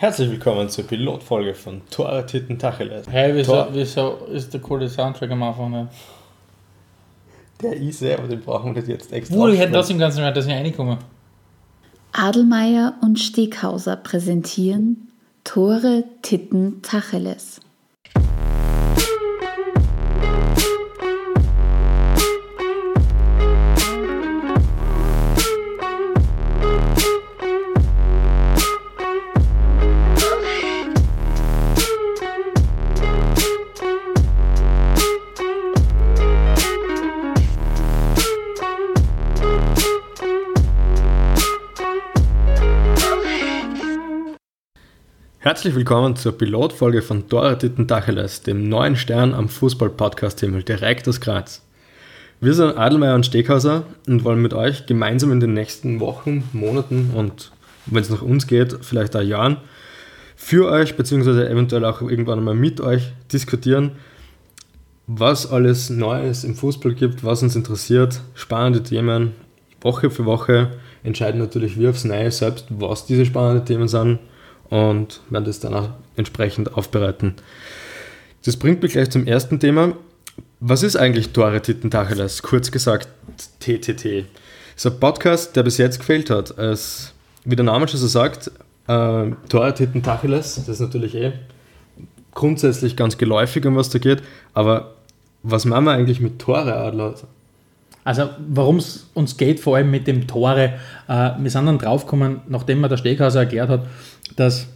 Herzlich 0.00 0.30
willkommen 0.30 0.66
zur 0.70 0.84
Pilotfolge 0.84 1.54
von 1.54 1.82
Tore 1.90 2.24
Titten 2.24 2.58
Tacheles. 2.58 3.06
Hey, 3.10 3.34
wieso, 3.34 3.66
wieso 3.70 4.14
ist 4.32 4.54
der 4.54 4.62
coole 4.62 4.88
Soundtrack 4.88 5.30
am 5.30 5.42
Anfang 5.42 5.70
nicht? 5.72 5.92
Der 7.60 7.74
ist 7.74 8.00
er, 8.00 8.18
aber 8.18 8.28
den 8.28 8.40
brauchen 8.40 8.74
wir 8.74 8.82
jetzt 8.82 9.12
extra. 9.12 9.36
Wohl, 9.36 9.52
ich 9.52 9.60
hätte 9.60 9.78
aufspielen. 9.78 9.98
trotzdem 9.98 9.98
ganz 9.98 10.14
nicht 10.14 10.24
mehr, 10.24 10.32
dass 10.32 10.46
ich 10.46 10.52
reinkomme. 10.54 10.96
Adelmeier 12.12 12.94
und 13.02 13.20
Steghauser 13.20 13.96
präsentieren 13.96 15.08
Tore 15.44 16.04
Titten 16.22 16.80
Tacheles. 16.80 17.60
Herzlich 45.60 45.76
willkommen 45.76 46.16
zur 46.16 46.38
Pilotfolge 46.38 47.02
von 47.02 47.28
Tore 47.28 47.58
Titten 47.58 47.86
Tacheles, 47.86 48.40
dem 48.40 48.70
neuen 48.70 48.96
Stern 48.96 49.34
am 49.34 49.50
Fußball-Podcast-Himmel 49.50 50.62
direkt 50.62 51.06
aus 51.06 51.20
Graz. 51.20 51.60
Wir 52.40 52.54
sind 52.54 52.78
Adelmeier 52.78 53.14
und 53.14 53.26
Steghauser 53.26 53.82
und 54.06 54.24
wollen 54.24 54.40
mit 54.40 54.54
euch 54.54 54.86
gemeinsam 54.86 55.32
in 55.32 55.40
den 55.40 55.52
nächsten 55.52 56.00
Wochen, 56.00 56.44
Monaten 56.54 57.10
und 57.14 57.52
wenn 57.84 58.00
es 58.00 58.08
nach 58.08 58.22
uns 58.22 58.46
geht, 58.46 58.78
vielleicht 58.80 59.14
auch 59.14 59.20
Jahren, 59.20 59.58
für 60.34 60.66
euch 60.70 60.96
beziehungsweise 60.96 61.46
eventuell 61.46 61.84
auch 61.84 62.00
irgendwann 62.00 62.38
einmal 62.38 62.54
mit 62.54 62.80
euch 62.80 63.12
diskutieren, 63.30 63.92
was 65.06 65.52
alles 65.52 65.90
Neues 65.90 66.42
im 66.42 66.54
Fußball 66.54 66.94
gibt, 66.94 67.22
was 67.22 67.42
uns 67.42 67.54
interessiert, 67.54 68.22
spannende 68.32 68.82
Themen. 68.82 69.34
Woche 69.82 70.08
für 70.08 70.24
Woche 70.24 70.70
entscheiden 71.02 71.38
natürlich 71.38 71.78
wir 71.78 71.90
aufs 71.90 72.04
Neue 72.04 72.30
selbst, 72.30 72.64
was 72.70 73.04
diese 73.04 73.26
spannenden 73.26 73.66
Themen 73.66 73.88
sind 73.88 74.20
und 74.70 75.20
werden 75.28 75.44
das 75.44 75.60
dann 75.60 75.74
auch 75.74 75.90
entsprechend 76.16 76.74
aufbereiten. 76.74 77.34
Das 78.44 78.56
bringt 78.56 78.82
mich 78.82 78.92
gleich 78.92 79.10
zum 79.10 79.26
ersten 79.26 79.60
Thema. 79.60 79.92
Was 80.60 80.82
ist 80.82 80.96
eigentlich 80.96 81.30
Tore 81.30 81.60
Titten 81.60 81.90
Tacheles? 81.90 82.42
Kurz 82.42 82.70
gesagt 82.70 83.08
TTT. 83.60 84.24
Ist 84.76 84.86
ein 84.86 84.98
Podcast, 84.98 85.56
der 85.56 85.62
bis 85.62 85.76
jetzt 85.76 85.98
gefehlt 85.98 86.30
hat. 86.30 86.56
Es, 86.58 87.12
wie 87.44 87.56
der 87.56 87.64
Name 87.64 87.86
schon 87.88 88.00
so 88.00 88.06
sagt, 88.06 88.50
äh, 88.86 89.30
Tore 89.48 89.74
Titten 89.74 90.02
Tacheles, 90.02 90.54
das 90.54 90.68
ist 90.68 90.80
natürlich 90.80 91.14
eh 91.14 91.32
grundsätzlich 92.32 92.96
ganz 92.96 93.18
geläufig, 93.18 93.66
um 93.66 93.76
was 93.76 93.90
da 93.90 93.98
geht, 93.98 94.22
aber 94.54 94.94
was 95.42 95.64
machen 95.64 95.84
wir 95.84 95.92
eigentlich 95.92 96.20
mit 96.20 96.38
Tore, 96.38 96.74
Adler? 96.74 97.14
Also, 98.02 98.30
worum 98.48 98.76
es 98.76 99.08
uns 99.14 99.36
geht, 99.36 99.60
vor 99.60 99.76
allem 99.76 99.90
mit 99.90 100.06
dem 100.06 100.26
Tore, 100.26 100.74
äh, 101.06 101.30
wir 101.38 101.50
sind 101.50 101.66
dann 101.66 101.78
draufgekommen, 101.78 102.40
nachdem 102.48 102.80
mir 102.80 102.88
der 102.88 102.96
Steghauser 102.96 103.40
erklärt 103.40 103.68
hat, 103.68 103.86
dass 104.36 104.68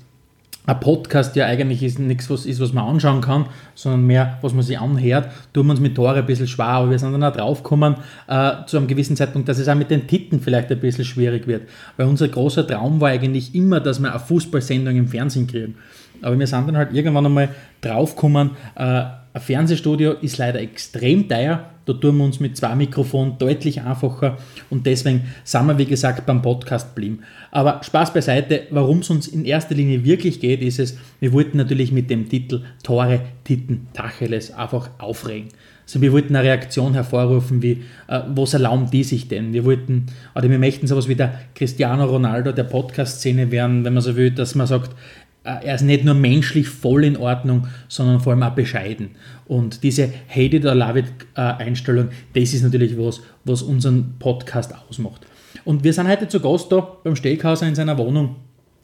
ein 0.66 0.80
Podcast 0.80 1.36
ja 1.36 1.44
eigentlich 1.44 1.83
ist 1.83 1.98
nichts 1.98 2.30
was 2.30 2.47
ist, 2.47 2.60
was 2.60 2.72
man 2.72 2.86
anschauen 2.86 3.20
kann, 3.20 3.47
sondern 3.74 4.06
mehr, 4.06 4.38
was 4.41 4.55
man 4.55 4.62
sich 4.62 4.78
anhört, 4.78 5.28
tun 5.52 5.66
wir 5.66 5.72
uns 5.72 5.80
mit 5.80 5.94
Tore 5.94 6.16
ein 6.16 6.27
bisschen 6.27 6.47
schwer, 6.47 6.66
aber 6.66 6.91
wir 6.91 6.98
sind 6.98 7.12
dann 7.12 7.22
auch 7.22 7.36
draufgekommen 7.36 7.97
äh, 8.28 8.52
zu 8.66 8.78
einem 8.78 8.86
gewissen 8.86 9.14
Zeitpunkt, 9.14 9.48
dass 9.48 9.58
es 9.58 9.69
auch 9.69 9.75
mit 9.75 9.91
den 9.91 10.06
Titeln 10.06 10.41
vielleicht 10.41 10.70
ein 10.70 10.80
bisschen 10.80 11.05
schwierig 11.05 11.47
wird. 11.47 11.69
Weil 11.98 12.06
unser 12.06 12.28
großer 12.28 12.66
Traum 12.66 13.00
war 13.00 13.10
eigentlich 13.10 13.55
immer, 13.55 13.80
dass 13.80 14.00
wir 14.00 14.10
eine 14.10 14.19
Fußballsendung 14.19 14.97
im 14.97 15.08
Fernsehen 15.08 15.47
kriegen. 15.47 15.75
Aber 16.22 16.38
wir 16.38 16.47
sind 16.47 16.66
dann 16.66 16.78
halt 16.78 16.94
irgendwann 16.94 17.27
einmal 17.27 17.50
draufgekommen, 17.82 18.52
äh, 18.77 19.05
ein 19.34 19.41
Fernsehstudio 19.41 20.12
ist 20.12 20.38
leider 20.38 20.60
extrem 20.60 21.28
teuer. 21.28 21.69
Da 21.87 21.93
tun 21.93 22.17
wir 22.17 22.25
uns 22.25 22.41
mit 22.41 22.56
zwei 22.56 22.75
Mikrofonen 22.75 23.39
deutlich 23.39 23.83
einfacher 23.83 24.39
und 24.71 24.87
deswegen 24.87 25.22
sind 25.45 25.67
wir, 25.67 25.78
wie 25.78 25.84
gesagt, 25.84 26.25
beim 26.27 26.43
Podcast 26.43 26.95
blieben. 26.95 27.21
Aber 27.50 27.83
Spaß 27.83 28.12
beiseite, 28.12 28.62
warum 28.71 29.00
es 29.00 29.11
uns 29.11 29.27
in 29.28 29.45
erster 29.45 29.75
Linie 29.75 30.05
wirklich 30.05 30.41
geht, 30.41 30.62
ist 30.62 30.78
es, 30.78 30.97
wir 31.21 31.33
wollten 31.33 31.59
natürlich 31.59 31.93
mit 31.93 32.11
dem 32.11 32.28
Titel 32.28 32.62
Tore, 32.83 33.21
Titten, 33.44 33.89
Tacheles 33.93 34.53
einfach 34.53 34.91
aufregen. 34.99 35.49
Also 35.87 36.00
wir 36.00 36.12
wollten 36.12 36.34
eine 36.34 36.47
Reaktion 36.47 36.94
hervorrufen, 36.94 37.62
wie, 37.62 37.83
äh, 38.09 38.21
was 38.34 38.55
erlauben 38.55 38.91
die 38.91 39.05
sich 39.05 39.28
denn? 39.28 39.53
Wir 39.53 39.67
wollten, 39.67 40.06
oder 40.34 40.49
wir 40.49 40.59
möchten 40.59 40.87
sowas 40.87 41.09
wie 41.09 41.15
der 41.15 41.41
Cristiano 41.55 42.06
Ronaldo 42.06 42.53
der 42.53 42.65
Podcast-Szene 42.65 43.50
werden, 43.50 43.84
wenn 43.84 43.93
man 43.93 44.03
so 44.03 44.17
will, 44.17 44.31
dass 44.31 44.55
man 44.55 44.67
sagt, 44.67 44.97
er 45.44 45.75
ist 45.75 45.82
nicht 45.82 46.05
nur 46.05 46.15
menschlich 46.15 46.69
voll 46.69 47.05
in 47.05 47.16
Ordnung, 47.16 47.69
sondern 47.88 48.21
vor 48.21 48.32
allem 48.32 48.43
auch 48.43 48.55
bescheiden. 48.55 49.10
Und 49.47 49.82
diese 49.82 50.10
Hate 50.28 50.56
it 50.56 50.65
or 50.65 50.75
love 50.75 50.99
it 50.99 51.06
äh, 51.37 51.41
Einstellung, 51.41 52.09
das 52.32 52.55
ist 52.55 52.62
natürlich 52.62 52.99
was, 52.99 53.21
was 53.44 53.62
unseren 53.62 54.15
Podcast 54.19 54.72
ausmacht. 54.88 55.27
Und 55.65 55.84
wir 55.84 55.93
sind 55.93 56.09
heute 56.09 56.28
zu 56.28 56.41
Gast 56.41 56.72
da 56.72 56.81
beim 57.05 57.15
Steghauser 57.15 57.69
in 57.69 57.75
seiner 57.75 57.97
Wohnung, 57.99 58.37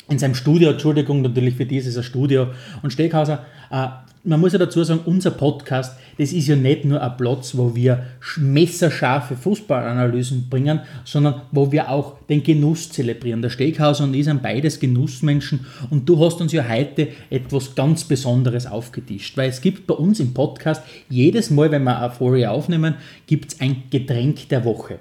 in 0.09 0.19
seinem 0.19 0.35
Studio, 0.35 0.71
Entschuldigung, 0.71 1.23
natürlich 1.23 1.55
für 1.55 1.67
dies 1.67 1.87
ist 1.87 1.97
ein 1.97 2.03
Studio. 2.03 2.49
Und 2.83 2.93
Steghauser, 2.93 3.47
äh, 3.71 3.87
man 4.23 4.39
muss 4.41 4.53
ja 4.53 4.59
dazu 4.59 4.85
sagen, 4.85 5.01
unser 5.07 5.31
Podcast, 5.31 5.97
das 6.19 6.33
ist 6.33 6.47
ja 6.47 6.55
nicht 6.57 6.85
nur 6.85 7.01
ein 7.01 7.17
Platz, 7.17 7.57
wo 7.57 7.75
wir 7.75 8.05
sch- 8.23 8.41
messerscharfe 8.41 9.35
Fußballanalysen 9.37 10.49
bringen, 10.51 10.81
sondern 11.05 11.43
wo 11.53 11.73
wir 11.73 11.89
auch 11.91 12.17
den 12.29 12.43
Genuss 12.43 12.91
zelebrieren. 12.91 13.41
Der 13.41 13.49
Steghauser 13.51 14.05
und 14.05 14.15
ich 14.15 14.27
sind 14.27 14.43
beides 14.43 14.79
Genussmenschen 14.79 15.61
und 15.89 16.09
du 16.09 16.23
hast 16.23 16.41
uns 16.41 16.53
ja 16.53 16.69
heute 16.69 17.09
etwas 17.31 17.75
ganz 17.75 18.05
Besonderes 18.05 18.67
aufgetischt, 18.67 19.37
weil 19.37 19.49
es 19.49 19.61
gibt 19.61 19.87
bei 19.87 19.95
uns 19.95 20.21
im 20.21 20.35
Podcast 20.35 20.83
jedes 21.09 21.51
Mal, 21.51 21.71
wenn 21.71 21.85
wir 21.85 21.99
eine 21.99 22.11
Folge 22.11 22.51
aufnehmen, 22.51 22.95
gibt 23.27 23.53
es 23.55 23.61
ein 23.61 23.85
Getränk 23.91 24.49
der 24.51 24.65
Woche. 24.65 24.99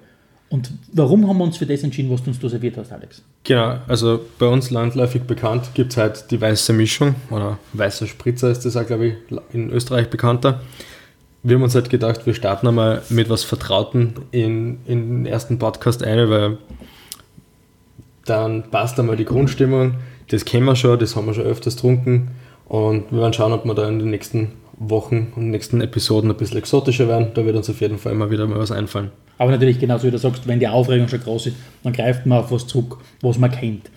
Und 0.50 0.72
warum 0.94 1.28
haben 1.28 1.38
wir 1.38 1.44
uns 1.44 1.58
für 1.58 1.68
das 1.68 1.84
entschieden, 1.84 2.10
was 2.10 2.24
du 2.24 2.32
uns 2.32 2.40
da 2.40 2.50
serviert 2.50 2.76
hast, 2.78 2.92
Alex? 2.92 3.22
Genau, 3.44 3.78
also 3.88 4.20
bei 4.40 4.48
uns 4.48 4.72
landläufig 4.72 5.24
bekannt 5.24 5.70
gibt 5.76 5.92
es 5.92 5.98
halt 5.98 6.32
die 6.32 6.42
weiße 6.42 6.74
Mischung 6.74 7.16
oder 7.30 7.60
weißer 7.74 8.08
Spritzer 8.08 8.50
ist 8.50 8.66
das 8.66 8.76
auch, 8.76 8.86
glaube 8.86 9.08
ich, 9.08 9.14
in 9.54 9.70
Österreich 9.70 10.10
bekannter. 10.10 10.62
Wir 11.44 11.56
haben 11.56 11.64
uns 11.64 11.76
halt 11.76 11.90
gedacht, 11.90 12.26
wir 12.26 12.34
starten 12.34 12.68
einmal 12.68 13.04
mit 13.10 13.30
was 13.30 13.44
Vertrauten 13.44 14.16
in, 14.32 14.80
in 14.86 15.24
den 15.24 15.26
ersten 15.26 15.60
Podcast 15.60 16.04
ein, 16.04 16.30
weil 16.30 16.58
dann 18.26 18.64
passt 18.72 19.00
einmal 19.00 19.18
die 19.18 19.26
Grundstimmung. 19.26 19.96
Das 20.30 20.46
kennen 20.46 20.66
wir 20.66 20.76
schon, 20.76 20.98
das 21.00 21.16
haben 21.16 21.28
wir 21.28 21.34
schon 21.34 21.46
öfters 21.46 21.76
getrunken 21.76 22.32
und 22.66 23.12
wir 23.12 23.22
werden 23.22 23.34
schauen, 23.34 23.54
ob 23.54 23.66
wir 23.66 23.74
da 23.76 23.88
in 23.88 24.00
den 24.00 24.10
nächsten 24.10 24.54
Wochen 24.80 25.34
und 25.36 25.52
nächsten 25.52 25.82
Episoden 25.82 26.32
ein 26.32 26.38
bisschen 26.38 26.58
exotischer 26.58 27.08
werden. 27.08 27.32
Da 27.34 27.46
wird 27.46 27.56
uns 27.56 27.70
auf 27.70 27.82
jeden 27.82 27.98
Fall 27.98 28.14
immer 28.14 28.32
wieder 28.32 28.48
mal 28.48 28.58
was 28.58 28.72
einfallen. 28.72 29.12
Aber 29.38 29.52
natürlich, 29.52 29.80
genauso 29.80 30.08
wie 30.08 30.12
du 30.12 30.18
sagst, 30.18 30.48
wenn 30.48 30.60
die 30.60 30.68
Aufregung 30.68 31.08
schon 31.08 31.22
groß 31.22 31.48
ist, 31.48 31.58
dann 31.84 31.94
greift 31.94 32.26
man 32.26 32.40
auf 32.40 32.52
was 32.52 32.66
zurück, 32.66 32.98
was 33.22 33.38
man 33.38 33.52
kennt. 33.52 33.90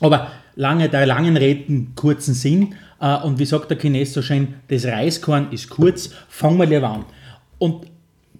Aber 0.00 0.28
lange, 0.56 0.88
der 0.88 1.06
langen 1.06 1.36
Reden 1.36 1.92
kurzen 1.96 2.34
Sinn. 2.34 2.74
Äh, 3.00 3.16
und 3.18 3.38
wie 3.38 3.44
sagt 3.44 3.70
der 3.70 3.78
Chines 3.78 4.12
so 4.12 4.22
schön, 4.22 4.54
das 4.68 4.84
Reiskorn 4.86 5.52
ist 5.52 5.68
kurz, 5.68 6.10
fangen 6.28 6.58
wir 6.58 6.66
lieber 6.66 6.88
an. 6.88 7.04
Und 7.58 7.86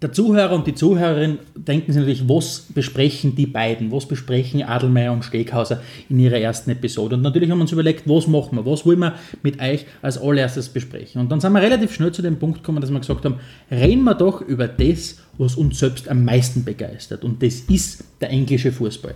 der 0.04 0.12
Zuhörer 0.12 0.52
und 0.52 0.66
die 0.66 0.74
Zuhörerin 0.74 1.38
denken 1.54 1.90
sich 1.90 1.98
natürlich, 1.98 2.28
was 2.28 2.66
besprechen 2.74 3.36
die 3.36 3.46
beiden, 3.46 3.90
was 3.90 4.06
besprechen 4.06 4.62
Adelmeier 4.62 5.14
und 5.14 5.24
Steghauser 5.24 5.80
in 6.10 6.18
ihrer 6.18 6.36
ersten 6.36 6.70
Episode. 6.70 7.16
Und 7.16 7.22
natürlich 7.22 7.50
haben 7.50 7.56
wir 7.56 7.62
uns 7.62 7.72
überlegt, 7.72 8.06
was 8.06 8.26
machen 8.26 8.58
wir, 8.58 8.66
was 8.66 8.84
wollen 8.84 8.98
wir 8.98 9.14
mit 9.42 9.62
euch 9.62 9.86
als 10.02 10.18
allererstes 10.18 10.68
besprechen. 10.68 11.22
Und 11.22 11.32
dann 11.32 11.40
sind 11.40 11.54
wir 11.54 11.62
relativ 11.62 11.94
schnell 11.94 12.12
zu 12.12 12.20
dem 12.20 12.38
Punkt 12.38 12.58
gekommen, 12.58 12.82
dass 12.82 12.90
wir 12.90 13.00
gesagt 13.00 13.24
haben, 13.24 13.36
reden 13.70 14.04
wir 14.04 14.14
doch 14.14 14.42
über 14.42 14.68
das, 14.68 15.20
was 15.38 15.54
uns 15.54 15.78
selbst 15.78 16.06
am 16.06 16.22
meisten 16.22 16.64
begeistert. 16.64 17.24
Und 17.24 17.42
das 17.42 17.60
ist 17.60 18.04
der 18.20 18.28
englische 18.28 18.72
Fußball. 18.72 19.14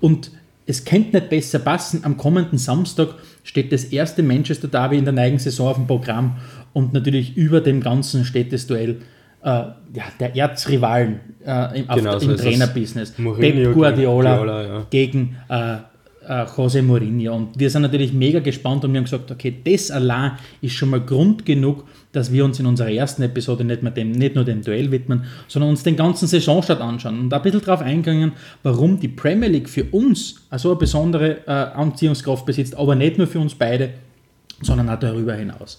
Und 0.00 0.30
es 0.64 0.86
könnte 0.86 1.18
nicht 1.18 1.28
besser 1.28 1.58
passen. 1.58 2.02
Am 2.04 2.16
kommenden 2.16 2.56
Samstag 2.56 3.10
steht 3.44 3.72
das 3.72 3.84
erste 3.84 4.22
Manchester 4.22 4.68
Derby 4.68 4.96
in 4.96 5.04
der 5.04 5.12
neuen 5.12 5.38
Saison 5.38 5.68
auf 5.68 5.76
dem 5.76 5.86
Programm 5.86 6.38
und 6.72 6.94
natürlich 6.94 7.36
über 7.36 7.60
dem 7.60 7.82
Ganzen 7.82 8.24
steht 8.24 8.54
das 8.54 8.66
Duell 8.66 9.02
äh, 9.42 9.48
ja, 9.48 10.04
der 10.18 10.36
Erzrivalen 10.36 11.20
äh, 11.44 11.80
im, 11.80 11.90
auf, 11.90 11.96
Genau, 11.96 12.18
so 12.18 12.30
im. 12.30 12.36
Trainerbusiness. 12.36 13.12
Pep 13.12 13.38
gegen 13.38 13.72
Guardiola 13.72 14.36
Guardiola, 14.36 14.62
ja. 14.66 14.86
gegen 14.90 15.36
äh, 15.48 15.76
äh, 16.30 16.44
José 16.44 16.82
Mourinho. 16.82 17.34
Und 17.34 17.58
wir 17.58 17.70
sind 17.70 17.82
natürlich 17.82 18.12
mega 18.12 18.40
gespannt 18.40 18.84
und 18.84 18.92
wir 18.92 18.98
haben 18.98 19.04
gesagt, 19.04 19.30
okay, 19.30 19.54
das 19.64 19.90
allein 19.90 20.32
ist 20.60 20.74
schon 20.74 20.90
mal 20.90 21.00
Grund 21.00 21.44
genug, 21.44 21.84
dass 22.12 22.32
wir 22.32 22.44
uns 22.44 22.60
in 22.60 22.66
unserer 22.66 22.90
ersten 22.90 23.22
Episode 23.22 23.64
nicht, 23.64 23.82
mehr 23.82 23.92
dem, 23.92 24.12
nicht 24.12 24.34
nur 24.34 24.44
dem 24.44 24.62
Duell 24.62 24.90
widmen, 24.90 25.24
sondern 25.48 25.70
uns 25.70 25.82
den 25.82 25.96
ganzen 25.96 26.28
Saisonstart 26.28 26.80
anschauen 26.80 27.18
und 27.18 27.34
ein 27.34 27.42
bisschen 27.42 27.60
darauf 27.62 27.82
eingehen, 27.82 28.32
warum 28.62 29.00
die 29.00 29.08
Premier 29.08 29.48
League 29.48 29.68
für 29.68 29.84
uns 29.84 30.46
so 30.56 30.70
eine 30.70 30.78
besondere 30.78 31.38
äh, 31.46 31.50
Anziehungskraft 31.50 32.46
besitzt, 32.46 32.76
aber 32.76 32.94
nicht 32.94 33.18
nur 33.18 33.26
für 33.26 33.40
uns 33.40 33.54
beide, 33.54 33.90
sondern 34.62 34.88
auch 34.90 34.98
darüber 34.98 35.34
hinaus. 35.34 35.78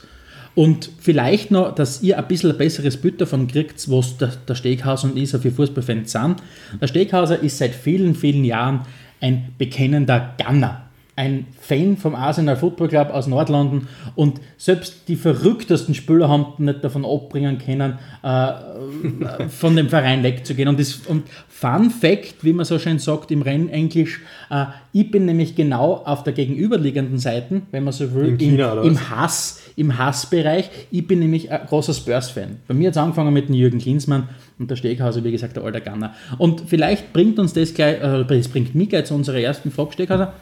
Und 0.54 0.90
vielleicht 1.00 1.50
noch, 1.52 1.74
dass 1.74 2.04
ihr 2.04 2.18
ein 2.18 2.28
bisschen 2.28 2.52
ein 2.52 2.58
besseres 2.58 2.98
Bild 2.98 3.22
davon 3.22 3.48
kriegt, 3.48 3.90
was 3.90 4.18
der, 4.18 4.56
Steghauser 4.56 5.08
und 5.08 5.18
ich 5.18 5.30
so 5.30 5.40
für 5.40 5.52
Fußballfans 5.52 6.12
sind. 6.12 6.38
Der 6.80 6.88
Steghauser 6.88 7.40
ist 7.42 7.58
seit 7.58 7.74
vielen, 7.74 8.16
vielen 8.16 8.44
Jahren 8.44 8.82
ein 9.22 9.54
bekennender 9.58 10.36
Gunner. 10.38 10.91
Ein 11.16 11.46
Fan 11.60 11.98
vom 11.98 12.16
Arsenal 12.16 12.56
Football 12.56 12.88
Club 12.88 13.10
aus 13.10 13.28
Nordlanden 13.28 13.88
und 14.16 14.40
selbst 14.58 15.08
die 15.10 15.18
verrücktesten 15.18 15.94
Spieler 15.94 16.30
haben 16.30 16.46
nicht 16.58 16.84
davon 16.84 17.06
abbringen 17.06 17.58
können, 17.58 18.00
äh, 18.24 19.48
von 19.50 19.76
dem 19.76 19.90
Verein 19.90 20.24
wegzugehen. 20.24 20.70
Und, 20.70 20.80
das, 20.80 21.02
und 21.08 21.24
Fun 21.50 21.90
Fact, 21.90 22.44
wie 22.44 22.54
man 22.54 22.66
so 22.66 22.80
schön 22.80 22.98
sagt 22.98 23.30
im 23.32 23.42
Rennenglisch, 23.42 24.22
äh, 24.50 24.66
ich 24.94 25.12
bin 25.12 25.26
nämlich 25.26 25.56
genau 25.56 26.02
auf 26.06 26.24
der 26.24 26.34
gegenüberliegenden 26.34 27.20
Seite, 27.20 27.62
wenn 27.72 27.84
man 27.84 27.94
so 27.94 28.14
will, 28.14 28.30
In 28.30 28.38
China, 28.38 28.82
im, 28.82 28.92
im 28.92 29.10
Hass, 29.10 29.62
im 29.76 29.98
Hassbereich. 29.98 30.70
Ich 30.92 31.06
bin 31.06 31.20
nämlich 31.20 31.52
ein 31.52 31.66
großer 31.68 31.94
Spurs-Fan. 31.94 32.58
Bei 32.68 32.74
mir 32.74 32.88
hat 32.88 32.96
es 32.96 32.98
angefangen 32.98 33.34
mit 33.34 33.50
dem 33.50 33.56
Jürgen 33.56 33.80
Klinsmann 33.80 34.30
und 34.60 34.72
der 34.72 34.78
Steghauser, 34.78 35.24
wie 35.24 35.32
gesagt, 35.32 35.58
der 35.58 35.64
alte 35.64 35.82
Gunner. 35.82 36.14
Und 36.38 36.64
vielleicht 36.68 37.12
bringt 37.12 37.38
uns 37.38 37.54
das 37.54 37.74
gleich, 37.74 38.02
äh, 38.02 38.24
das 38.26 38.48
bringt 38.48 38.76
mich 38.76 38.90
gleich 38.90 39.06
zu 39.06 39.14
unserer 39.14 39.40
ersten 39.40 39.72
Frage, 39.72 39.92
Steghauser. 39.94 40.34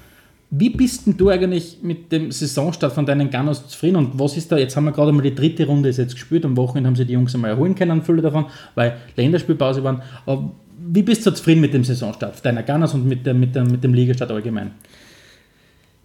Wie 0.51 0.71
bist 0.71 1.05
denn 1.05 1.15
du 1.15 1.29
eigentlich 1.29 1.77
mit 1.83 2.11
dem 2.11 2.31
Saisonstart 2.31 2.91
von 2.91 3.05
deinen 3.05 3.29
Gunners 3.29 3.67
zufrieden 3.67 3.97
und 3.97 4.19
was 4.19 4.35
ist 4.35 4.51
da, 4.51 4.57
jetzt 4.57 4.75
haben 4.75 4.85
wir 4.85 4.91
gerade 4.91 5.11
mal 5.11 5.21
die 5.21 5.35
dritte 5.35 5.67
Runde 5.67 5.89
jetzt 5.89 6.13
gespielt, 6.13 6.43
am 6.43 6.57
Wochenende 6.57 6.87
haben 6.87 6.95
sie 6.95 7.05
die 7.05 7.13
Jungs 7.13 7.35
einmal 7.35 7.51
erholen 7.51 7.75
können, 7.75 8.01
viele 8.01 8.23
davon, 8.23 8.45
weil 8.73 8.97
Länderspielpause 9.15 9.83
waren. 9.83 10.01
Aber 10.25 10.51
wie 10.91 11.03
bist 11.03 11.23
du 11.25 11.31
zufrieden 11.31 11.61
mit 11.61 11.73
dem 11.75 11.83
Saisonstart 11.83 12.43
deiner 12.43 12.63
Gunners 12.63 12.95
und 12.95 13.07
mit, 13.07 13.27
der, 13.27 13.35
mit, 13.35 13.53
der, 13.53 13.63
mit 13.63 13.83
dem 13.83 13.93
Ligastart 13.93 14.31
allgemein? 14.31 14.71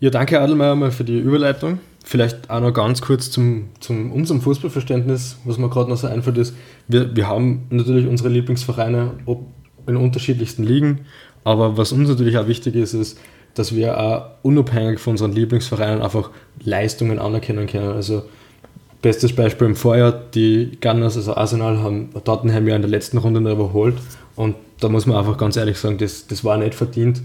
Ja, 0.00 0.10
danke 0.10 0.38
Adelmeier 0.38 0.74
mal 0.74 0.90
für 0.90 1.04
die 1.04 1.18
Überleitung. 1.18 1.78
Vielleicht 2.04 2.50
auch 2.50 2.60
noch 2.60 2.72
ganz 2.72 3.00
kurz 3.00 3.30
zum, 3.30 3.70
zum 3.80 4.12
unserem 4.12 4.42
Fußballverständnis, 4.42 5.38
was 5.46 5.56
mir 5.56 5.70
gerade 5.70 5.88
noch 5.88 5.96
so 5.96 6.06
einfällt, 6.06 6.36
ist, 6.36 6.54
wir, 6.86 7.16
wir 7.16 7.28
haben 7.28 7.62
natürlich 7.70 8.06
unsere 8.06 8.28
Lieblingsvereine 8.28 9.12
in 9.86 9.96
unterschiedlichsten 9.96 10.64
Ligen, 10.64 11.06
aber 11.44 11.78
was 11.78 11.92
uns 11.92 12.10
natürlich 12.10 12.36
auch 12.36 12.46
wichtig 12.46 12.74
ist, 12.74 12.92
ist, 12.92 13.18
dass 13.54 13.74
wir 13.74 13.98
auch 13.98 14.26
unabhängig 14.42 14.98
von 14.98 15.12
unseren 15.12 15.32
Lieblingsvereinen 15.32 16.02
einfach 16.02 16.30
Leistungen 16.62 17.18
anerkennen 17.18 17.66
können. 17.66 17.92
Also 17.92 18.24
bestes 19.02 19.34
Beispiel 19.34 19.68
im 19.68 19.76
Vorjahr, 19.76 20.12
die 20.12 20.78
Gunners, 20.80 21.16
also 21.16 21.34
Arsenal, 21.34 21.78
haben 21.78 22.10
Tottenham 22.24 22.66
ja 22.66 22.76
in 22.76 22.82
der 22.82 22.90
letzten 22.90 23.18
Runde 23.18 23.40
noch 23.40 23.52
überholt 23.52 23.96
und 24.36 24.56
da 24.80 24.88
muss 24.88 25.06
man 25.06 25.16
einfach 25.16 25.36
ganz 25.36 25.56
ehrlich 25.56 25.78
sagen, 25.78 25.98
das, 25.98 26.26
das 26.26 26.44
war 26.44 26.56
nicht 26.56 26.74
verdient. 26.74 27.22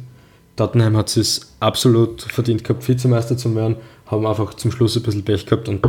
Tottenham 0.56 0.98
hat 0.98 1.16
es 1.16 1.56
absolut 1.60 2.22
verdient 2.22 2.64
gehabt, 2.64 2.88
Vizemeister 2.88 3.38
zu 3.38 3.56
werden, 3.56 3.78
haben 4.08 4.28
einfach 4.28 4.54
zum 4.56 4.72
Schluss 4.72 4.98
ein 4.98 5.04
bisschen 5.04 5.24
Pech 5.24 5.46
gehabt 5.46 5.70
und 5.70 5.82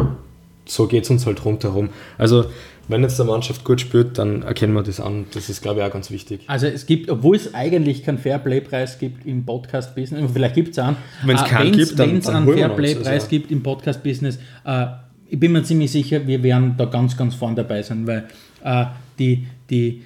so 0.70 0.87
geht 0.87 1.05
es 1.05 1.11
uns 1.11 1.26
halt 1.26 1.44
rundherum. 1.44 1.90
Also, 2.17 2.46
wenn 2.88 3.02
jetzt 3.02 3.19
der 3.19 3.26
Mannschaft 3.26 3.64
gut 3.64 3.81
spielt, 3.81 4.19
dann 4.19 4.43
erkennen 4.43 4.72
wir 4.72 4.82
das 4.82 5.00
an. 5.00 5.26
Das 5.32 5.49
ist, 5.49 5.62
glaube 5.62 5.81
ich, 5.81 5.87
auch 5.87 5.93
ganz 5.93 6.11
wichtig. 6.11 6.40
Also 6.49 6.67
es 6.67 6.87
gibt, 6.87 7.08
obwohl 7.08 7.37
es 7.37 7.55
eigentlich 7.55 8.02
keinen 8.02 8.19
Fairplay-Preis 8.19 8.99
gibt 8.99 9.26
im 9.26 9.44
Podcast-Business, 9.44 10.31
vielleicht 10.32 10.55
gibt 10.55 10.70
es 10.70 10.78
einen, 10.78 10.96
Wenn's 11.25 11.44
keinen 11.44 11.72
gibt, 11.72 11.99
dann- 11.99 12.11
wenn 12.11 12.17
es 12.19 12.28
einen 12.28 12.52
Fairplay-Preis 12.52 13.06
also. 13.06 13.26
gibt 13.28 13.50
im 13.52 13.62
Podcast-Business, 13.62 14.38
äh, 14.64 14.87
ich 15.28 15.38
bin 15.38 15.52
mir 15.52 15.62
ziemlich 15.62 15.93
sicher, 15.93 16.26
wir 16.26 16.43
werden 16.43 16.75
da 16.76 16.87
ganz, 16.87 17.16
ganz 17.16 17.37
vorn 17.37 17.55
dabei 17.55 17.82
sein, 17.82 18.06
weil 18.06 18.25
äh, 18.64 18.87
die, 19.19 19.46
die, 19.70 20.02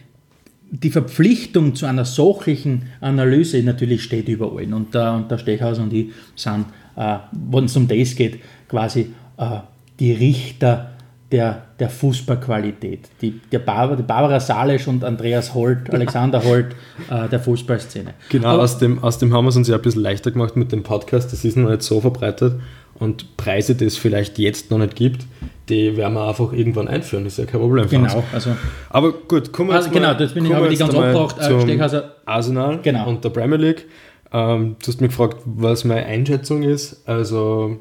die 0.71 0.91
Verpflichtung 0.91 1.75
zu 1.75 1.87
einer 1.87 2.05
sachlichen 2.05 2.91
Analyse 3.01 3.63
natürlich 3.63 4.03
steht 4.03 4.29
über 4.29 4.53
allen. 4.55 4.75
Und 4.75 4.95
der, 4.95 5.13
und 5.15 5.31
der 5.31 5.39
Stechhaus 5.39 5.79
und 5.79 5.93
ich 5.93 6.09
sind, 6.37 6.67
äh, 6.97 7.17
wenn 7.33 7.65
es 7.65 7.77
um 7.77 7.89
das 7.89 8.15
geht, 8.15 8.41
quasi 8.69 9.13
äh, 9.39 9.59
die 10.01 10.13
Richter 10.13 10.91
der, 11.33 11.63
der 11.81 11.89
Fußballqualität. 11.91 13.09
Die, 13.21 13.41
der 13.51 13.59
Barbara, 13.59 13.97
die 13.97 14.03
Barbara 14.03 14.39
Salisch 14.41 14.87
und 14.87 15.03
Andreas 15.05 15.55
Holt, 15.55 15.93
Alexander 15.93 16.43
Holt 16.45 16.77
äh, 17.11 17.29
der 17.29 17.41
Fußballszene. 17.41 18.15
Genau, 18.29 18.49
Aber- 18.49 18.63
aus 18.63 18.79
dem, 18.79 19.03
aus 19.03 19.19
dem 19.19 19.33
haben 19.33 19.45
wir 19.45 19.49
es 19.51 19.57
uns 19.57 19.69
ja 19.69 19.77
ein 19.77 19.83
bisschen 19.83 20.03
leichter 20.03 20.31
gemacht 20.31 20.57
mit 20.57 20.71
dem 20.73 20.83
Podcast. 20.83 21.33
Das 21.33 21.45
ist 21.45 21.57
noch 21.57 21.71
nicht 21.71 21.83
so 21.83 22.01
verbreitet. 22.01 22.61
Und 22.97 23.37
Preise, 23.37 23.75
die 23.75 23.87
es 23.87 23.97
vielleicht 23.97 24.39
jetzt 24.39 24.71
noch 24.71 24.79
nicht 24.79 24.95
gibt, 24.95 25.27
die 25.69 25.97
werden 25.97 26.15
wir 26.15 26.29
einfach 26.29 26.53
irgendwann 26.53 26.87
einführen. 26.87 27.25
Das 27.25 27.33
ist 27.33 27.39
ja 27.41 27.47
kein 27.51 27.61
Problem 27.61 27.89
für 27.89 27.97
uns. 27.99 28.13
Genau, 28.13 28.25
also 28.33 28.51
Aber 28.91 29.13
gut, 29.13 29.51
kommen 29.53 29.71
wir 29.71 29.75
Also 29.77 29.89
jetzt 29.89 29.95
genau, 29.95 30.13
mal, 30.13 30.21
jetzt 30.21 30.35
bin 30.35 30.45
ich- 30.45 30.51
ich 30.53 30.69
die 30.69 30.77
ganz 30.77 30.95
abgebracht, 30.95 31.39
äh, 31.41 31.61
Steckhauser. 31.63 32.15
Arsenal 32.27 32.79
Genau. 32.83 33.09
und 33.09 33.25
der 33.25 33.31
Premier 33.31 33.57
League. 33.59 33.87
Ähm, 34.33 34.77
du 34.81 34.87
hast 34.87 35.01
mich 35.01 35.11
gefragt, 35.11 35.39
was 35.45 35.85
meine 35.85 36.07
Einschätzung 36.07 36.63
ist. 36.63 37.03
Also 37.09 37.79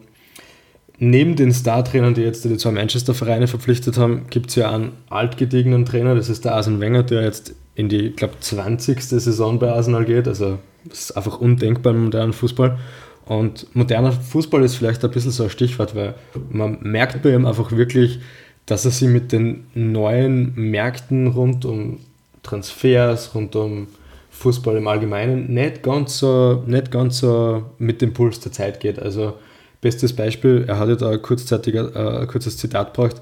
neben 0.99 1.35
den 1.35 1.51
Star-Trainern, 1.51 2.13
die 2.13 2.21
jetzt 2.21 2.45
die 2.45 2.57
zwei 2.57 2.71
Manchester-Vereine 2.71 3.47
verpflichtet 3.47 3.97
haben, 3.97 4.27
gibt 4.29 4.49
es 4.49 4.55
ja 4.55 4.71
einen 4.71 4.93
altgediegenen 5.09 5.85
Trainer, 5.85 6.15
das 6.15 6.29
ist 6.29 6.45
der 6.45 6.55
Arsene 6.55 6.79
Wenger, 6.79 7.03
der 7.03 7.23
jetzt 7.23 7.55
in 7.75 7.89
die, 7.89 8.07
ich 8.07 8.15
glaube, 8.15 8.35
20. 8.39 9.01
Saison 9.01 9.59
bei 9.59 9.71
Arsenal 9.71 10.05
geht. 10.05 10.27
Also 10.27 10.59
das 10.85 10.99
ist 10.99 11.17
einfach 11.17 11.39
undenkbar 11.39 11.93
im 11.93 12.05
modernen 12.05 12.33
Fußball. 12.33 12.77
Und 13.25 13.73
moderner 13.73 14.11
Fußball 14.11 14.63
ist 14.63 14.75
vielleicht 14.75 15.03
ein 15.03 15.11
bisschen 15.11 15.31
so 15.31 15.43
ein 15.43 15.49
Stichwort, 15.49 15.95
weil 15.95 16.15
man 16.49 16.77
merkt 16.81 17.21
bei 17.23 17.33
ihm 17.33 17.45
einfach 17.45 17.71
wirklich, 17.71 18.19
dass 18.65 18.85
er 18.85 18.91
sich 18.91 19.07
mit 19.07 19.31
den 19.31 19.65
neuen 19.73 20.53
Märkten 20.55 21.27
rund 21.27 21.65
um 21.65 21.99
Transfers, 22.43 23.33
rund 23.33 23.55
um 23.55 23.87
Fußball 24.31 24.75
im 24.75 24.87
Allgemeinen 24.87 25.53
nicht 25.53 25.83
ganz 25.83 26.17
so, 26.17 26.63
nicht 26.65 26.91
ganz 26.91 27.19
so 27.19 27.63
mit 27.77 28.01
dem 28.01 28.13
Puls 28.13 28.39
der 28.41 28.51
Zeit 28.51 28.79
geht. 28.79 28.99
Also 28.99 29.33
bestes 29.83 30.13
Beispiel, 30.13 30.65
er 30.67 30.79
hat 30.79 30.89
ja 30.89 30.95
da 30.95 31.09
ein, 31.11 31.21
kurzzeitiger, 31.21 31.95
äh, 31.95 32.21
ein 32.21 32.27
kurzes 32.27 32.57
Zitat 32.57 32.95
gebracht, 32.95 33.21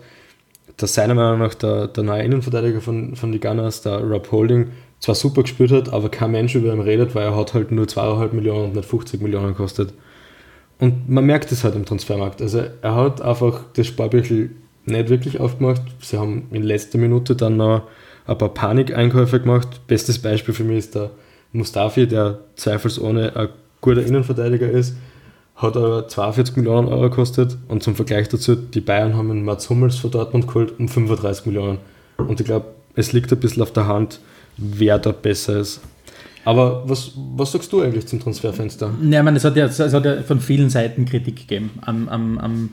dass 0.77 0.93
seiner 0.93 1.15
Meinung 1.15 1.39
nach 1.39 1.53
der, 1.55 1.87
der 1.87 2.03
neue 2.03 2.23
Innenverteidiger 2.23 2.79
von, 2.79 3.15
von 3.15 3.31
den 3.31 3.41
Gunners, 3.41 3.81
der 3.81 3.99
Rob 3.99 4.31
Holding, 4.31 4.69
zwar 4.99 5.15
super 5.15 5.41
gespielt 5.41 5.71
hat, 5.71 5.91
aber 5.91 6.09
kein 6.09 6.31
Mensch 6.31 6.55
über 6.55 6.71
ihn 6.71 6.79
redet, 6.79 7.15
weil 7.15 7.25
er 7.25 7.35
hat 7.35 7.53
halt 7.53 7.71
nur 7.71 7.85
2,5 7.85 8.33
Millionen 8.33 8.65
und 8.65 8.75
nicht 8.75 8.87
50 8.87 9.21
Millionen 9.21 9.49
gekostet. 9.49 9.93
Und 10.79 11.09
man 11.09 11.25
merkt 11.25 11.51
es 11.51 11.63
halt 11.63 11.75
im 11.75 11.85
Transfermarkt. 11.85 12.41
Also 12.41 12.63
er 12.81 12.95
hat 12.95 13.21
einfach 13.21 13.61
das 13.73 13.87
Sparbüchel 13.87 14.51
nicht 14.85 15.09
wirklich 15.09 15.39
aufgemacht. 15.39 15.81
Sie 15.99 16.17
haben 16.17 16.47
in 16.51 16.63
letzter 16.63 16.97
Minute 16.97 17.35
dann 17.35 17.57
noch 17.57 17.83
ein 18.25 18.37
paar 18.37 18.49
Panikeinkäufe 18.49 19.39
gemacht. 19.39 19.81
Bestes 19.87 20.19
Beispiel 20.19 20.53
für 20.53 20.63
mich 20.63 20.77
ist 20.77 20.95
der 20.95 21.11
Mustafi, 21.51 22.07
der 22.07 22.39
zweifelsohne 22.55 23.35
ein 23.35 23.49
guter 23.81 24.05
Innenverteidiger 24.05 24.69
ist, 24.69 24.95
hat 25.61 25.77
aber 25.77 26.07
42 26.07 26.57
Millionen 26.57 26.87
Euro 26.87 27.09
gekostet 27.09 27.57
und 27.67 27.83
zum 27.83 27.95
Vergleich 27.95 28.29
dazu, 28.29 28.55
die 28.55 28.81
Bayern 28.81 29.15
haben 29.15 29.29
einen 29.29 29.45
Mats 29.45 29.69
Hummels 29.69 29.97
von 29.97 30.11
Dortmund 30.11 30.47
geholt 30.47 30.79
um 30.79 30.87
35 30.87 31.45
Millionen. 31.45 31.77
Und 32.17 32.39
ich 32.39 32.45
glaube, 32.45 32.65
es 32.95 33.13
liegt 33.13 33.31
ein 33.31 33.39
bisschen 33.39 33.61
auf 33.61 33.71
der 33.71 33.87
Hand, 33.87 34.19
wer 34.57 34.99
da 34.99 35.11
besser 35.11 35.59
ist. 35.59 35.81
Aber 36.43 36.89
was, 36.89 37.11
was 37.35 37.51
sagst 37.51 37.71
du 37.71 37.81
eigentlich 37.81 38.07
zum 38.07 38.19
Transferfenster? 38.19 38.91
Ja, 39.03 39.19
ich 39.19 39.23
meine, 39.23 39.37
es 39.37 39.45
hat 39.45 39.55
ja, 39.55 39.65
es 39.65 39.79
hat 39.79 40.05
ja 40.05 40.23
von 40.23 40.39
vielen 40.39 40.69
Seiten 40.71 41.05
Kritik 41.05 41.35
gegeben 41.35 41.69
am, 41.81 42.09
am, 42.09 42.37
am, 42.39 42.69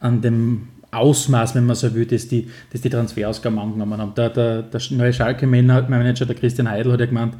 an 0.00 0.22
dem 0.22 0.68
Ausmaß, 0.90 1.54
wenn 1.54 1.66
man 1.66 1.76
so 1.76 1.94
will, 1.94 2.06
dass 2.06 2.28
die, 2.28 2.50
dass 2.70 2.80
die 2.80 2.90
Transferausgaben 2.90 3.58
angenommen 3.58 4.00
haben. 4.00 4.14
Der, 4.14 4.30
der, 4.30 4.62
der 4.62 4.80
neue 4.90 5.12
Schalke-Manager, 5.12 6.24
der 6.26 6.36
Christian 6.36 6.70
Heidel, 6.70 6.92
hat 6.92 7.00
ja 7.00 7.06
gemeint, 7.06 7.34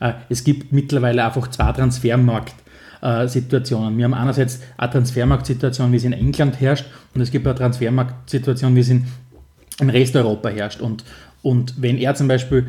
äh, 0.00 0.12
es 0.28 0.42
gibt 0.42 0.72
mittlerweile 0.72 1.24
einfach 1.24 1.48
zwei 1.48 1.72
Transfermarkt-Situationen. 3.02 3.98
Wir 3.98 4.04
haben 4.04 4.14
einerseits 4.14 4.60
eine 4.76 4.92
Transfermarktsituation, 4.92 5.92
wie 5.92 5.98
sie 5.98 6.06
in 6.06 6.12
England 6.12 6.60
herrscht, 6.60 6.86
und 7.14 7.20
es 7.20 7.30
gibt 7.30 7.46
eine 7.46 7.56
Transfermarktsituation, 7.56 8.74
wie 8.76 8.82
sie 8.82 8.92
in, 8.92 9.06
im 9.80 9.90
Rest 9.90 10.16
Europa 10.16 10.48
herrscht. 10.48 10.80
Und, 10.80 11.04
und 11.42 11.82
wenn 11.82 11.98
er 11.98 12.14
zum 12.14 12.28
Beispiel 12.28 12.68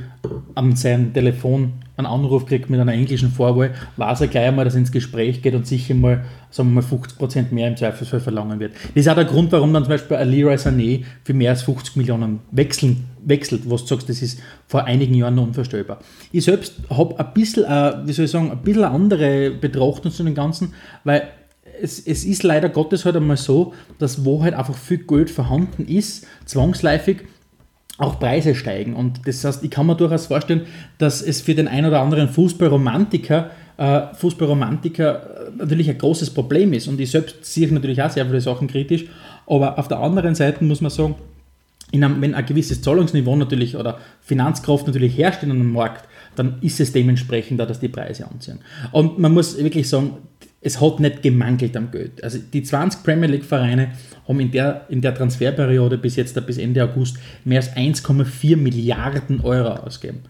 an 0.56 0.76
sein 0.76 1.14
Telefon 1.14 1.74
einen 1.96 2.08
Anruf 2.08 2.48
kriegt 2.48 2.72
mit 2.72 2.80
einer 2.80 2.94
englischen 2.94 3.30
Vorwahl, 3.30 3.76
weiß 3.98 4.22
er 4.22 4.28
gleich 4.28 4.48
einmal, 4.48 4.66
dass 4.66 4.74
er 4.74 4.80
ins 4.80 4.92
Gespräch 4.92 5.44
geht 5.44 5.54
und 5.54 5.68
sicher 5.68 5.94
mal, 5.94 6.26
sagen 6.50 6.74
wir 6.74 6.82
mal, 6.82 6.88
50% 6.88 7.52
mehr 7.54 7.68
im 7.68 7.78
Zweifelsfall 7.78 8.20
verlangen 8.20 8.60
wird. 8.60 8.74
Das 8.74 9.06
ist 9.06 9.08
auch 9.10 9.16
der 9.16 9.26
Grund, 9.26 9.52
warum 9.52 9.74
dann 9.74 9.84
zum 9.84 9.92
Beispiel 9.92 10.18
ein 10.18 10.28
Leroy 10.28 10.56
Sané 10.56 11.04
für 11.24 11.36
mehr 11.36 11.52
als 11.52 11.62
50 11.62 11.98
Millionen 11.98 12.40
wechseln, 12.50 13.06
wechselt, 13.24 13.70
was 13.70 13.84
du 13.84 13.90
sagst, 13.90 14.10
das 14.10 14.24
ist 14.24 14.40
vor 14.68 14.86
einigen 14.86 15.14
Jahren 15.14 15.36
noch 15.36 15.44
unvorstellbar. 15.44 16.00
Ich 16.32 16.46
selbst 16.46 16.74
habe 16.90 17.20
ein 17.20 17.34
bisschen, 17.36 17.66
äh, 17.66 18.08
wie 18.08 18.14
soll 18.14 18.26
ich 18.26 18.32
sagen, 18.32 18.50
ein 18.50 18.64
bisschen 18.64 18.86
andere 18.86 19.52
Betrachtung 19.52 20.12
zu 20.12 20.24
dem 20.24 20.34
Ganzen, 20.34 20.74
weil 21.04 21.28
es, 21.80 22.00
es 22.00 22.24
ist 22.24 22.42
leider 22.44 22.70
Gottes 22.70 23.06
halt 23.06 23.16
einmal 23.16 23.38
so, 23.38 23.74
dass 24.00 24.26
wo 24.26 24.42
halt 24.42 24.56
einfach 24.56 24.76
viel 24.76 25.00
Geld 25.00 25.30
vorhanden 25.30 25.86
ist, 25.86 26.26
zwangsläufig 26.46 27.24
auch 27.98 28.20
Preise 28.20 28.56
steigen. 28.56 28.96
Und 28.96 29.22
das 29.26 29.44
heißt, 29.44 29.64
ich 29.64 29.70
kann 29.70 29.86
mir 29.86 29.96
durchaus 29.96 30.28
vorstellen, 30.28 30.62
dass 30.98 31.22
es 31.22 31.42
für 31.42 31.56
den 31.56 31.68
einen 31.68 31.88
oder 31.88 32.02
anderen 32.02 32.28
Fußballromantiker, 32.30 33.52
äh, 33.78 34.02
Fußballromantiker 34.16 35.48
äh, 35.48 35.52
natürlich 35.58 35.90
ein 35.90 35.98
großes 35.98 36.32
Problem 36.32 36.74
ist. 36.74 36.88
Und 36.88 37.00
ich 37.00 37.12
selbst 37.12 37.46
sehe 37.46 37.72
natürlich 37.72 38.02
auch 38.02 38.10
sehr 38.10 38.26
viele 38.26 38.42
Sachen 38.42 38.68
kritisch. 38.68 39.06
Aber 39.46 39.78
auf 39.78 39.88
der 39.88 40.00
anderen 40.00 40.36
Seite 40.36 40.64
muss 40.64 40.82
man 40.82 40.90
sagen, 40.90 41.16
in 41.92 42.04
einem, 42.04 42.20
wenn 42.22 42.34
ein 42.34 42.46
gewisses 42.46 42.82
Zahlungsniveau 42.82 43.36
natürlich 43.36 43.76
oder 43.78 44.00
Finanzkraft 44.22 44.88
natürlich 44.88 45.16
herrscht 45.16 45.44
in 45.44 45.52
einem 45.52 45.72
Markt, 45.72 46.10
dann 46.36 46.58
ist 46.62 46.80
es 46.80 46.92
dementsprechend 46.92 47.60
da, 47.60 47.68
dass 47.68 47.80
die 47.80 47.88
Preise 47.88 48.28
anziehen. 48.28 48.60
Und 48.92 49.20
man 49.20 49.32
muss 49.32 49.56
wirklich 49.60 49.88
sagen, 49.88 50.18
es 50.64 50.80
hat 50.82 51.00
nicht 51.00 51.22
gemangelt 51.22 51.76
am 51.76 51.92
Geld. 51.92 52.24
Also 52.24 52.40
die 52.40 52.64
20 52.64 53.04
Premier 53.04 53.30
League 53.30 53.46
Vereine 53.46 53.90
haben 54.28 54.40
in 54.40 54.52
der, 54.52 54.86
in 54.90 55.02
der 55.02 55.14
Transferperiode 55.14 55.98
bis 55.98 56.16
jetzt 56.16 56.46
bis 56.46 56.58
Ende 56.58 56.84
August 56.84 57.18
mehr 57.44 57.60
als 57.60 57.76
1,4 57.76 58.58
Milliarden 58.58 59.42
Euro 59.42 59.70
ausgegeben. 59.70 60.22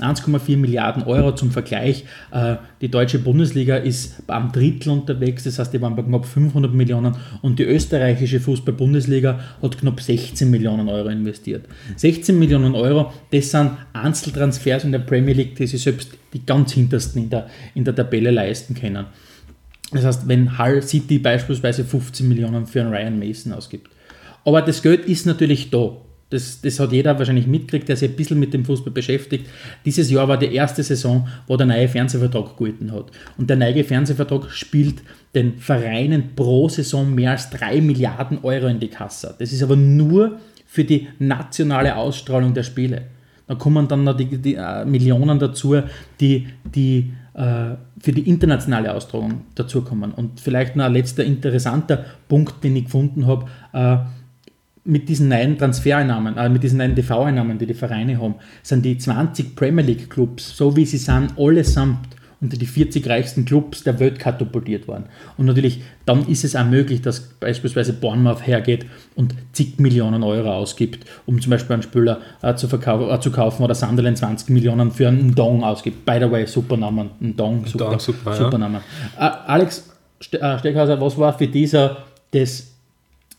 1,4 0.00 0.56
Milliarden 0.56 1.02
Euro 1.02 1.34
zum 1.34 1.50
Vergleich. 1.50 2.04
Äh, 2.30 2.56
die 2.80 2.88
deutsche 2.88 3.18
Bundesliga 3.18 3.76
ist 3.76 4.22
am 4.28 4.50
Drittel 4.50 4.90
unterwegs, 4.90 5.44
das 5.44 5.58
heißt, 5.58 5.72
die 5.72 5.80
waren 5.82 5.94
bei 5.94 6.02
knapp 6.02 6.24
500 6.24 6.72
Millionen 6.72 7.16
und 7.42 7.58
die 7.58 7.64
österreichische 7.64 8.40
Fußball-Bundesliga 8.40 9.40
hat 9.60 9.78
knapp 9.78 10.00
16 10.00 10.50
Millionen 10.50 10.88
Euro 10.88 11.08
investiert. 11.08 11.66
16 11.96 12.38
Millionen 12.38 12.74
Euro, 12.74 13.12
das 13.30 13.50
sind 13.50 13.72
Einzeltransfers 13.92 14.84
in 14.84 14.92
der 14.92 15.00
Premier 15.00 15.34
League, 15.34 15.56
die 15.56 15.66
sich 15.66 15.82
selbst 15.82 16.12
die 16.32 16.46
ganz 16.46 16.72
hintersten 16.72 17.24
in 17.24 17.30
der, 17.30 17.48
in 17.74 17.84
der 17.84 17.94
Tabelle 17.94 18.30
leisten 18.30 18.74
können. 18.74 19.04
Das 19.92 20.04
heißt, 20.04 20.28
wenn 20.28 20.58
Hull 20.58 20.82
City 20.82 21.18
beispielsweise 21.18 21.84
15 21.84 22.28
Millionen 22.28 22.66
für 22.66 22.80
einen 22.80 22.92
Ryan 22.92 23.18
Mason 23.18 23.52
ausgibt. 23.52 23.90
Aber 24.44 24.62
das 24.62 24.82
Geld 24.82 25.04
ist 25.06 25.26
natürlich 25.26 25.70
da. 25.70 25.96
Das, 26.30 26.60
das 26.60 26.78
hat 26.78 26.92
jeder 26.92 27.18
wahrscheinlich 27.18 27.48
mitgekriegt, 27.48 27.88
der 27.88 27.96
sich 27.96 28.08
ein 28.08 28.14
bisschen 28.16 28.38
mit 28.38 28.54
dem 28.54 28.64
Fußball 28.64 28.92
beschäftigt. 28.92 29.46
Dieses 29.84 30.08
Jahr 30.10 30.28
war 30.28 30.38
die 30.38 30.54
erste 30.54 30.84
Saison, 30.84 31.26
wo 31.48 31.56
der 31.56 31.66
neue 31.66 31.88
Fernsehvertrag 31.88 32.50
gegolten 32.50 32.92
hat. 32.92 33.06
Und 33.36 33.50
der 33.50 33.56
neue 33.56 33.82
Fernsehvertrag 33.82 34.48
spielt 34.50 35.02
den 35.34 35.58
Vereinen 35.58 36.36
pro 36.36 36.68
Saison 36.68 37.12
mehr 37.12 37.32
als 37.32 37.50
3 37.50 37.80
Milliarden 37.80 38.38
Euro 38.44 38.68
in 38.68 38.78
die 38.78 38.88
Kasse. 38.88 39.34
Das 39.40 39.52
ist 39.52 39.62
aber 39.62 39.74
nur 39.74 40.38
für 40.66 40.84
die 40.84 41.08
nationale 41.18 41.96
Ausstrahlung 41.96 42.54
der 42.54 42.62
Spiele. 42.62 43.06
Da 43.48 43.56
kommen 43.56 43.88
dann 43.88 44.04
noch 44.04 44.16
die, 44.16 44.38
die 44.38 44.54
äh, 44.54 44.84
Millionen 44.84 45.40
dazu, 45.40 45.82
die, 46.20 46.46
die 46.64 47.12
für 47.34 48.12
die 48.12 48.28
internationale 48.28 48.94
Austragung 48.94 49.42
dazukommen. 49.54 50.12
Und 50.12 50.40
vielleicht 50.40 50.76
noch 50.76 50.86
ein 50.86 50.92
letzter 50.92 51.24
interessanter 51.24 52.04
Punkt, 52.28 52.62
den 52.64 52.76
ich 52.76 52.84
gefunden 52.84 53.26
habe. 53.26 53.46
Äh, 53.72 53.98
mit 54.84 55.08
diesen 55.08 55.28
neuen 55.28 55.58
Transfereinnahmen, 55.58 56.36
äh, 56.36 56.48
mit 56.48 56.62
diesen 56.62 56.78
neuen 56.78 56.96
TV-Einnahmen, 56.96 57.58
die 57.58 57.66
die 57.66 57.74
Vereine 57.74 58.18
haben, 58.18 58.36
sind 58.62 58.84
die 58.84 58.96
20 58.96 59.54
Premier 59.54 59.84
League 59.84 60.08
Clubs, 60.08 60.56
so 60.56 60.74
wie 60.74 60.86
sie 60.86 60.96
sind, 60.96 61.38
allesamt 61.38 62.08
unter 62.40 62.56
die 62.56 62.66
40 62.66 63.06
reichsten 63.08 63.44
Clubs 63.44 63.84
der 63.84 64.00
Welt 64.00 64.18
katapultiert 64.18 64.88
worden. 64.88 65.04
Und 65.36 65.46
natürlich, 65.46 65.82
dann 66.06 66.26
ist 66.26 66.44
es 66.44 66.56
auch 66.56 66.64
möglich, 66.64 67.02
dass 67.02 67.20
beispielsweise 67.20 67.92
Bournemouth 67.92 68.46
hergeht 68.46 68.86
und 69.14 69.34
zig 69.52 69.78
Millionen 69.78 70.22
Euro 70.22 70.52
ausgibt, 70.52 71.04
um 71.26 71.40
zum 71.40 71.50
Beispiel 71.50 71.74
einen 71.74 71.82
Spieler 71.82 72.20
äh, 72.42 72.54
zu, 72.54 72.66
äh, 72.66 73.20
zu, 73.20 73.30
kaufen 73.30 73.62
oder 73.62 73.74
Sunderland 73.74 74.18
20 74.18 74.48
Millionen 74.50 74.90
für 74.90 75.08
einen 75.08 75.34
Dong 75.34 75.62
ausgibt. 75.62 76.06
By 76.06 76.18
the 76.20 76.30
way, 76.30 76.46
Supernamen. 76.46 77.10
Ein 77.20 77.36
Dong, 77.36 77.66
super, 77.66 77.90
Dong, 77.90 77.98
super, 77.98 78.34
Supernamen. 78.34 78.80
Ja. 79.18 79.26
Äh, 79.26 79.50
Alex 79.50 79.90
äh, 80.32 80.58
Steckhauser, 80.58 81.00
was 81.00 81.18
war 81.18 81.36
für 81.36 81.46
dieser 81.46 82.04
das 82.32 82.69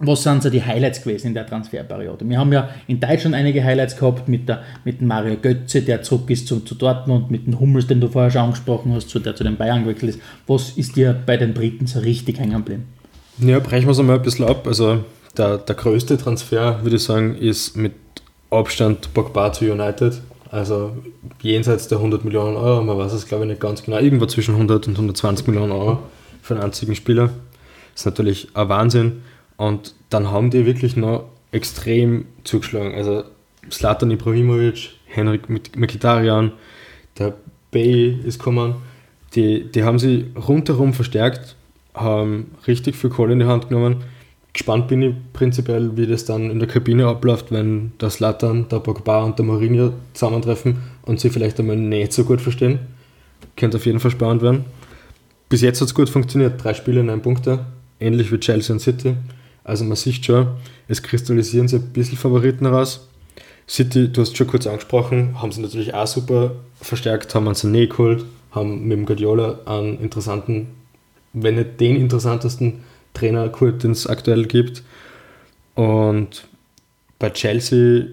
was 0.02 0.24
sind 0.24 0.44
so 0.44 0.50
die 0.50 0.64
Highlights 0.64 1.04
gewesen 1.04 1.28
in 1.28 1.34
der 1.34 1.46
Transferperiode? 1.46 2.28
Wir 2.28 2.40
haben 2.40 2.52
ja 2.52 2.70
in 2.88 3.00
Deutschland 3.00 3.36
einige 3.36 3.64
Highlights 3.64 3.96
gehabt 3.96 4.28
mit, 4.28 4.50
der, 4.50 4.64
mit 4.84 5.02
Mario 5.02 5.38
Götze, 5.38 5.82
der 5.82 6.02
zurück 6.02 6.30
ist 6.30 6.48
zu, 6.48 6.60
zu 6.60 6.76
Dortmund, 6.76 7.32
mit 7.32 7.48
dem 7.48 7.60
Hummels, 7.60 7.88
den 7.88 8.02
du 8.02 8.08
vorher 8.08 8.32
schon 8.32 8.42
angesprochen 8.42 8.94
hast, 8.94 9.10
zu, 9.10 9.20
der 9.20 9.36
zu 9.36 9.44
den 9.44 9.58
Bayern 9.58 9.84
gewechselt 9.84 10.16
ist. 10.16 10.22
Was 10.48 10.72
ist 10.72 10.96
dir 10.96 11.18
bei 11.26 11.38
den 11.38 11.54
Briten 11.54 11.88
so 11.88 12.00
richtig 12.00 12.40
hängen 12.40 12.58
geblieben? 12.58 12.86
Ja, 13.38 13.60
brechen 13.60 13.88
wir 13.88 13.92
es 13.92 14.00
einmal 14.00 14.18
ein 14.18 14.22
bisschen 14.22 14.46
ab. 14.46 14.68
Also 14.68 15.04
der, 15.38 15.58
der 15.58 15.76
größte 15.76 16.18
Transfer, 16.18 16.84
würde 16.84 16.96
ich 16.98 17.04
sagen, 17.04 17.36
ist 17.36 17.78
mit 17.78 17.94
Abstand 18.50 19.14
Pogba 19.14 19.54
zu 19.54 19.66
United. 19.66 20.22
Also 20.52 20.92
jenseits 21.42 21.88
der 21.88 22.00
100 22.00 22.26
Millionen 22.26 22.58
Euro, 22.58 22.84
man 22.84 22.98
weiß 22.98 23.14
es 23.14 23.26
glaube 23.26 23.46
ich 23.46 23.50
nicht 23.52 23.62
ganz 23.62 23.84
genau, 23.84 24.00
irgendwo 24.00 24.26
zwischen 24.26 24.56
100 24.56 24.88
und 24.88 24.96
120 24.96 25.48
Millionen 25.48 25.72
Euro 25.72 26.00
für 26.42 26.56
einen 26.56 26.64
einzigen 26.64 26.94
Spieler. 26.94 27.30
Das 27.94 28.02
ist 28.02 28.06
natürlich 28.06 28.50
ein 28.54 28.68
Wahnsinn. 28.68 29.22
Und 29.62 29.94
dann 30.10 30.32
haben 30.32 30.50
die 30.50 30.66
wirklich 30.66 30.96
noch 30.96 31.26
extrem 31.52 32.26
zugeschlagen. 32.44 32.96
Also 32.96 33.26
Slatan 33.70 34.10
Ibrahimovic, 34.10 34.90
Henrik 35.06 35.50
Mkhitaryan, 35.50 36.54
der 37.20 37.36
Bay 37.70 38.20
ist 38.26 38.40
gekommen. 38.40 38.78
Die, 39.36 39.72
die 39.72 39.84
haben 39.84 40.00
sie 40.00 40.32
rundherum 40.48 40.94
verstärkt, 40.94 41.56
haben 41.94 42.56
richtig 42.66 42.96
viel 42.96 43.12
Kohle 43.12 43.34
in 43.34 43.40
die 43.40 43.46
Hand 43.46 43.70
genommen. 43.70 43.98
Gespannt 44.52 44.88
bin 44.88 45.04
ich 45.04 45.14
prinzipiell, 45.32 45.96
wie 45.96 46.08
das 46.08 46.26
dann 46.26 46.50
in 46.50 46.58
der 46.58 46.68
Kabine 46.68 47.06
abläuft, 47.06 47.52
wenn 47.52 47.92
der 48.02 48.10
Slatan, 48.10 48.68
der 48.68 48.80
Pogba 48.80 49.24
und 49.24 49.38
der 49.38 49.46
Mourinho 49.46 49.94
zusammentreffen 50.14 50.80
und 51.04 51.20
sie 51.20 51.30
vielleicht 51.30 51.60
einmal 51.60 51.76
nicht 51.76 52.14
so 52.14 52.24
gut 52.24 52.42
verstehen. 52.42 52.80
Könnte 53.56 53.78
auf 53.78 53.86
jeden 53.86 54.00
Fall 54.00 54.10
spannend 54.10 54.42
werden. 54.42 54.66
Bis 55.50 55.62
jetzt 55.62 55.82
hat 55.82 55.88
es 55.88 55.94
gut 55.94 56.10
funktioniert. 56.10 56.64
Drei 56.64 56.74
Spiele, 56.74 57.04
neun 57.04 57.22
Punkte. 57.22 57.68
Ähnlich 58.00 58.32
wie 58.32 58.40
Chelsea 58.40 58.74
und 58.74 58.80
City. 58.80 59.16
Also 59.64 59.84
man 59.86 59.96
sieht 59.96 60.26
schon, 60.26 60.48
es 60.88 61.04
kristallisieren 61.04 61.68
sich 61.68 61.82
ein 61.82 61.90
bisschen 61.90 62.18
Favoriten 62.18 62.66
heraus. 62.66 63.08
City, 63.68 64.12
du 64.12 64.22
hast 64.22 64.36
schon 64.36 64.48
kurz 64.48 64.68
angesprochen, 64.68 65.42
haben 65.42 65.52
sie 65.52 65.62
natürlich 65.62 65.94
auch 65.94 66.08
super 66.08 66.56
verstärkt, 66.82 67.34
haben 67.36 67.48
einen 67.48 67.56
Sané 67.56 67.88
geholt, 67.88 68.26
haben 68.52 68.88
mit 68.88 68.98
dem 68.98 69.06
Guardiola 69.06 69.60
einen 69.66 70.00
interessanten, 70.00 70.68
wenn 71.34 71.56
nicht 71.56 71.80
den 71.80 71.96
interessantesten 71.96 72.84
Trainer 73.14 73.50
geholt, 73.50 73.84
den 73.84 73.92
es 73.92 74.08
aktuell 74.08 74.46
gibt. 74.46 74.84
Und 75.76 76.48
bei 77.20 77.30
Chelsea 77.30 78.08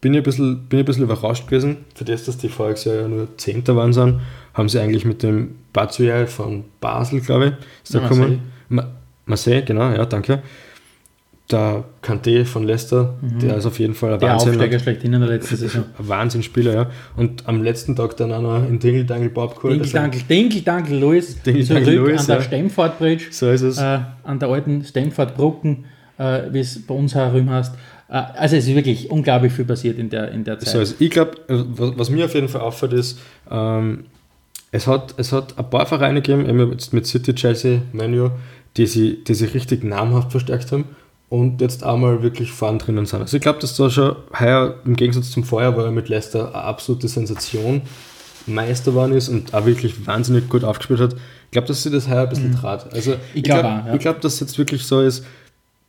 bin 0.00 0.14
ich 0.14 0.18
ein 0.18 0.24
bisschen, 0.24 0.66
bin 0.68 0.80
ich 0.80 0.82
ein 0.82 0.86
bisschen 0.86 1.04
überrascht 1.04 1.46
gewesen, 1.46 1.78
für 1.94 2.04
das, 2.04 2.24
dass 2.24 2.36
die 2.36 2.48
voriges 2.48 2.84
Jahr 2.84 2.96
ja 2.96 3.08
nur 3.08 3.28
Zehnter 3.38 3.76
waren, 3.76 3.92
sind, 3.92 4.20
haben 4.52 4.68
sie 4.68 4.78
eigentlich 4.78 5.04
mit 5.04 5.22
dem 5.22 5.56
Batshuayi 5.72 6.26
von 6.26 6.64
Basel, 6.80 7.20
glaube 7.20 7.46
ich, 7.46 7.52
ist 7.84 7.94
da 7.94 8.00
ja, 8.00 8.08
gekommen. 8.08 8.42
Marseille, 9.26 9.62
genau, 9.62 9.90
ja, 9.90 10.06
danke. 10.06 10.42
Der 11.50 11.84
Kanté 12.02 12.44
von 12.44 12.64
Leicester, 12.64 13.14
mhm. 13.20 13.38
der 13.38 13.56
ist 13.56 13.66
auf 13.66 13.78
jeden 13.78 13.94
Fall 13.94 14.14
ein 14.14 14.18
der 14.18 14.30
Wahnsinn. 14.30 14.50
Aufsteiger 14.50 14.78
schlechthin 14.80 15.12
in 15.12 15.20
der 15.20 15.30
letzten 15.30 15.56
Saison. 15.56 15.84
Ein 15.96 16.08
Wahnsinnsspieler, 16.08 16.74
ja. 16.74 16.90
Und 17.16 17.46
am 17.46 17.62
letzten 17.62 17.94
Tag 17.94 18.16
dann 18.16 18.32
auch 18.32 18.42
noch 18.42 18.68
in 18.68 18.80
Dingle 18.80 19.04
Dangle 19.04 19.28
Bob 19.28 19.54
geholt. 19.54 19.74
Dingle 19.74 19.92
Dangle, 19.92 20.22
Dingle 20.28 20.62
Dangle 20.62 20.98
Louis. 20.98 21.40
Dingle 21.42 21.64
Dangle 21.64 21.94
Louis. 21.94 22.20
An 22.20 22.26
der 22.26 22.36
ja. 22.36 22.42
Stamford 22.42 22.98
Bridge. 22.98 23.26
So 23.30 23.48
ist 23.48 23.62
es. 23.62 23.78
Äh, 23.78 24.00
an 24.24 24.40
der 24.40 24.48
alten 24.48 24.84
Stamford 24.84 25.36
Brücken, 25.36 25.84
äh, 26.18 26.42
wie 26.50 26.60
es 26.60 26.84
bei 26.84 26.94
uns 26.94 27.14
herum 27.14 27.48
heißt. 27.48 27.74
Äh, 28.08 28.12
also 28.12 28.56
es 28.56 28.66
ist 28.66 28.74
wirklich 28.74 29.10
unglaublich 29.10 29.52
viel 29.52 29.64
passiert 29.64 29.98
in 29.98 30.10
der, 30.10 30.32
in 30.32 30.42
der 30.42 30.58
Zeit. 30.58 30.68
So 30.68 30.80
ist. 30.80 31.00
Ich 31.00 31.10
glaube, 31.10 31.32
was, 31.46 31.96
was, 31.96 32.10
mir 32.10 32.24
auf 32.24 32.34
jeden 32.34 32.48
Fall 32.48 32.60
auffällt, 32.60 32.92
ist, 32.92 33.20
ähm, 33.50 34.06
es, 34.72 34.86
hat, 34.86 35.14
es 35.16 35.32
hat 35.32 35.58
ein 35.58 35.70
paar 35.70 35.86
Vereine 35.86 36.22
gegeben, 36.22 36.48
eben 36.48 36.72
jetzt 36.72 36.92
mit 36.92 37.06
City, 37.06 37.34
Chelsea, 37.34 37.82
Manu, 37.92 38.30
die 38.76 38.86
sich, 38.86 39.24
die 39.24 39.34
sich 39.34 39.54
richtig 39.54 39.84
namhaft 39.84 40.30
verstärkt 40.30 40.72
haben 40.72 40.84
und 41.28 41.60
jetzt 41.60 41.82
einmal 41.82 42.22
wirklich 42.22 42.52
vorn 42.52 42.78
drinnen 42.78 43.06
sind. 43.06 43.20
Also 43.20 43.36
ich 43.36 43.42
glaube, 43.42 43.58
dass 43.58 43.76
da 43.76 43.90
schon 43.90 44.16
heuer 44.38 44.76
im 44.84 44.96
Gegensatz 44.96 45.30
zum 45.30 45.44
Vorjahr, 45.44 45.76
wo 45.76 45.80
er 45.80 45.90
mit 45.90 46.08
Leicester 46.08 46.48
eine 46.48 46.64
absolute 46.64 47.08
Sensation 47.08 47.82
Meister 48.46 48.92
geworden 48.92 49.12
ist 49.12 49.28
und 49.28 49.54
auch 49.54 49.66
wirklich 49.66 50.06
wahnsinnig 50.06 50.48
gut 50.48 50.62
aufgespielt 50.62 51.00
hat. 51.00 51.14
Ich 51.14 51.50
glaube, 51.50 51.66
dass 51.66 51.82
sie 51.82 51.90
das 51.90 52.08
heuer 52.08 52.22
ein 52.22 52.28
bisschen 52.28 52.50
mhm. 52.50 52.56
trat. 52.56 52.92
Also 52.92 53.14
ich, 53.14 53.18
ich 53.34 53.42
glaube, 53.42 53.62
glaub, 53.62 53.86
ja. 53.86 53.96
glaub, 53.96 54.20
dass 54.20 54.34
es 54.34 54.40
jetzt 54.40 54.58
wirklich 54.58 54.84
so 54.84 55.00
ist, 55.00 55.24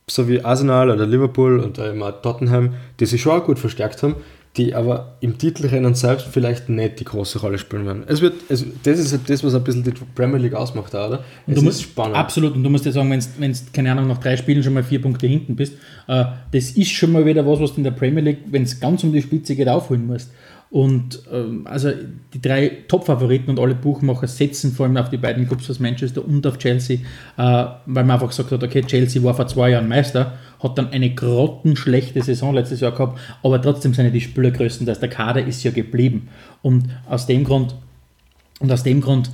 so 0.08 0.26
wie 0.26 0.44
Arsenal 0.44 0.90
oder 0.90 1.06
Liverpool 1.06 1.60
und 1.60 1.78
auch 1.78 2.22
Tottenham, 2.22 2.74
die 2.98 3.06
sich 3.06 3.22
schon 3.22 3.40
auch 3.40 3.44
gut 3.44 3.58
verstärkt 3.58 4.02
haben, 4.02 4.16
die 4.58 4.74
aber 4.74 5.16
im 5.20 5.38
Titelrennen 5.38 5.94
selbst 5.94 6.26
vielleicht 6.26 6.68
nicht 6.68 6.98
die 6.98 7.04
große 7.04 7.38
Rolle 7.38 7.58
spielen 7.58 7.86
werden. 7.86 8.02
Es 8.08 8.20
wird, 8.20 8.34
es, 8.48 8.64
das 8.82 8.98
ist 8.98 9.12
halt 9.12 9.30
das, 9.30 9.44
was 9.44 9.54
ein 9.54 9.62
bisschen 9.62 9.84
die 9.84 9.92
Premier 10.14 10.38
League 10.38 10.54
ausmacht, 10.54 10.92
oder? 10.94 11.22
Es 11.46 11.54
du 11.54 11.62
musst, 11.62 11.82
spannend. 11.82 12.16
Absolut, 12.16 12.54
und 12.54 12.64
du 12.64 12.68
musst 12.68 12.84
ja 12.84 12.90
sagen, 12.90 13.08
wenn 13.10 13.52
du, 13.52 13.58
keine 13.72 13.92
Ahnung, 13.92 14.08
nach 14.08 14.18
drei 14.18 14.36
Spielen 14.36 14.62
schon 14.62 14.74
mal 14.74 14.82
vier 14.82 15.00
Punkte 15.00 15.28
hinten 15.28 15.54
bist, 15.54 15.74
äh, 16.08 16.24
das 16.50 16.72
ist 16.72 16.90
schon 16.90 17.12
mal 17.12 17.24
wieder 17.24 17.46
was, 17.46 17.60
was 17.60 17.70
du 17.70 17.76
in 17.78 17.84
der 17.84 17.92
Premier 17.92 18.22
League, 18.22 18.40
wenn 18.46 18.64
es 18.64 18.80
ganz 18.80 19.04
um 19.04 19.12
die 19.12 19.22
Spitze 19.22 19.54
geht, 19.54 19.68
aufholen 19.68 20.06
musst. 20.06 20.30
Und 20.70 21.22
ähm, 21.32 21.66
also 21.66 21.90
die 22.34 22.42
drei 22.42 22.84
Top-Favoriten 22.88 23.50
und 23.50 23.58
alle 23.58 23.74
Buchmacher 23.74 24.26
setzen 24.26 24.72
vor 24.72 24.84
allem 24.84 24.98
auf 24.98 25.08
die 25.08 25.16
beiden 25.16 25.46
Clubs 25.46 25.70
aus 25.70 25.80
Manchester 25.80 26.22
und 26.22 26.46
auf 26.46 26.58
Chelsea, 26.58 26.98
äh, 26.98 27.00
weil 27.38 28.04
man 28.04 28.10
einfach 28.10 28.28
gesagt 28.28 28.50
hat, 28.50 28.62
okay, 28.62 28.82
Chelsea 28.82 29.22
war 29.22 29.34
vor 29.34 29.46
zwei 29.46 29.70
Jahren 29.70 29.88
Meister, 29.88 30.34
hat 30.62 30.78
dann 30.78 30.90
eine 30.90 31.14
grottenschlechte 31.14 32.22
Saison 32.22 32.54
letztes 32.54 32.80
Jahr 32.80 32.92
gehabt, 32.92 33.18
aber 33.42 33.60
trotzdem 33.60 33.94
sind 33.94 34.12
die 34.12 34.20
Spielergrößen, 34.20 34.86
dass 34.86 35.00
der 35.00 35.08
Kader 35.08 35.44
ist 35.44 35.62
ja 35.62 35.70
geblieben. 35.70 36.28
Und 36.62 36.84
aus 37.08 37.26
dem 37.26 37.44
Grund, 37.44 37.74
und 38.60 38.72
aus 38.72 38.82
dem 38.82 39.00
Grund 39.00 39.30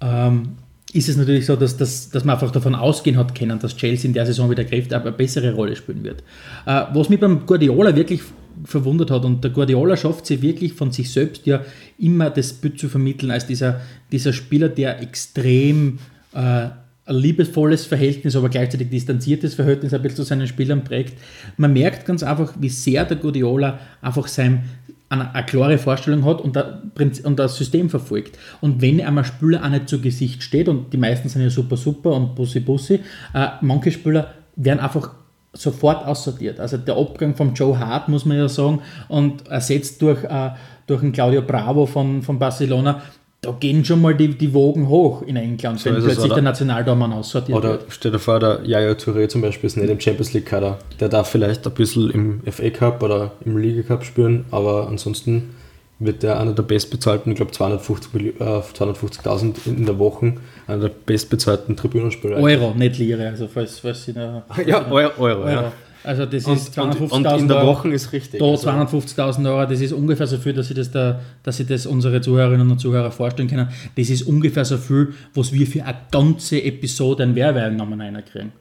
ähm, 0.00 0.56
ist 0.92 1.08
es 1.08 1.16
natürlich 1.16 1.46
so, 1.46 1.56
dass, 1.56 1.76
dass, 1.76 2.10
dass 2.10 2.24
man 2.24 2.34
einfach 2.34 2.50
davon 2.50 2.74
ausgehen 2.74 3.16
hat 3.16 3.34
können, 3.34 3.58
dass 3.58 3.76
Chelsea 3.76 4.08
in 4.08 4.14
der 4.14 4.26
Saison 4.26 4.50
wieder 4.50 4.64
Kräfte 4.64 5.00
eine 5.00 5.12
bessere 5.12 5.54
Rolle 5.54 5.76
spielen 5.76 6.02
wird. 6.04 6.22
Äh, 6.66 6.84
was 6.92 7.08
mich 7.08 7.20
beim 7.20 7.46
Guardiola 7.46 7.94
wirklich 7.94 8.22
verwundert 8.64 9.10
hat. 9.10 9.24
Und 9.24 9.44
der 9.44 9.50
Guardiola 9.50 9.96
schafft 9.96 10.26
sie 10.26 10.42
wirklich 10.42 10.72
von 10.72 10.90
sich 10.90 11.12
selbst 11.12 11.46
ja 11.46 11.60
immer 11.98 12.30
das 12.30 12.52
Bild 12.52 12.78
zu 12.78 12.88
vermitteln 12.88 13.30
als 13.30 13.46
dieser, 13.46 13.80
dieser 14.12 14.32
Spieler, 14.32 14.68
der 14.68 15.00
extrem 15.02 15.98
äh, 16.32 16.68
ein 17.06 17.14
liebevolles 17.14 17.86
Verhältnis, 17.86 18.34
aber 18.36 18.48
gleichzeitig 18.48 18.90
distanziertes 18.90 19.54
Verhältnis 19.54 19.94
ein 19.94 20.02
bisschen 20.02 20.16
zu 20.16 20.22
seinen 20.24 20.48
Spielern 20.48 20.82
prägt. 20.82 21.18
Man 21.56 21.72
merkt 21.72 22.04
ganz 22.04 22.22
einfach, 22.22 22.54
wie 22.58 22.68
sehr 22.68 23.04
der 23.04 23.16
Guardiola 23.16 23.78
einfach 24.02 24.26
sein, 24.26 24.64
eine, 25.08 25.32
eine 25.32 25.46
klare 25.46 25.78
Vorstellung 25.78 26.24
hat 26.24 26.40
und, 26.40 27.38
das 27.38 27.56
System 27.56 27.88
verfolgt. 27.90 28.38
Und 28.60 28.82
wenn 28.82 29.00
einmal 29.00 29.24
Spieler 29.24 29.64
auch 29.64 29.68
nicht 29.68 29.88
zu 29.88 30.00
Gesicht 30.00 30.42
steht, 30.42 30.68
und 30.68 30.92
die 30.92 30.96
meisten 30.96 31.28
sind 31.28 31.42
ja 31.42 31.50
super, 31.50 31.76
super 31.76 32.12
und 32.12 32.34
bussi, 32.34 32.58
bussi, 32.58 33.00
äh, 33.32 33.48
manche 33.60 33.92
Spieler 33.92 34.34
werden 34.56 34.80
einfach 34.80 35.12
sofort 35.52 36.04
aussortiert. 36.04 36.60
Also 36.60 36.76
der 36.76 36.96
Abgang 36.96 37.34
von 37.34 37.54
Joe 37.54 37.78
Hart, 37.78 38.08
muss 38.08 38.24
man 38.24 38.36
ja 38.36 38.48
sagen, 38.48 38.80
und 39.08 39.46
ersetzt 39.48 40.02
durch, 40.02 40.24
äh, 40.24 40.50
durch 40.86 41.02
einen 41.02 41.12
Claudio 41.12 41.42
Bravo 41.42 41.86
von, 41.86 42.22
von 42.22 42.38
Barcelona, 42.38 43.02
da 43.42 43.52
gehen 43.52 43.84
schon 43.84 44.00
mal 44.00 44.14
die, 44.14 44.28
die 44.28 44.52
Wogen 44.54 44.88
hoch 44.88 45.22
in 45.22 45.36
England, 45.36 45.78
So 45.78 45.86
wenn 45.90 45.96
es, 45.96 46.04
plötzlich 46.04 46.24
oder? 46.26 46.34
der 46.36 46.42
Nationaltormann 46.44 47.12
aussortiert 47.12 47.56
Oder 47.56 47.68
wird. 47.70 47.84
stell 47.90 48.10
dir 48.10 48.18
vor, 48.18 48.40
der 48.40 48.60
Yaya 48.64 48.92
Touré 48.92 49.28
zum 49.28 49.40
Beispiel 49.42 49.68
ist 49.68 49.76
nicht 49.76 49.88
im 49.90 50.00
Champions 50.00 50.32
League 50.32 50.46
Kader. 50.46 50.78
Der 50.98 51.08
darf 51.08 51.28
vielleicht 51.30 51.66
ein 51.66 51.72
bisschen 51.74 52.10
im 52.10 52.40
FA 52.50 52.70
Cup 52.70 53.02
oder 53.02 53.32
im 53.44 53.56
Liga 53.58 53.82
Cup 53.82 54.04
spielen, 54.04 54.46
aber 54.50 54.88
ansonsten 54.88 55.54
wird 55.98 56.22
der 56.22 56.38
einer 56.40 56.52
der 56.52 56.62
bestbezahlten, 56.62 57.32
ich 57.32 57.36
glaube 57.36 57.52
250 57.52 58.12
Milli- 58.12 58.34
äh, 58.40 58.60
250.000 58.60 59.54
in 59.66 59.86
der 59.86 59.98
Woche, 59.98 60.34
einer 60.66 60.80
der 60.82 60.88
bestbezahlten 61.06 61.76
Tribünenspieler. 61.76 62.36
Euro, 62.38 62.74
nicht 62.76 62.98
Lire, 62.98 63.28
also 63.28 63.46
falls, 63.48 63.78
falls 63.78 64.04
Sie 64.04 64.12
da, 64.12 64.44
Ja, 64.66 64.86
Euro, 64.90 65.12
Euro, 65.22 65.42
Euro. 65.44 65.48
ja. 65.48 65.72
Also 66.06 66.24
das 66.26 66.44
Und, 66.44 66.54
ist 66.56 66.78
und, 66.78 66.94
250.000 66.94 67.12
und 67.34 67.40
in 67.40 67.48
der 67.48 67.56
Euro. 67.58 67.66
Woche 67.68 67.88
ist 67.90 68.12
richtig. 68.12 68.38
Da 68.40 68.46
Also, 68.46 68.68
250.000 68.68 69.48
Euro, 69.50 69.68
das 69.68 69.80
ist 69.80 69.92
ungefähr 69.92 70.26
so 70.26 70.38
viel, 70.38 70.52
dass 70.52 70.68
sie 70.68 70.74
das, 70.74 70.90
da, 70.90 71.20
dass 71.42 71.56
sie 71.56 71.64
das 71.66 71.84
unsere 71.86 72.20
Zuhörerinnen 72.20 72.70
und 72.70 72.78
Zuhörer 72.78 73.10
vorstellen 73.10 73.48
können. 73.48 73.68
Das 73.96 74.08
ist 74.08 74.22
ungefähr 74.22 74.64
so 74.64 74.78
viel, 74.78 75.14
was 75.34 75.52
wir 75.52 75.66
für 75.66 75.84
eine 75.84 75.96
ganze 76.10 76.62
Episode 76.62 77.24
an 77.24 77.34
Werbeinnahmen 77.34 78.00
reinkriegen. 78.00 78.52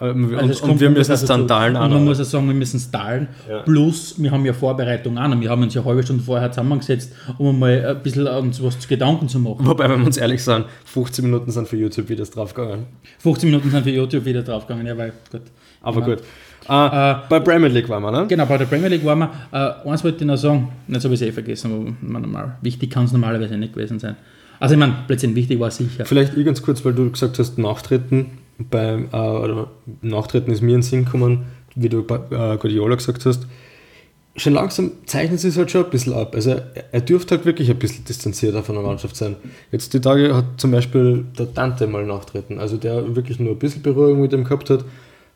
ähm, 0.00 0.34
Also 0.36 0.64
und, 0.64 0.70
und 0.72 0.80
wir 0.80 0.90
müssen 0.90 1.12
es 1.12 1.24
dann 1.24 1.48
teilen. 1.48 1.76
Und 1.76 1.92
man 1.92 2.04
muss 2.04 2.18
ja 2.18 2.24
sagen, 2.24 2.46
wir 2.46 2.54
müssen 2.54 2.76
es 2.78 2.90
teilen. 2.90 3.28
Ja. 3.48 3.60
Plus, 3.62 4.14
wir 4.20 4.30
haben 4.30 4.44
ja 4.46 4.52
Vorbereitung 4.52 5.18
an. 5.18 5.40
Wir 5.40 5.50
haben 5.50 5.62
uns 5.62 5.74
ja 5.74 5.80
eine 5.80 5.90
halbe 5.90 6.02
Stunde 6.04 6.22
vorher 6.22 6.50
zusammengesetzt, 6.52 7.12
um 7.38 7.58
mal 7.58 7.84
ein 7.96 8.02
bisschen 8.02 8.26
uns 8.28 8.62
was 8.62 8.78
zu 8.78 8.88
Gedanken 8.88 9.28
zu 9.28 9.38
machen. 9.40 9.66
Wobei, 9.66 9.88
wenn 9.90 10.00
wir 10.00 10.06
uns 10.06 10.16
ehrlich 10.16 10.42
sagen, 10.42 10.64
15 10.84 11.24
Minuten 11.24 11.50
sind 11.50 11.66
für 11.68 11.76
YouTube-Videos 11.76 12.30
draufgegangen. 12.30 12.86
15 13.18 13.50
Minuten 13.50 13.70
sind 13.70 13.82
für 13.84 13.90
YouTube 13.90 14.24
wieder 14.24 14.42
draufgegangen, 14.42 14.86
ja, 14.86 14.96
weil 14.96 15.12
gut. 15.32 15.42
Aber 15.80 16.00
Ja. 16.00 16.06
gut. 16.06 16.22
Äh, 16.66 17.14
bei 17.28 17.40
Premier 17.40 17.68
League 17.68 17.88
waren 17.88 18.02
wir, 18.02 18.12
ne? 18.12 18.26
Genau, 18.28 18.46
bei 18.46 18.58
der 18.58 18.66
Premier 18.66 18.88
League 18.88 19.04
waren 19.04 19.18
wir. 19.20 19.30
Äh, 19.52 19.88
eins 19.88 20.04
wollte 20.04 20.18
ich 20.18 20.26
noch 20.26 20.36
sagen, 20.36 20.68
jetzt 20.88 21.04
habe 21.04 21.14
ich 21.14 21.22
es 21.22 21.28
eh 21.28 21.32
vergessen, 21.32 21.96
aber 22.02 22.20
normal, 22.20 22.56
wichtig 22.62 22.90
kann 22.90 23.04
es 23.04 23.12
normalerweise 23.12 23.56
nicht 23.56 23.72
gewesen 23.72 23.98
sein. 23.98 24.16
Also 24.60 24.74
ich 24.74 24.78
meine, 24.78 24.96
plötzlich 25.06 25.34
wichtig 25.34 25.60
war 25.60 25.70
sicher. 25.70 26.04
Vielleicht 26.04 26.36
ich 26.36 26.44
ganz 26.44 26.62
kurz, 26.62 26.84
weil 26.84 26.92
du 26.92 27.10
gesagt 27.10 27.38
hast, 27.38 27.58
Nachtreten. 27.58 28.26
Beim, 28.70 29.08
äh, 29.12 29.16
oder 29.16 29.68
Nachtreten 30.02 30.52
ist 30.52 30.62
mir 30.62 30.74
in 30.74 30.78
den 30.78 30.82
Sinn 30.82 31.04
gekommen, 31.04 31.44
wie 31.76 31.88
du 31.88 32.02
bei 32.02 32.16
äh, 32.16 32.56
Guardiola 32.56 32.96
gesagt 32.96 33.24
hast. 33.24 33.46
Schon 34.34 34.52
langsam 34.52 34.92
zeichnet 35.06 35.42
es 35.42 35.56
halt 35.56 35.70
schon 35.70 35.84
ein 35.84 35.90
bisschen 35.90 36.12
ab. 36.12 36.34
Also 36.34 36.50
er, 36.50 36.64
er 36.90 37.00
dürfte 37.00 37.36
halt 37.36 37.46
wirklich 37.46 37.70
ein 37.70 37.78
bisschen 37.78 38.04
distanzierter 38.04 38.64
von 38.64 38.74
der 38.74 38.84
Mannschaft 38.84 39.14
sein. 39.14 39.36
Jetzt 39.70 39.94
die 39.94 40.00
Tage 40.00 40.34
hat 40.34 40.44
zum 40.56 40.72
Beispiel 40.72 41.24
der 41.38 41.46
Dante 41.46 41.86
mal 41.86 42.04
nachtreten, 42.04 42.58
also 42.58 42.76
der 42.76 43.14
wirklich 43.14 43.38
nur 43.38 43.52
ein 43.52 43.58
bisschen 43.58 43.82
Berührung 43.82 44.20
mit 44.20 44.32
ihm 44.32 44.44
gehabt 44.44 44.70
hat. 44.70 44.84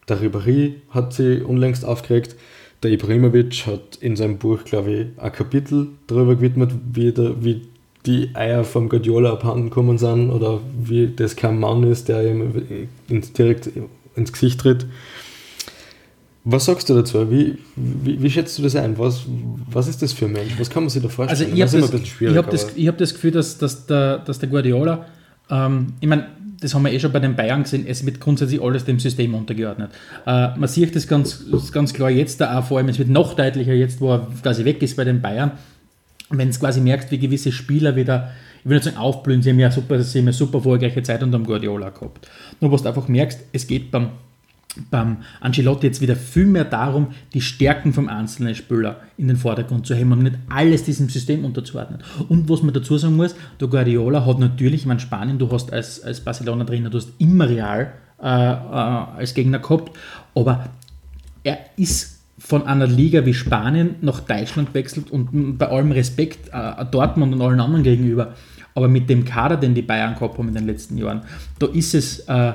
Der 0.09 0.21
Ribéry 0.21 0.75
hat 0.91 1.13
sie 1.13 1.43
unlängst 1.43 1.85
aufgeregt. 1.85 2.37
Der 2.83 2.91
Ibrahimovic 2.91 3.67
hat 3.67 3.97
in 4.01 4.17
seinem 4.17 4.39
Buch, 4.39 4.65
glaube 4.65 4.93
ich, 4.93 5.07
ein 5.23 5.33
Kapitel 5.33 5.89
darüber 6.09 6.35
gewidmet, 6.35 6.73
wie, 6.93 7.13
der, 7.13 7.45
wie 7.45 7.63
die 8.07 8.31
Eier 8.35 8.65
vom 8.65 8.89
Guardiola 8.89 9.33
abhanden 9.33 9.65
gekommen 9.65 9.99
sind 9.99 10.31
oder 10.31 10.61
wie 10.83 11.07
das 11.15 11.37
kein 11.37 11.59
Mann 11.61 11.85
ist, 11.85 12.09
der 12.09 12.29
ihm 12.29 12.53
ins, 13.09 13.33
direkt 13.33 13.71
ins 14.17 14.33
Gesicht 14.33 14.61
tritt. 14.61 14.87
Was 16.45 16.65
sagst 16.65 16.91
du 16.91 16.95
dazu? 16.95 17.31
Wie, 17.31 17.57
wie, 17.77 18.21
wie 18.21 18.31
schätzt 18.31 18.59
du 18.59 18.63
das 18.63 18.75
ein? 18.75 18.99
Was, 18.99 19.23
was 19.71 19.87
ist 19.87 20.03
das 20.03 20.13
für 20.13 20.25
ein 20.25 20.33
Mensch? 20.33 20.59
Was 20.59 20.69
kann 20.69 20.83
man 20.83 20.91
sich 20.91 21.01
da 21.01 21.07
Also 21.07 21.45
vorstellen? 21.45 21.55
ich 21.55 21.63
habe 21.63 21.71
das, 21.71 21.93
ich 22.25 22.37
hab 22.37 22.51
das, 22.51 22.77
ich 22.77 22.89
hab 22.89 22.99
das 22.99 23.15
Gefühl, 23.15 23.31
dass, 23.31 23.59
dass, 23.59 23.87
der, 23.87 24.19
dass 24.19 24.41
der 24.41 24.49
Guardiola, 24.49 25.07
ähm, 25.49 25.93
ich 26.01 26.09
meine, 26.09 26.27
das 26.63 26.75
haben 26.75 26.85
wir 26.85 26.93
eh 26.93 27.01
schon 27.01 27.13
bei 27.13 27.19
den 27.19 27.35
Bayern 27.35 27.65
gesehen, 27.65 27.85
es 27.87 28.07
wird 28.07 28.21
grundsätzlich 28.21 28.63
alles 28.63 28.85
dem 28.85 28.99
System 28.99 29.35
untergeordnet. 29.35 29.91
Äh, 30.27 30.57
man 30.57 30.69
sieht 30.69 30.95
das 30.95 31.09
ganz, 31.09 31.45
ganz 31.73 31.93
klar 31.93 32.11
jetzt 32.11 32.41
da 32.41 32.59
auch, 32.59 32.65
vor 32.65 32.79
allem, 32.79 32.89
es 32.89 32.99
wird 32.99 33.09
noch 33.09 33.35
deutlicher 33.35 33.75
jetzt, 33.75 34.01
wo 34.01 34.13
er 34.13 34.29
quasi 34.43 34.65
weg 34.65 34.83
ist 34.83 34.97
bei 34.97 35.05
den 35.05 35.21
Bayern, 35.21 35.53
wenn 36.31 36.51
du 36.51 36.59
quasi 36.59 36.81
merkst, 36.81 37.11
wie 37.11 37.19
gewisse 37.19 37.53
Spieler 37.53 37.97
wieder, 37.97 38.33
ich 38.61 38.69
will 38.69 38.77
nicht 38.77 38.85
sagen 38.85 38.97
aufblühen, 38.97 39.43
sie 39.43 39.51
haben 39.51 39.59
ja 39.59 39.71
super, 39.71 40.01
sie 40.03 40.21
haben 40.21 40.27
ja 40.27 40.33
super 40.33 40.59
erfolgreiche 40.59 41.03
Zeit 41.03 41.23
unter 41.23 41.39
dem 41.39 41.47
Guardiola 41.47 41.91
gehabt. 41.91 42.29
Nur 42.61 42.73
was 42.73 42.83
du 42.83 42.89
einfach 42.89 43.09
merkst, 43.09 43.41
es 43.53 43.67
geht 43.67 43.91
beim, 43.91 44.11
beim 44.91 45.19
Ancelotti 45.41 45.87
jetzt 45.87 46.01
wieder 46.01 46.17
viel 46.17 46.47
mehr 46.47 46.65
darum, 46.65 47.09
die 47.35 47.41
Stärken 47.41 47.93
vom 47.93 48.09
einzelnen 48.09 48.55
Spieler 48.55 49.01
in 49.19 49.29
den 49.29 49.37
Vordergrund 49.37 49.87
zu 49.87 49.95
heben 49.95 50.13
und 50.13 50.23
nicht 50.23 50.37
alles 50.49 50.85
diesem 50.85 51.09
System 51.09 51.45
unterzuordnen. 51.45 52.01
Und 52.29 52.49
was 52.49 52.63
man 52.63 52.73
dazu 52.73 52.97
sagen 52.97 53.17
muss, 53.17 53.35
der 53.61 53.69
Guardiola 53.69 54.25
hat 54.25 54.39
natürlich, 54.39 54.83
ich 54.83 54.87
meine 54.87 55.01
Spanien, 55.01 55.39
du 55.39 55.51
hast 55.51 55.73
als, 55.73 56.03
als 56.03 56.21
Barcelona-Trainer, 56.21 56.91
du 56.91 56.99
hast 56.99 57.11
immer 57.19 57.49
Real 57.49 57.93
äh, 58.23 58.27
äh, 58.27 58.29
als 58.29 59.35
Gegner 59.35 59.59
gehabt, 59.59 59.97
aber 60.35 60.71
er 61.45 61.59
ist 61.77 62.21
von 62.39 62.67
einer 62.67 62.87
Liga 62.87 63.25
wie 63.27 63.35
Spanien 63.35 63.97
nach 64.01 64.21
Deutschland 64.21 64.69
gewechselt 64.69 65.11
und 65.11 65.59
bei 65.59 65.69
allem 65.69 65.93
Respekt 65.93 66.49
äh, 66.53 66.85
Dortmund 66.91 67.35
und 67.35 67.43
allen 67.43 67.61
anderen 67.61 67.83
gegenüber, 67.85 68.35
aber 68.75 68.89
mit 68.89 69.11
dem 69.11 69.25
Kader, 69.25 69.57
den 69.57 69.75
die 69.75 69.83
Bayern 69.83 70.15
gehabt 70.15 70.39
haben 70.39 70.49
in 70.49 70.55
den 70.55 70.67
letzten 70.67 70.97
Jahren, 70.97 71.23
da 71.59 71.67
ist 71.67 71.95
es, 71.95 72.21
äh, 72.21 72.53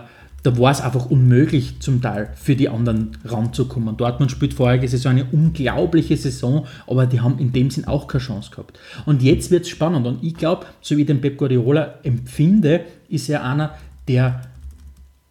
da 0.48 0.58
war 0.58 0.72
es 0.72 0.80
einfach 0.80 1.08
unmöglich 1.08 1.82
zum 1.82 2.02
Teil 2.02 2.30
für 2.36 2.56
die 2.56 2.70
anderen 2.70 3.18
ranzukommen. 3.26 3.98
Dortmund 3.98 4.32
spielt 4.32 4.54
vorige 4.54 4.88
Saison 4.88 5.12
eine 5.12 5.26
unglaubliche 5.26 6.16
Saison, 6.16 6.66
aber 6.88 7.06
die 7.06 7.20
haben 7.20 7.38
in 7.38 7.52
dem 7.52 7.70
Sinn 7.70 7.84
auch 7.84 8.08
keine 8.08 8.24
Chance 8.24 8.52
gehabt. 8.52 8.80
Und 9.06 9.22
jetzt 9.22 9.52
wird 9.52 9.64
es 9.64 9.70
spannend 9.70 10.08
und 10.08 10.24
ich 10.24 10.36
glaube, 10.36 10.66
so 10.80 10.96
wie 10.96 11.02
ich 11.02 11.08
den 11.08 11.20
Pep 11.20 11.38
Guardiola 11.38 11.96
empfinde, 12.04 12.86
ist 13.10 13.28
er 13.28 13.44
einer, 13.44 13.76
der 14.08 14.42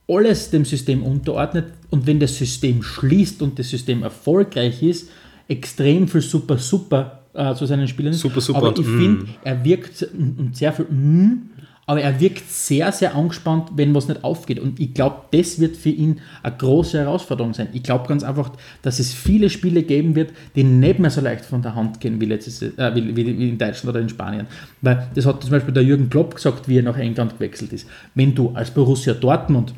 alles 0.07 0.50
dem 0.50 0.66
System 0.66 1.02
unterordnet 1.02 1.64
und 1.88 2.07
wenn 2.07 2.20
das 2.20 2.37
System 2.37 2.83
schließt 2.83 3.40
und 3.40 3.59
das 3.59 3.70
System 3.70 4.02
erfolgreich 4.02 4.83
ist, 4.83 5.09
extrem 5.48 6.09
viel 6.09 6.20
super, 6.20 6.59
super 6.59 7.22
äh, 7.33 7.55
zu 7.55 7.64
seinen 7.64 7.88
Spielern. 7.88 8.12
Super, 8.12 8.42
super 8.42 8.59
Aber 8.59 8.79
ich 8.79 8.87
mm. 8.87 8.98
finde, 8.98 9.26
er 9.44 9.64
wirkt 9.64 10.07
sehr 10.52 10.74
viel, 10.74 10.85
mm, 10.85 11.50
aber 11.88 12.01
er 12.01 12.18
wirkt 12.18 12.51
sehr, 12.51 12.90
sehr 12.90 13.14
angespannt, 13.14 13.70
wenn 13.77 13.94
was 13.94 14.09
nicht 14.09 14.25
aufgeht. 14.25 14.59
Und 14.59 14.81
ich 14.81 14.92
glaube, 14.92 15.22
das 15.31 15.61
wird 15.61 15.77
für 15.77 15.90
ihn 15.90 16.20
eine 16.42 16.57
große 16.57 16.99
Herausforderung 16.99 17.55
sein. 17.55 17.68
Ich 17.72 17.85
glaube 17.85 18.09
ganz 18.09 18.25
einfach, 18.25 18.51
dass 18.83 18.99
es 18.99 19.14
viele 19.14 19.49
Spiele 19.51 19.85
geben 19.85 20.16
wird, 20.16 20.33
die 20.57 20.64
nicht 20.64 20.99
mehr 20.99 21.11
so 21.11 21.20
leicht 21.20 21.44
von 21.44 21.62
der 21.62 21.77
Hand 21.77 22.01
gehen 22.01 22.20
wie, 22.20 22.25
letztes, 22.25 22.61
äh, 22.61 22.92
wie, 22.94 23.14
wie, 23.14 23.51
in 23.51 23.57
Deutschland 23.57 23.90
oder 23.90 24.01
in 24.01 24.09
Spanien. 24.09 24.49
Weil 24.83 25.07
das 25.14 25.27
hat 25.27 25.42
zum 25.42 25.53
Beispiel 25.53 25.72
der 25.72 25.85
Jürgen 25.85 26.11
Klopp 26.11 26.35
gesagt, 26.35 26.68
wie 26.68 26.79
er 26.79 26.83
nach 26.83 26.99
England 26.99 27.35
gewechselt 27.35 27.72
ist. 27.72 27.87
Wenn 28.16 28.35
du 28.35 28.51
als 28.55 28.72
Borussia 28.72 29.14
Dortmund 29.14 29.72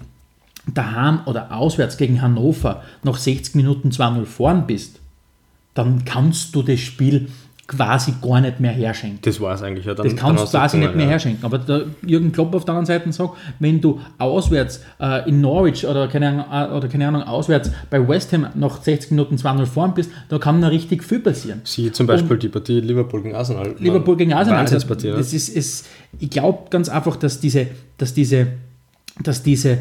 daheim 0.67 1.21
oder 1.27 1.53
auswärts 1.53 1.99
gegen 1.99 2.23
Hannover 2.23 2.83
nach 3.03 3.19
60 3.19 3.55
Minuten 3.55 3.91
2-0 3.91 4.25
vorn 4.25 4.67
bist, 4.67 5.01
dann 5.75 6.07
kannst 6.07 6.55
du 6.55 6.63
das 6.63 6.81
Spiel 6.81 7.29
quasi 7.69 8.15
gar 8.23 8.41
nicht 8.41 8.61
mehr 8.61 8.73
herschenken. 8.73 9.19
Das 9.23 9.39
war 9.41 9.55
es 9.55 9.63
eigentlich. 9.63 9.85
Ja. 9.85 9.95
Dann, 9.95 10.07
Das 10.07 10.17
kannst 10.17 10.43
du 10.43 10.59
quasi 10.59 10.79
nicht 10.79 10.97
mehr 10.97 11.05
ja. 11.05 11.13
herschenken. 11.13 11.45
Aber 11.45 11.59
der 11.59 11.85
Jürgen 12.05 12.33
Klopp 12.33 12.55
auf 12.55 12.65
der 12.65 12.75
anderen 12.75 12.87
Seite 12.87 13.13
sagt, 13.13 13.35
wenn 13.59 13.81
du 13.81 14.01
auswärts 14.17 14.81
äh, 14.99 15.29
in 15.29 15.43
Norwich 15.43 15.87
oder 15.87 16.09
keine, 16.09 16.49
Ahnung, 16.49 16.73
äh, 16.73 16.77
oder 16.77 16.89
keine 16.89 17.07
Ahnung, 17.07 17.23
auswärts 17.23 17.71
bei 17.91 18.09
West 18.09 18.33
Ham 18.33 18.47
nach 18.55 18.83
60 18.83 19.11
Minuten 19.11 19.37
2-0 19.37 19.67
vorn 19.67 19.93
bist, 19.93 20.11
da 20.31 20.39
kann 20.39 20.63
da 20.63 20.69
richtig 20.69 21.05
viel 21.05 21.21
passieren. 21.21 21.61
Sie 21.65 21.93
zum 21.93 22.07
Beispiel 22.07 22.39
die 22.39 22.49
Partie 22.49 22.81
Liverpool 22.81 23.23
gegen 23.23 23.35
Arsenal. 23.35 23.75
Liverpool 23.79 24.17
gegen 24.17 24.33
Arsenal. 24.33 24.61
Also, 24.61 24.79
das 24.79 25.35
ist, 25.35 25.51
ist, 25.51 25.87
ich 26.19 26.31
glaube 26.31 26.71
ganz 26.71 26.89
einfach, 26.89 27.17
dass 27.17 27.39
diese, 27.39 27.67
dass 27.99 28.15
diese, 28.15 28.47
dass 29.23 29.43
diese 29.43 29.73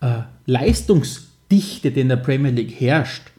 äh, 0.00 0.22
Leistungsdichte, 0.46 1.90
die 1.90 2.00
in 2.00 2.08
der 2.08 2.16
Premier 2.16 2.52
League 2.52 2.80
herrscht, 2.80 3.33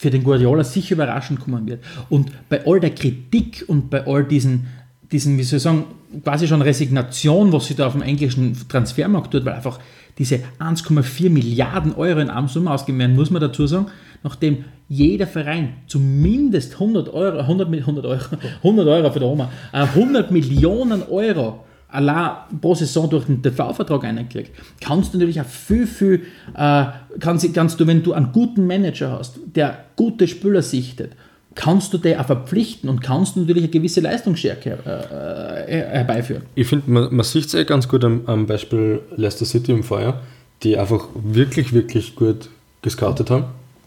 für 0.00 0.08
den 0.08 0.24
Guardiola 0.24 0.64
sicher 0.64 0.94
überraschend 0.94 1.40
kommen 1.40 1.66
wird. 1.68 1.84
Und 2.08 2.30
bei 2.48 2.64
all 2.66 2.80
der 2.80 2.88
Kritik 2.94 3.64
und 3.66 3.90
bei 3.90 4.06
all 4.06 4.24
diesen, 4.24 4.66
diesen 5.12 5.36
wie 5.36 5.42
soll 5.42 5.58
ich 5.58 5.62
sagen, 5.62 5.84
quasi 6.24 6.48
schon 6.48 6.62
Resignation, 6.62 7.52
was 7.52 7.66
sich 7.66 7.76
da 7.76 7.86
auf 7.86 7.92
dem 7.92 8.00
englischen 8.00 8.56
Transfermarkt 8.66 9.30
tut, 9.30 9.44
weil 9.44 9.52
einfach 9.52 9.78
diese 10.16 10.36
1,4 10.58 11.28
Milliarden 11.28 11.94
Euro 11.94 12.18
in 12.20 12.30
einem 12.30 12.48
Summe 12.48 12.70
ausgegeben 12.70 12.98
werden, 12.98 13.14
muss 13.14 13.30
man 13.30 13.42
dazu 13.42 13.66
sagen, 13.66 13.88
nachdem 14.22 14.64
jeder 14.88 15.26
Verein 15.26 15.74
zumindest 15.86 16.72
100 16.74 17.12
Euro, 17.12 17.38
100, 17.40 17.68
Mi- 17.68 17.80
100 17.80 18.06
Euro, 18.06 18.20
100 18.62 18.88
Euro 18.88 19.10
für 19.12 19.18
die 19.18 19.24
Oma, 19.26 19.50
äh, 19.72 19.82
100 19.82 20.30
Millionen 20.30 21.02
Euro 21.10 21.64
allein 21.90 22.30
pro 22.60 22.74
Saison 22.74 23.08
durch 23.08 23.24
den 23.26 23.42
TV-Vertrag 23.42 24.04
einkriegt, 24.04 24.52
kannst 24.80 25.12
du 25.12 25.18
natürlich 25.18 25.40
auch 25.40 25.46
viel, 25.46 25.86
viel, 25.86 26.22
äh, 26.56 26.84
kannst, 27.18 27.52
kannst 27.54 27.80
du, 27.80 27.86
wenn 27.86 28.02
du 28.02 28.12
einen 28.12 28.32
guten 28.32 28.66
Manager 28.66 29.12
hast, 29.12 29.38
der 29.54 29.84
gute 29.96 30.26
Spieler 30.28 30.62
sichtet, 30.62 31.12
kannst 31.54 31.92
du 31.92 31.98
den 31.98 32.18
auch 32.18 32.26
verpflichten 32.26 32.88
und 32.88 33.00
kannst 33.00 33.36
natürlich 33.36 33.64
eine 33.64 33.72
gewisse 33.72 34.00
Leistungsstärke 34.00 34.78
äh, 34.86 35.64
äh, 35.64 35.88
herbeiführen. 35.88 36.42
Ich 36.54 36.66
finde, 36.66 36.90
man, 36.90 37.14
man 37.14 37.24
sieht 37.24 37.46
es 37.46 37.54
eh 37.54 37.64
ganz 37.64 37.88
gut 37.88 38.04
am, 38.04 38.22
am 38.26 38.46
Beispiel 38.46 39.00
Leicester 39.16 39.44
City 39.44 39.72
im 39.72 39.82
Vorjahr, 39.82 40.20
die 40.62 40.78
einfach 40.78 41.08
wirklich, 41.14 41.72
wirklich 41.72 42.14
gut 42.14 42.48
gescoutet 42.82 43.30
haben. 43.30 43.44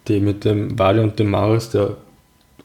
Die 0.07 0.19
mit 0.19 0.43
dem 0.43 0.77
Wale 0.77 1.01
und 1.01 1.17
dem 1.17 1.29
Maris, 1.29 1.69
der, 1.69 1.95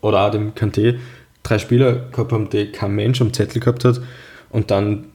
oder 0.00 0.26
auch 0.26 0.30
dem 0.32 0.54
Kanté, 0.54 0.96
drei 1.44 1.58
Spieler 1.58 2.08
gehabt 2.10 2.32
haben, 2.32 2.50
die 2.50 2.66
kein 2.66 2.94
Mensch 2.94 3.20
am 3.20 3.32
Zettel 3.32 3.60
gehabt 3.60 3.84
hat 3.84 4.00
und 4.50 4.70
dann 4.70 5.06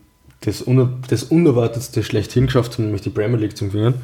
das, 0.46 0.62
Uner 0.62 0.90
das 1.10 1.24
Unerwartetste 1.24 2.04
schlechthin 2.04 2.48
geschafft 2.48 2.74
haben, 2.74 2.86
nämlich 2.86 3.02
die 3.02 3.10
Premier 3.10 3.38
League 3.38 3.58
zu 3.58 3.68
gewinnen. 3.68 3.96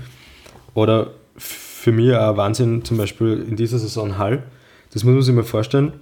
Oder 0.73 1.11
für 1.37 1.91
mich 1.91 2.13
auch 2.13 2.37
Wahnsinn, 2.37 2.83
zum 2.83 2.97
Beispiel 2.97 3.45
in 3.47 3.55
dieser 3.55 3.79
Saison 3.79 4.17
Hall. 4.17 4.43
Das 4.93 5.03
muss 5.03 5.13
man 5.13 5.23
sich 5.23 5.35
mal 5.35 5.43
vorstellen. 5.43 5.93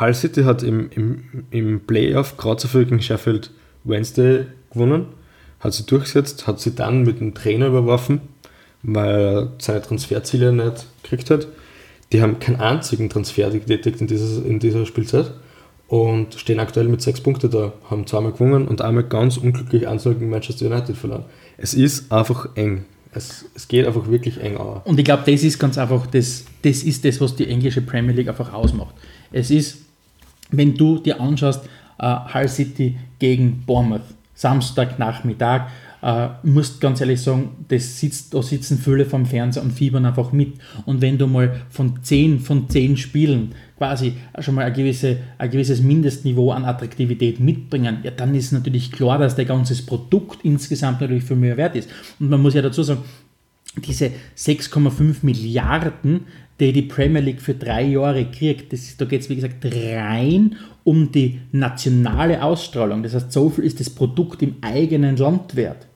Hull 0.00 0.14
City 0.14 0.42
hat 0.42 0.62
im, 0.62 0.90
im, 0.90 1.44
im 1.50 1.80
Playoff 1.80 2.36
gerade 2.36 2.56
zuvor 2.56 2.84
gegen 2.84 3.00
Sheffield 3.00 3.50
Wednesday 3.84 4.46
gewonnen, 4.72 5.06
hat 5.60 5.72
sie 5.72 5.84
durchgesetzt, 5.84 6.46
hat 6.46 6.60
sie 6.60 6.74
dann 6.74 7.02
mit 7.02 7.20
dem 7.20 7.34
Trainer 7.34 7.68
überworfen, 7.68 8.20
weil 8.82 9.20
er 9.20 9.52
seine 9.58 9.82
Transferziele 9.82 10.52
nicht 10.52 10.86
gekriegt 11.02 11.30
hat. 11.30 11.46
Die 12.12 12.20
haben 12.20 12.40
keinen 12.40 12.60
einzigen 12.60 13.08
Transfer 13.08 13.50
getätigt 13.50 14.00
in 14.00 14.08
dieser, 14.08 14.44
in 14.44 14.58
dieser 14.58 14.84
Spielzeit 14.86 15.32
und 15.90 16.36
stehen 16.36 16.60
aktuell 16.60 16.86
mit 16.86 17.02
sechs 17.02 17.20
Punkten 17.20 17.50
da, 17.50 17.72
haben 17.90 18.06
zweimal 18.06 18.30
gewonnen 18.30 18.68
und 18.68 18.80
einmal 18.80 19.02
ganz 19.02 19.36
unglücklich 19.36 19.88
1 19.88 20.04
gegen 20.04 20.30
Manchester 20.30 20.66
United 20.66 20.96
verloren. 20.96 21.24
Es 21.58 21.74
ist 21.74 22.12
einfach 22.12 22.48
eng. 22.54 22.84
Es, 23.12 23.46
es 23.56 23.66
geht 23.66 23.84
einfach 23.88 24.08
wirklich 24.08 24.40
eng 24.40 24.56
an. 24.56 24.82
Und 24.84 25.00
ich 25.00 25.04
glaube, 25.04 25.24
das 25.28 25.42
ist 25.42 25.58
ganz 25.58 25.78
einfach, 25.78 26.06
das, 26.06 26.44
das 26.62 26.84
ist 26.84 27.04
das, 27.04 27.20
was 27.20 27.34
die 27.34 27.48
englische 27.48 27.82
Premier 27.82 28.14
League 28.14 28.28
einfach 28.28 28.52
ausmacht. 28.52 28.94
Es 29.32 29.50
ist, 29.50 29.78
wenn 30.52 30.76
du 30.76 31.00
dir 31.00 31.20
anschaust, 31.20 31.64
äh, 31.98 32.16
Hull 32.34 32.46
City 32.46 32.96
gegen 33.18 33.64
Bournemouth, 33.66 34.02
Samstagnachmittag, 34.36 35.62
äh, 36.02 36.28
musst 36.42 36.80
ganz 36.80 37.00
ehrlich 37.00 37.20
sagen, 37.20 37.64
das 37.68 38.00
sitzt, 38.00 38.34
da 38.34 38.42
sitzen 38.42 38.78
viele 38.78 39.04
vom 39.04 39.26
Fernseher 39.26 39.62
und 39.62 39.72
fiebern 39.72 40.06
einfach 40.06 40.32
mit. 40.32 40.54
Und 40.86 41.00
wenn 41.00 41.18
du 41.18 41.26
mal 41.26 41.60
von 41.68 42.02
10 42.02 42.40
von 42.40 42.68
10 42.68 42.96
Spielen 42.96 43.54
quasi 43.76 44.14
schon 44.38 44.54
mal 44.54 44.64
ein, 44.64 44.72
gewisse, 44.72 45.18
ein 45.38 45.50
gewisses 45.50 45.82
Mindestniveau 45.82 46.52
an 46.52 46.64
Attraktivität 46.64 47.40
mitbringen, 47.40 47.98
ja, 48.02 48.10
dann 48.10 48.34
ist 48.34 48.52
natürlich 48.52 48.92
klar, 48.92 49.18
dass 49.18 49.36
der 49.36 49.44
ganze 49.44 49.74
Produkt 49.84 50.40
insgesamt 50.44 51.00
natürlich 51.00 51.24
viel 51.24 51.36
mehr 51.36 51.56
wert 51.56 51.76
ist. 51.76 51.88
Und 52.18 52.30
man 52.30 52.40
muss 52.40 52.54
ja 52.54 52.62
dazu 52.62 52.82
sagen, 52.82 53.02
diese 53.76 54.10
6,5 54.36 55.16
Milliarden, 55.22 56.26
die 56.58 56.72
die 56.72 56.82
Premier 56.82 57.22
League 57.22 57.40
für 57.40 57.54
drei 57.54 57.84
Jahre 57.84 58.26
kriegt, 58.26 58.72
das, 58.72 58.96
da 58.96 59.04
geht 59.04 59.22
es 59.22 59.30
wie 59.30 59.36
gesagt 59.36 59.64
rein 59.64 60.56
um 60.84 61.12
die 61.12 61.40
nationale 61.52 62.42
Ausstrahlung. 62.42 63.02
Das 63.02 63.14
heißt, 63.14 63.32
so 63.32 63.48
viel 63.50 63.64
ist 63.64 63.80
das 63.80 63.90
Produkt 63.90 64.42
im 64.42 64.56
eigenen 64.60 65.16
Land 65.16 65.56
wert. 65.56 65.86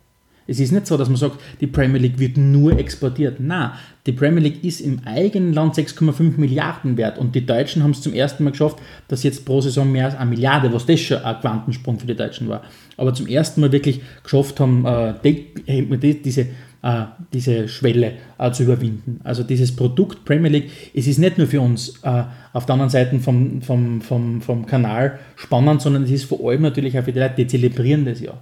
Es 0.47 0.61
ist 0.61 0.73
nicht 0.73 0.87
so, 0.87 0.97
dass 0.97 1.09
man 1.09 1.17
sagt, 1.17 1.41
die 1.61 1.67
Premier 1.67 2.01
League 2.01 2.19
wird 2.19 2.37
nur 2.37 2.79
exportiert. 2.79 3.41
Nein, 3.41 3.71
die 4.07 4.13
Premier 4.13 4.43
League 4.43 4.63
ist 4.63 4.81
im 4.81 5.01
eigenen 5.05 5.53
Land 5.55 5.75
6,5 5.75 6.39
Milliarden 6.39 6.97
wert 6.97 7.19
und 7.19 7.35
die 7.35 7.47
Deutschen 7.47 7.83
haben 7.83 7.93
es 7.93 8.03
zum 8.03 8.13
ersten 8.13 8.45
Mal 8.45 8.51
geschafft, 8.51 8.79
dass 9.09 9.23
jetzt 9.23 9.47
pro 9.47 9.61
Saison 9.61 9.91
mehr 9.91 10.07
als 10.07 10.17
eine 10.17 10.31
Milliarde, 10.31 10.73
was 10.73 10.87
das 10.87 11.01
schon 11.01 11.19
ein 11.19 11.41
Quantensprung 11.41 11.99
für 11.99 12.07
die 12.07 12.15
Deutschen 12.15 12.49
war, 12.49 12.63
aber 12.97 13.15
zum 13.15 13.27
ersten 13.27 13.61
Mal 13.63 13.73
wirklich 13.73 14.01
geschafft 14.23 14.61
haben, 14.61 14.85
äh, 14.85 15.15
die, 15.25 16.23
diese 16.23 16.47
äh, 16.85 17.07
diese 17.33 17.67
Schwelle 17.67 18.13
äh, 18.37 18.53
zu 18.53 18.65
überwinden. 18.65 19.19
Also 19.25 19.43
dieses 19.43 19.75
Produkt 19.75 20.27
Premier 20.27 20.51
League, 20.51 20.71
es 20.93 21.07
ist 21.07 21.19
nicht 21.19 21.39
nur 21.39 21.47
für 21.47 21.63
uns 21.63 21.99
äh, 22.03 22.25
auf 22.53 22.67
der 22.67 22.75
anderen 22.75 22.91
Seite 22.91 23.19
vom, 23.21 23.63
vom, 23.63 24.03
vom, 24.03 24.43
vom 24.43 24.67
Kanal 24.67 25.19
spannend, 25.35 25.81
sondern 25.81 26.03
es 26.03 26.11
ist 26.11 26.25
vor 26.25 26.47
allem 26.47 26.61
natürlich 26.61 26.99
auch 26.99 27.05
für 27.05 27.13
die 27.13 27.21
Leute, 27.21 27.37
die 27.39 27.47
zelebrieren 27.47 28.05
das 28.05 28.21
ja. 28.21 28.35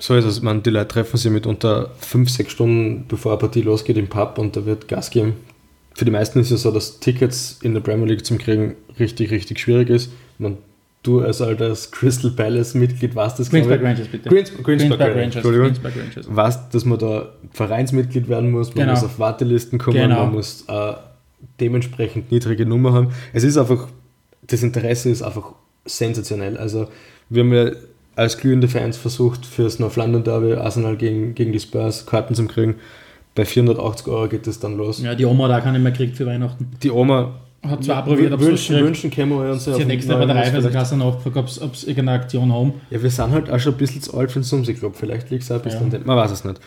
So 0.00 0.14
ist 0.14 0.24
es. 0.24 0.42
Man, 0.42 0.62
die 0.62 0.70
Leute 0.70 0.88
treffen 0.88 1.16
sich 1.16 1.30
mit 1.30 1.46
unter 1.46 1.90
5, 2.00 2.28
6 2.28 2.52
Stunden, 2.52 3.04
bevor 3.06 3.32
eine 3.32 3.38
Partie 3.38 3.62
losgeht, 3.62 3.96
im 3.96 4.08
Pub 4.08 4.38
und 4.38 4.56
da 4.56 4.66
wird 4.66 4.88
Gas 4.88 5.10
geben. 5.10 5.34
Für 5.94 6.04
die 6.04 6.10
meisten 6.10 6.40
ist 6.40 6.50
es 6.50 6.62
so, 6.62 6.70
dass 6.70 7.00
Tickets 7.00 7.58
in 7.62 7.74
der 7.74 7.80
Premier 7.80 8.06
League 8.06 8.24
zum 8.24 8.38
Kriegen 8.38 8.76
richtig, 8.98 9.30
richtig 9.30 9.60
schwierig 9.60 9.90
ist. 9.90 10.10
Man 10.38 10.56
du 11.02 11.20
als 11.20 11.40
altes 11.40 11.90
Crystal 11.90 12.30
Palace 12.30 12.74
Mitglied 12.74 13.14
warst 13.14 13.38
das 13.38 13.50
Greensburg 13.50 13.82
Rangers 13.82 14.08
bitte. 14.08 14.28
Greens, 14.28 14.50
Greensburg, 14.50 14.98
Greensburg 14.98 15.00
Rangers, 15.00 15.34
Entschuldigung. 15.36 15.66
Greensburg 15.68 15.92
Rangers. 15.96 16.26
Weißt, 16.28 16.74
dass 16.74 16.84
man 16.84 16.98
da 16.98 17.32
Vereinsmitglied 17.52 18.28
werden 18.28 18.50
muss, 18.50 18.74
man 18.74 18.86
genau. 18.86 18.92
muss 18.92 19.04
auf 19.04 19.18
Wartelisten 19.18 19.78
kommen, 19.78 19.96
genau. 19.96 20.24
man 20.24 20.34
muss 20.34 20.64
äh, 20.68 20.92
dementsprechend 21.58 22.30
niedrige 22.30 22.66
Nummer 22.66 22.92
haben. 22.92 23.12
Es 23.32 23.44
ist 23.44 23.56
einfach, 23.56 23.88
das 24.46 24.62
Interesse 24.62 25.10
ist 25.10 25.22
einfach 25.22 25.54
sensationell. 25.86 26.58
Also 26.58 26.88
wir 27.30 27.42
haben 27.42 27.52
ja 27.52 27.70
als 28.20 28.36
glühende 28.36 28.68
Fans 28.68 28.98
versucht, 28.98 29.46
fürs 29.46 29.78
North 29.78 29.96
London 29.96 30.22
Derby 30.22 30.52
Arsenal 30.52 30.96
gegen, 30.96 31.34
gegen 31.34 31.52
die 31.52 31.60
Spurs 31.60 32.04
Karten 32.04 32.34
zu 32.34 32.46
kriegen. 32.46 32.74
Bei 33.34 33.46
480 33.46 34.08
Euro 34.08 34.28
geht 34.28 34.46
das 34.46 34.60
dann 34.60 34.76
los. 34.76 35.00
Ja, 35.00 35.14
die 35.14 35.24
Oma 35.24 35.48
hat 35.48 35.60
auch 35.60 35.64
keine 35.64 35.78
mehr 35.78 35.92
gekriegt 35.92 36.18
für 36.18 36.26
Weihnachten. 36.26 36.70
Die 36.82 36.90
Oma 36.90 37.32
hat 37.66 37.82
zwar 37.82 38.04
probiert, 38.04 38.32
ob 38.32 38.42
es 38.42 38.68
wünschen 38.68 39.10
können 39.10 39.30
wir 39.30 39.52
uns 39.52 39.64
ja 39.64 39.74
auf 39.74 39.86
nächste 39.86 40.14
bei 40.14 40.26
der 40.26 40.36
Reifeisenkasse 40.36 40.98
nachgefragt, 40.98 41.62
ob 41.62 41.74
es 41.74 41.84
irgendeine 41.84 42.20
Aktion 42.20 42.52
haben. 42.52 42.74
Ja, 42.90 43.02
wir 43.02 43.10
sind 43.10 43.30
halt 43.30 43.50
auch 43.50 43.58
schon 43.58 43.72
ein 43.72 43.78
bisschen 43.78 44.02
zu 44.02 44.14
alt 44.14 44.30
für 44.30 44.40
den 44.40 44.44
Sumsi 44.44 44.74
Club. 44.74 44.96
Vielleicht 44.96 45.30
liegt 45.30 45.44
es 45.44 45.50
auch 45.50 45.56
ein 45.56 45.62
bisschen 45.62 45.90
ja. 45.90 45.98
an 45.98 46.06
Man 46.06 46.16
weiß 46.18 46.30
es 46.30 46.44
nicht. 46.44 46.60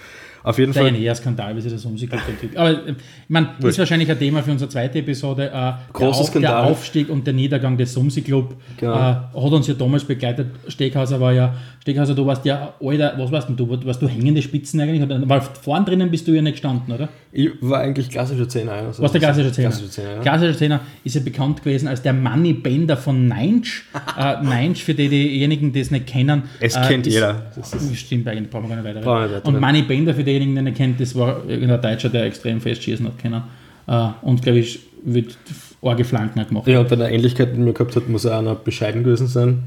Auf 0.43 0.59
jeden 0.59 0.73
Fall. 0.73 0.83
Das 0.83 0.91
ist 0.91 0.97
ein 0.97 1.03
eher 1.03 1.15
Skandal, 1.15 1.55
wie 1.55 1.61
sie 1.61 1.69
das 1.69 1.85
umgekehrt 1.85 2.21
kriegt. 2.39 2.57
Aber 2.57 2.71
äh, 2.71 2.91
ich 2.91 3.29
meine, 3.29 3.49
ist 3.63 3.79
wahrscheinlich 3.79 4.11
ein 4.11 4.19
Thema 4.19 4.43
für 4.43 4.51
unsere 4.51 4.69
zweite 4.69 4.99
Episode. 4.99 5.49
Äh, 5.53 5.71
Großer 5.93 6.25
Skandal. 6.25 6.51
Der 6.51 6.63
Aufstieg 6.71 7.09
und 7.09 7.25
der 7.25 7.33
Niedergang 7.33 7.77
des 7.77 7.93
Sumsi 7.93 8.21
Club 8.21 8.55
genau. 8.77 8.93
äh, 8.93 8.97
hat 8.97 9.51
uns 9.51 9.67
ja 9.67 9.73
damals 9.73 10.03
begleitet. 10.03 10.47
Steghauser 10.67 11.19
war 11.19 11.31
ja, 11.31 11.55
Steghauser, 11.81 12.13
du 12.13 12.25
warst 12.25 12.45
ja, 12.45 12.73
Alter, 12.81 13.13
was 13.17 13.31
warst 13.31 13.49
denn 13.49 13.55
du? 13.55 13.69
Warst 13.85 14.01
du 14.01 14.07
hängende 14.07 14.41
Spitzen 14.41 14.81
eigentlich? 14.81 15.29
Weil 15.29 15.41
vorn 15.41 15.85
drinnen 15.85 16.11
bist 16.11 16.27
du 16.27 16.31
ja 16.31 16.41
nicht 16.41 16.53
gestanden, 16.53 16.93
oder? 16.93 17.09
Ich 17.31 17.49
war 17.61 17.79
eigentlich 17.79 18.09
klassischer 18.09 18.47
Zehner. 18.47 18.73
Also 18.73 19.01
was 19.01 19.11
der 19.11 19.21
klassische 19.21 19.51
Zehner? 19.51 19.69
Klassischer 19.69 19.91
Zehner, 19.91 20.13
ja. 20.15 20.21
klassischer 20.21 20.57
Zehner 20.57 20.79
ist 21.03 21.15
ja 21.15 21.21
bekannt 21.21 21.63
gewesen 21.63 21.87
als 21.87 22.01
der 22.01 22.13
Money 22.13 22.53
Bender 22.53 22.95
von 22.95 23.27
Neinsch. 23.27 23.85
äh, 24.19 24.43
Neinsch, 24.43 24.83
für 24.83 24.93
die, 24.93 25.09
diejenigen, 25.09 25.73
die 25.73 25.79
es 25.79 25.89
nicht 25.89 26.07
kennen. 26.07 26.43
Es 26.59 26.75
äh, 26.75 26.81
kennt 26.87 27.07
ist, 27.07 27.13
jeder. 27.13 27.51
Das 27.55 27.73
ist, 27.73 27.97
stimmt 27.97 28.27
eigentlich, 28.27 28.49
brauchen 28.49 28.69
wir 28.69 28.75
gar 28.75 28.83
nicht 28.83 29.05
weiter. 29.05 29.45
Und 29.47 29.59
Money 29.59 29.81
Bender, 29.81 30.13
für 30.13 30.23
diejenigen, 30.33 30.55
die 30.55 30.61
nicht 30.61 30.77
kennt, 30.77 30.99
das 30.99 31.15
war 31.15 31.47
irgendein 31.47 31.81
Deutscher, 31.81 32.09
der 32.09 32.25
extrem 32.25 32.61
fest 32.61 32.83
schießen 32.83 33.05
hat 33.05 33.17
können. 33.19 33.43
Uh, 33.87 34.11
und 34.21 34.41
glaube 34.41 34.59
ich, 34.59 34.79
wird 35.03 35.37
arge 35.81 36.05
Flanken 36.05 36.45
gemacht. 36.47 36.67
Ja, 36.67 36.79
und 36.79 36.89
wenn 36.89 37.01
er 37.01 37.11
Ähnlichkeit 37.11 37.51
mit 37.51 37.65
mir 37.65 37.73
gehabt 37.73 37.95
hat, 37.95 38.07
muss 38.07 38.25
er 38.25 38.39
auch 38.39 38.41
noch 38.41 38.55
bescheiden 38.59 39.03
gewesen 39.03 39.27
sein 39.27 39.63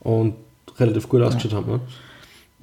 und 0.00 0.34
relativ 0.78 1.08
gut 1.08 1.22
ausgeschaut 1.22 1.52
ja. 1.52 1.56
haben. 1.58 1.72
Ne? 1.72 1.80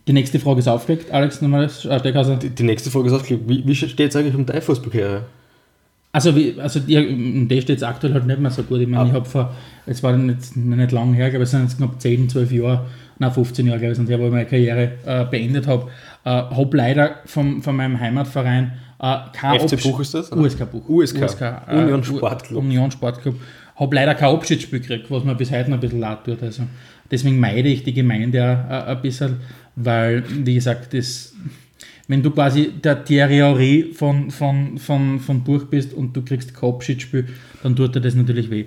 Die 0.07 0.13
nächste 0.13 0.39
Frage 0.39 0.59
ist 0.59 0.67
aufgelegt, 0.67 1.11
Alex, 1.11 1.41
nochmal 1.41 1.69
Steckhauser. 1.69 2.35
Die, 2.35 2.49
die 2.49 2.63
nächste 2.63 2.89
Frage 2.89 3.07
ist 3.07 3.13
aufgelegt. 3.13 3.43
Wie, 3.47 3.65
wie 3.65 3.75
steht 3.75 3.99
es 3.99 4.15
eigentlich 4.15 4.35
um 4.35 4.45
deine 4.45 4.61
Fußballkarriere? 4.61 5.23
Also, 6.13 6.35
wie, 6.35 6.59
also 6.59 6.79
die, 6.79 6.97
um 6.97 7.47
die 7.47 7.61
steht 7.61 7.77
es 7.77 7.83
aktuell 7.83 8.13
halt 8.13 8.27
nicht 8.27 8.39
mehr 8.39 8.51
so 8.51 8.63
gut. 8.63 8.81
Ich 8.81 8.87
meine, 8.87 9.03
ah. 9.03 9.07
ich 9.07 9.13
habe 9.13 9.25
vor, 9.25 9.53
es 9.85 10.03
war 10.03 10.15
nicht, 10.17 10.55
nicht 10.55 10.91
lang 10.91 11.13
her, 11.13 11.27
aber 11.27 11.43
es 11.43 11.51
sind 11.51 11.63
jetzt 11.63 11.77
knapp 11.77 12.01
10, 12.01 12.29
12 12.29 12.51
Jahre, 12.51 12.85
nein, 13.19 13.31
15 13.31 13.65
Jahre, 13.65 13.79
glaube 13.79 13.91
ich, 13.93 13.97
sind 13.97 14.09
her, 14.09 14.19
wo 14.19 14.25
ich 14.25 14.31
meine 14.31 14.45
Karriere 14.45 14.91
äh, 15.05 15.25
beendet 15.25 15.67
habe. 15.67 15.87
Äh, 16.23 16.29
habe 16.29 16.77
leider 16.77 17.15
vom, 17.25 17.61
von 17.63 17.75
meinem 17.75 17.99
Heimatverein 17.99 18.73
äh, 19.01 19.17
kein 19.33 19.59
FC 19.59 19.73
Absch 19.73 19.83
Buch 19.83 19.99
ist 19.99 20.13
das? 20.13 20.31
USK 20.31 20.71
Buch. 20.71 20.87
USK. 20.87 21.23
USK 21.23 21.41
äh, 21.41 21.75
Union 21.75 22.03
Sportclub. 22.03 22.63
Union 22.63 22.91
Sportclub. 22.91 23.35
Habe 23.75 23.95
leider 23.95 24.13
kein 24.13 24.29
Abschiedsspiel 24.35 24.79
gekriegt, 24.79 25.09
was 25.09 25.23
mir 25.23 25.33
bis 25.33 25.51
heute 25.51 25.71
noch 25.71 25.77
ein 25.77 25.81
bisschen 25.81 25.99
leid 25.99 26.23
tut. 26.23 26.43
Also, 26.43 26.63
deswegen 27.09 27.39
meide 27.39 27.67
ich 27.67 27.83
die 27.83 27.93
Gemeinde 27.93 28.63
auch, 28.69 28.87
ein 28.89 29.01
bisschen, 29.01 29.37
weil, 29.75 30.23
wie 30.45 30.53
gesagt, 30.53 30.93
das, 30.93 31.33
wenn 32.07 32.21
du 32.21 32.29
quasi 32.29 32.73
der 32.83 33.03
Thierry 33.03 33.91
von, 33.95 34.29
von, 34.29 34.77
von, 34.77 35.19
von 35.19 35.43
Buch 35.43 35.63
bist 35.65 35.93
und 35.93 36.15
du 36.15 36.21
kriegst 36.21 36.53
kein 36.53 36.69
Abschiedsspiel, 36.69 37.27
dann 37.63 37.75
tut 37.75 37.95
dir 37.95 38.01
das 38.01 38.13
natürlich 38.13 38.51
weh. 38.51 38.65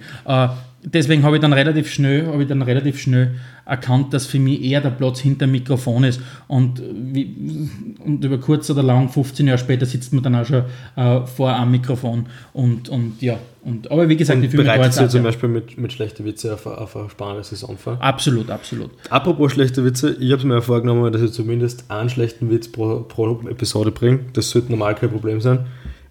Deswegen 0.86 1.22
habe 1.22 1.36
ich 1.36 1.42
dann 1.42 1.54
relativ 1.54 1.90
schnell, 1.90 2.26
habe 2.26 2.42
ich 2.42 2.48
dann 2.48 2.60
relativ 2.60 3.00
schnell 3.00 3.36
erkannt, 3.64 4.12
dass 4.12 4.26
für 4.26 4.38
mich 4.38 4.62
eher 4.62 4.82
der 4.82 4.90
Platz 4.90 5.18
hinter 5.20 5.46
dem 5.46 5.52
Mikrofon 5.52 6.04
ist. 6.04 6.20
Und, 6.46 6.82
wie, 6.94 7.68
und 8.04 8.22
über 8.22 8.38
kurz 8.38 8.68
oder 8.68 8.82
lang, 8.82 9.08
15 9.08 9.46
Jahre 9.46 9.58
später, 9.58 9.86
sitzt 9.86 10.12
man 10.12 10.22
dann 10.22 10.34
auch 10.34 10.44
schon 10.44 10.64
äh, 10.96 11.26
vor 11.26 11.54
einem 11.54 11.70
Mikrofon. 11.70 12.26
Und, 12.52 12.90
und 12.90 13.22
ja, 13.22 13.38
und, 13.62 13.90
aber 13.90 14.10
wie 14.10 14.16
gesagt, 14.16 14.42
und 14.42 14.52
die 14.52 14.56
bereitet 14.56 14.92
sich 14.92 15.08
zum 15.08 15.22
Beispiel 15.22 15.48
mit, 15.48 15.78
mit 15.78 15.90
schlechten 15.90 16.26
Witze 16.26 16.52
auf, 16.52 16.66
auf 16.66 16.96
eine 16.96 17.08
spannende 17.08 17.44
Saison 17.44 17.78
vor? 17.78 17.96
Absolut, 18.00 18.50
absolut. 18.50 18.90
Apropos 19.08 19.52
schlechte 19.52 19.82
Witze, 19.86 20.14
ich 20.20 20.32
habe 20.32 20.40
es 20.40 20.44
mir 20.44 20.54
ja 20.54 20.60
vorgenommen, 20.60 21.10
dass 21.10 21.22
ich 21.22 21.32
zumindest 21.32 21.90
einen 21.90 22.10
schlechten 22.10 22.50
Witz 22.50 22.68
pro, 22.68 23.00
pro 23.00 23.40
Episode 23.48 23.90
bringe. 23.90 24.20
Das 24.34 24.50
sollte 24.50 24.70
normal 24.70 24.96
kein 24.96 25.10
Problem 25.10 25.40
sein. 25.40 25.60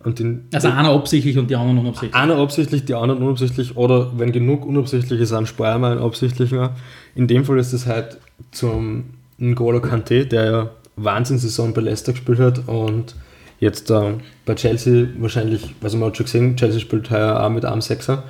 Und 0.03 0.19
den, 0.19 0.47
also 0.53 0.67
einer 0.67 0.89
absichtlich 0.89 1.37
und 1.37 1.49
die 1.49 1.55
anderen 1.55 1.79
unabsichtlich. 1.79 2.13
Einer 2.13 2.37
absichtlich, 2.37 2.85
die 2.85 2.93
anderen 2.93 3.23
unabsichtlich 3.23 3.77
oder 3.77 4.11
wenn 4.17 4.31
genug 4.31 4.65
unabsichtliche 4.65 5.25
sind, 5.25 5.47
sparen 5.47 5.81
wir 5.81 5.91
einen 5.91 6.01
absichtlichen. 6.01 6.69
In 7.15 7.27
dem 7.27 7.45
Fall 7.45 7.57
ist 7.59 7.73
es 7.73 7.85
halt 7.85 8.17
zum 8.51 9.05
N'Golo 9.39 9.79
Kante, 9.79 10.25
der 10.25 10.45
ja 10.45 10.69
Wahnsinnssaison 10.95 11.73
bei 11.73 11.81
Leicester 11.81 12.11
gespielt 12.11 12.39
hat 12.39 12.67
und 12.67 13.15
jetzt 13.59 13.89
äh, 13.91 14.13
bei 14.45 14.55
Chelsea 14.55 15.07
wahrscheinlich, 15.17 15.73
also 15.81 15.97
man 15.97 16.09
hat 16.09 16.17
schon 16.17 16.25
gesehen, 16.25 16.57
Chelsea 16.57 16.79
spielt 16.79 17.09
heuer 17.09 17.41
auch 17.41 17.49
mit 17.49 17.65
einem 17.65 17.81
Sechser. 17.81 18.23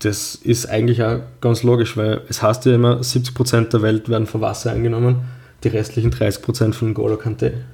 Das 0.00 0.36
ist 0.36 0.66
eigentlich 0.66 1.02
auch 1.02 1.20
ganz 1.40 1.62
logisch, 1.62 1.96
weil 1.96 2.20
es 2.28 2.42
heißt 2.42 2.66
ja 2.66 2.74
immer, 2.74 3.00
70% 3.00 3.70
der 3.70 3.82
Welt 3.82 4.08
werden 4.08 4.26
von 4.26 4.40
Wasser 4.40 4.70
eingenommen, 4.70 5.22
die 5.64 5.68
restlichen 5.68 6.12
30% 6.12 6.74
von 6.74 6.94
N'Golo 6.94 7.16
Kante. 7.16 7.64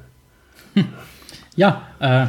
Hm. 0.75 0.87
Ja, 1.57 1.83
äh, 1.99 2.27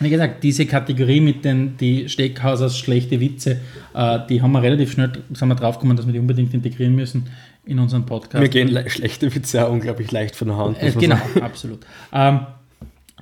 wie 0.00 0.10
gesagt, 0.10 0.42
diese 0.44 0.66
Kategorie 0.66 1.20
mit 1.20 1.44
den 1.44 1.76
die 1.78 2.08
Steckhausers 2.08 2.78
schlechte 2.78 3.20
Witze, 3.20 3.60
äh, 3.94 4.18
die 4.28 4.42
haben 4.42 4.52
wir 4.52 4.62
relativ 4.62 4.92
schnell 4.92 5.12
sind 5.32 5.48
wir 5.48 5.54
draufgekommen, 5.54 5.96
dass 5.96 6.06
wir 6.06 6.12
die 6.12 6.18
unbedingt 6.18 6.52
integrieren 6.54 6.94
müssen 6.94 7.28
in 7.64 7.78
unseren 7.78 8.04
Podcast. 8.06 8.42
Mir 8.42 8.48
gehen 8.48 8.88
schlechte 8.88 9.34
Witze 9.34 9.66
auch 9.66 9.72
unglaublich 9.72 10.12
leicht 10.12 10.36
von 10.36 10.48
der 10.48 10.56
Hand. 10.56 10.82
Äh, 10.82 10.92
genau, 10.92 11.18
absolut. 11.40 11.80
Ähm, 12.12 12.40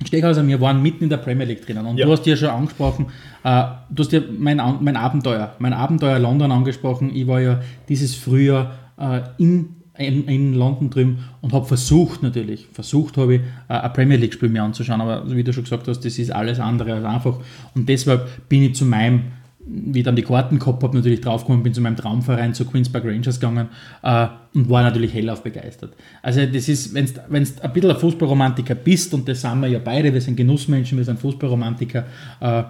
Steghauser, 0.05 0.45
wir 0.45 0.59
waren 0.59 0.81
mitten 0.81 1.05
in 1.05 1.09
der 1.09 1.17
Premier 1.17 1.45
League 1.45 1.65
drinnen 1.65 1.85
und 1.85 1.97
Ja. 1.97 2.05
du 2.05 2.11
hast 2.11 2.25
ja 2.25 2.35
schon 2.35 2.49
angesprochen, 2.49 3.07
äh, 3.43 3.63
du 3.89 4.03
hast 4.03 4.11
ja 4.11 4.19
mein, 4.37 4.61
mein 4.81 4.97
Abenteuer, 4.97 5.55
mein 5.59 5.71
Abenteuer 5.71 6.19
London 6.19 6.51
angesprochen. 6.51 7.15
Ich 7.15 7.25
war 7.27 7.39
ja 7.39 7.61
dieses 7.87 8.13
Frühjahr 8.15 8.73
äh, 8.99 9.21
in, 9.37 9.75
in, 9.97 10.27
in 10.27 10.53
London 10.53 10.89
drüben 10.89 11.19
und 11.41 11.53
habe 11.53 11.65
versucht 11.65 12.23
natürlich, 12.23 12.67
versucht 12.71 13.17
habe 13.17 13.35
ich, 13.35 13.41
äh, 13.69 13.73
ein 13.73 13.93
Premier 13.93 14.17
League 14.17 14.33
Spiel 14.33 14.49
mir 14.49 14.63
anzuschauen, 14.63 15.01
aber 15.01 15.29
wie 15.29 15.43
du 15.43 15.53
schon 15.53 15.63
gesagt 15.63 15.87
hast, 15.87 16.03
das 16.03 16.17
ist 16.19 16.31
alles 16.31 16.59
andere 16.59 16.93
als 16.93 17.05
einfach 17.05 17.39
und 17.73 17.87
deshalb 17.87 18.47
bin 18.49 18.63
ich 18.63 18.75
zu 18.75 18.85
meinem 18.85 19.23
wie 19.67 19.99
ich 19.99 20.05
dann 20.05 20.15
die 20.15 20.21
Karten 20.21 20.59
gehabt 20.59 20.83
habe, 20.83 20.95
natürlich 20.95 21.21
draufgekommen 21.21 21.63
bin 21.63 21.73
zu 21.73 21.81
meinem 21.81 21.95
Traumverein, 21.95 22.53
zu 22.53 22.65
Queen's 22.65 22.89
Park 22.89 23.05
Rangers 23.05 23.39
gegangen 23.39 23.69
äh, 24.03 24.27
und 24.53 24.69
war 24.69 24.83
natürlich 24.83 25.13
hellauf 25.13 25.41
begeistert. 25.41 25.93
Also 26.21 26.45
das 26.45 26.69
ist, 26.69 26.93
wenn 26.93 27.05
du 27.05 27.21
ein 27.29 27.73
bisschen 27.73 27.89
ein 27.89 27.97
Fußballromantiker 27.97 28.75
bist, 28.75 29.13
und 29.13 29.27
das 29.27 29.41
sind 29.41 29.59
wir 29.61 29.67
ja 29.67 29.79
beide, 29.83 30.13
wir 30.13 30.21
sind 30.21 30.35
Genussmenschen, 30.35 30.97
wir 30.97 31.05
sind 31.05 31.19
Fußballromantiker, 31.19 32.05
äh, 32.39 32.63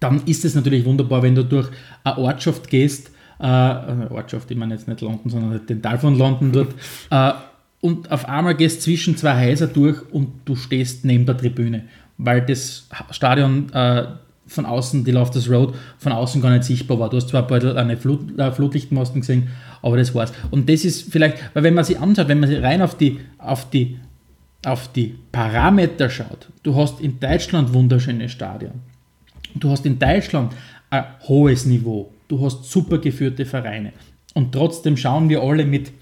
dann 0.00 0.22
ist 0.26 0.44
es 0.44 0.56
natürlich 0.56 0.84
wunderbar, 0.84 1.22
wenn 1.22 1.36
du 1.36 1.44
durch 1.44 1.70
eine 2.02 2.18
Ortschaft 2.18 2.68
gehst, 2.68 3.11
äh, 3.42 3.46
eine 3.46 4.10
Ortschaft, 4.10 4.50
ich 4.50 4.56
meine 4.56 4.74
jetzt 4.74 4.88
nicht 4.88 5.00
London, 5.00 5.30
sondern 5.30 5.50
halt 5.50 5.68
den 5.68 5.82
Teil 5.82 5.98
von 5.98 6.16
London 6.16 6.52
dort, 6.52 6.74
äh, 7.10 7.32
und 7.80 8.12
auf 8.12 8.28
einmal 8.28 8.54
gehst 8.54 8.82
zwischen 8.82 9.16
zwei 9.16 9.48
Häuser 9.48 9.66
durch 9.66 9.96
und 10.12 10.28
du 10.44 10.54
stehst 10.54 11.04
neben 11.04 11.26
der 11.26 11.36
Tribüne, 11.36 11.84
weil 12.16 12.40
das 12.40 12.88
Stadion 13.10 13.72
äh, 13.72 14.04
von 14.46 14.66
außen, 14.66 15.04
die 15.04 15.10
Loftus 15.10 15.50
Road, 15.50 15.74
von 15.98 16.12
außen 16.12 16.40
gar 16.40 16.50
nicht 16.50 16.62
sichtbar 16.62 17.00
war. 17.00 17.10
Du 17.10 17.16
hast 17.16 17.28
zwar 17.28 17.44
bald 17.44 17.64
eine 17.64 17.96
Flut, 17.96 18.38
äh, 18.38 18.52
Flutlichtmasten 18.52 19.22
gesehen, 19.22 19.48
aber 19.82 19.96
das 19.96 20.14
war's. 20.14 20.32
Und 20.52 20.68
das 20.68 20.84
ist 20.84 21.12
vielleicht, 21.12 21.38
weil 21.54 21.64
wenn 21.64 21.74
man 21.74 21.84
sich 21.84 21.98
anschaut, 21.98 22.28
wenn 22.28 22.38
man 22.38 22.48
sich 22.48 22.62
rein 22.62 22.82
auf 22.82 22.96
die, 22.96 23.18
auf 23.38 23.68
die, 23.70 23.98
auf 24.64 24.92
die 24.92 25.16
Parameter 25.32 26.08
schaut, 26.08 26.50
du 26.62 26.76
hast 26.76 27.00
in 27.00 27.18
Deutschland 27.18 27.74
wunderschöne 27.74 28.28
Stadien. 28.28 28.74
Du 29.56 29.70
hast 29.70 29.84
in 29.86 29.98
Deutschland 29.98 30.52
ein 30.90 31.04
hohes 31.26 31.66
Niveau. 31.66 32.12
Du 32.32 32.40
hast 32.40 32.64
super 32.64 32.96
geführte 32.96 33.44
Vereine. 33.44 33.92
Und 34.32 34.52
trotzdem 34.52 34.96
schauen 34.96 35.28
wir 35.28 35.42
alle 35.42 35.66
mit, 35.66 35.92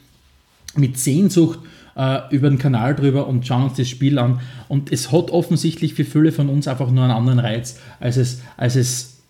mit 0.76 0.96
Sehnsucht 0.96 1.58
äh, 1.96 2.20
über 2.30 2.48
den 2.48 2.56
Kanal 2.56 2.94
drüber 2.94 3.26
und 3.26 3.44
schauen 3.44 3.64
uns 3.64 3.76
das 3.76 3.88
Spiel 3.88 4.16
an. 4.16 4.40
Und 4.68 4.92
es 4.92 5.10
hat 5.10 5.32
offensichtlich 5.32 5.94
für 5.94 6.04
viele 6.04 6.30
von 6.30 6.48
uns 6.48 6.68
einfach 6.68 6.88
nur 6.88 7.02
einen 7.02 7.12
anderen 7.12 7.40
Reiz, 7.40 7.80
als 7.98 8.16
es, 8.16 8.42
als 8.56 8.76
es, 8.76 9.22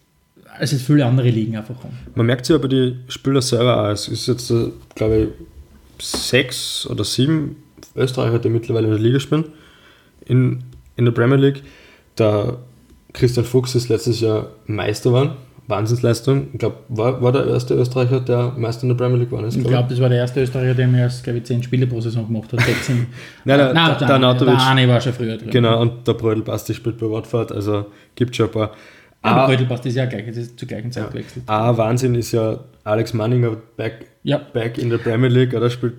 als 0.59 0.75
es 0.75 0.83
viele 0.83 1.07
andere 1.07 1.31
Ligen 1.31 1.57
einfach 1.57 1.83
haben. 1.83 1.97
Man 2.17 2.27
merkt 2.27 2.43
es 2.43 2.51
ja 2.51 2.59
bei 2.59 2.69
den 2.69 2.99
Spielern 3.09 3.41
selber 3.41 3.83
auch. 3.83 3.93
Es 3.93 4.07
ist 4.07 4.29
jetzt, 4.29 4.51
äh, 4.51 4.69
glaube 4.95 5.33
ich, 5.99 6.07
sechs 6.07 6.87
oder 6.87 7.05
sieben 7.05 7.57
Österreicher, 7.97 8.41
die 8.41 8.51
mittlerweile 8.51 8.89
in 8.89 8.93
der 8.93 9.03
Liga 9.03 9.21
spielen, 9.21 9.47
in, 10.27 10.65
in 10.97 11.07
der 11.07 11.13
Premier 11.13 11.39
League. 11.39 11.63
Der 12.19 12.59
Christian 13.15 13.47
Fuchs 13.47 13.75
ist 13.75 13.89
letztes 13.89 14.21
Jahr 14.21 14.51
Meister 14.67 15.09
geworden. 15.09 15.31
Wahnsinnsleistung. 15.71 16.49
Ich 16.53 16.59
glaube, 16.59 16.77
war, 16.89 17.23
war 17.23 17.33
der 17.33 17.47
erste 17.47 17.75
Österreicher, 17.75 18.21
der 18.21 18.53
Meister 18.57 18.83
in 18.83 18.89
der 18.91 18.97
Premier 18.97 19.19
League 19.25 19.33
ist. 19.47 19.57
Ich 19.57 19.65
glaube, 19.65 19.89
das 19.89 20.01
war 20.01 20.09
der 20.09 20.19
erste 20.19 20.43
Österreicher, 20.43 20.75
der 20.75 20.89
mehr 20.89 21.05
als, 21.05 21.23
glaube 21.23 21.39
ich, 21.39 21.45
10 21.45 21.63
Spiele 21.63 21.87
pro 21.87 22.01
Saison 22.01 22.27
gemacht 22.27 22.53
hat. 22.53 22.61
16. 22.61 23.07
Nein, 23.45 23.59
der- 23.59 23.73
der- 23.73 23.95
der 23.97 24.19
der, 24.19 24.35
der 24.35 24.59
Arne 24.59 24.89
war 24.89 25.01
schon 25.01 25.13
früher 25.13 25.37
drin. 25.39 25.51
Genau, 25.51 25.81
und 25.81 26.07
der 26.07 26.15
Brödel 26.15 26.43
Basti 26.43 26.75
spielt 26.75 26.99
bei 26.99 27.09
Watford, 27.09 27.53
also 27.53 27.87
gibt 28.15 28.35
schon 28.37 28.47
ein 28.47 28.53
paar. 28.53 28.73
Aber 29.23 29.43
Ah, 29.43 29.47
Brödelpass 29.47 29.85
ist 29.85 29.97
ja 29.97 30.07
gleich, 30.07 30.27
ist 30.29 30.59
zur 30.59 30.67
gleichen 30.67 30.91
Zeit 30.93 31.11
gewechselt. 31.13 31.45
ah, 31.47 31.77
Wahnsinn 31.77 32.15
ist 32.15 32.33
ja 32.33 32.59
Alex 32.85 33.13
Manninger 33.13 33.55
back, 33.77 34.07
Ja. 34.23 34.39
back 34.53 34.79
in 34.79 34.89
der 34.89 34.97
Premier 34.99 35.29
League, 35.29 35.53
oder 35.55 35.69
spielt, 35.69 35.93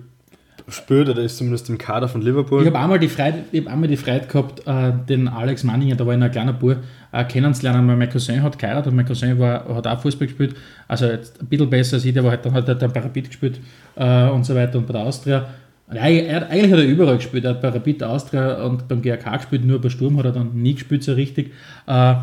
spielt 0.72 1.08
oder 1.08 1.22
ist 1.22 1.36
zumindest 1.36 1.68
im 1.68 1.78
Kader 1.78 2.08
von 2.08 2.22
Liverpool. 2.22 2.62
Ich 2.62 2.66
habe 2.66 2.78
einmal 2.78 2.98
die 2.98 3.08
Freude, 3.08 3.44
hab 3.54 3.66
einmal 3.66 3.88
gehabt, 3.88 4.66
äh, 4.66 4.92
den 5.08 5.28
Alex 5.28 5.64
Manninger, 5.64 5.96
da 5.96 6.06
war 6.06 6.14
ich 6.14 6.18
noch 6.18 6.26
ein 6.26 6.32
kleiner 6.32 6.52
Bub, 6.52 6.76
äh, 7.12 7.24
kennenzulernen, 7.24 7.86
weil 7.86 7.96
mein 7.96 8.10
Cousin 8.10 8.42
hat 8.42 8.58
geheiratet 8.58 8.90
und 8.90 8.96
mein 8.96 9.06
Cousin 9.06 9.38
war, 9.38 9.74
hat 9.74 9.86
auch 9.86 10.00
Fußball 10.00 10.26
gespielt, 10.26 10.56
also 10.88 11.06
jetzt 11.06 11.40
ein 11.40 11.46
bisschen 11.46 11.70
besser 11.70 11.96
als 11.96 12.04
ich, 12.04 12.14
der 12.14 12.24
war 12.24 12.30
halt, 12.32 12.44
dann 12.44 12.54
hat 12.54 12.68
er 12.68 12.74
dann 12.74 12.92
bei 12.92 13.00
gespielt 13.00 13.60
äh, 13.96 14.28
und 14.28 14.44
so 14.44 14.54
weiter 14.54 14.78
und 14.78 14.86
bei 14.86 14.92
der 14.92 15.02
Austria. 15.02 15.46
Eigentlich 15.88 16.72
hat 16.72 16.78
er 16.78 16.84
überall 16.84 17.16
gespielt, 17.16 17.44
er 17.44 17.50
hat 17.50 17.60
bei 17.60 17.68
Rapid 17.68 18.02
Austria 18.02 18.64
und 18.64 18.88
beim 18.88 19.02
GRK 19.02 19.36
gespielt, 19.36 19.64
nur 19.64 19.80
bei 19.80 19.90
Sturm 19.90 20.16
hat 20.18 20.24
er 20.24 20.32
dann 20.32 20.54
nie 20.54 20.74
gespielt 20.74 21.04
so 21.04 21.12
richtig. 21.12 21.52
Äh, 21.86 22.14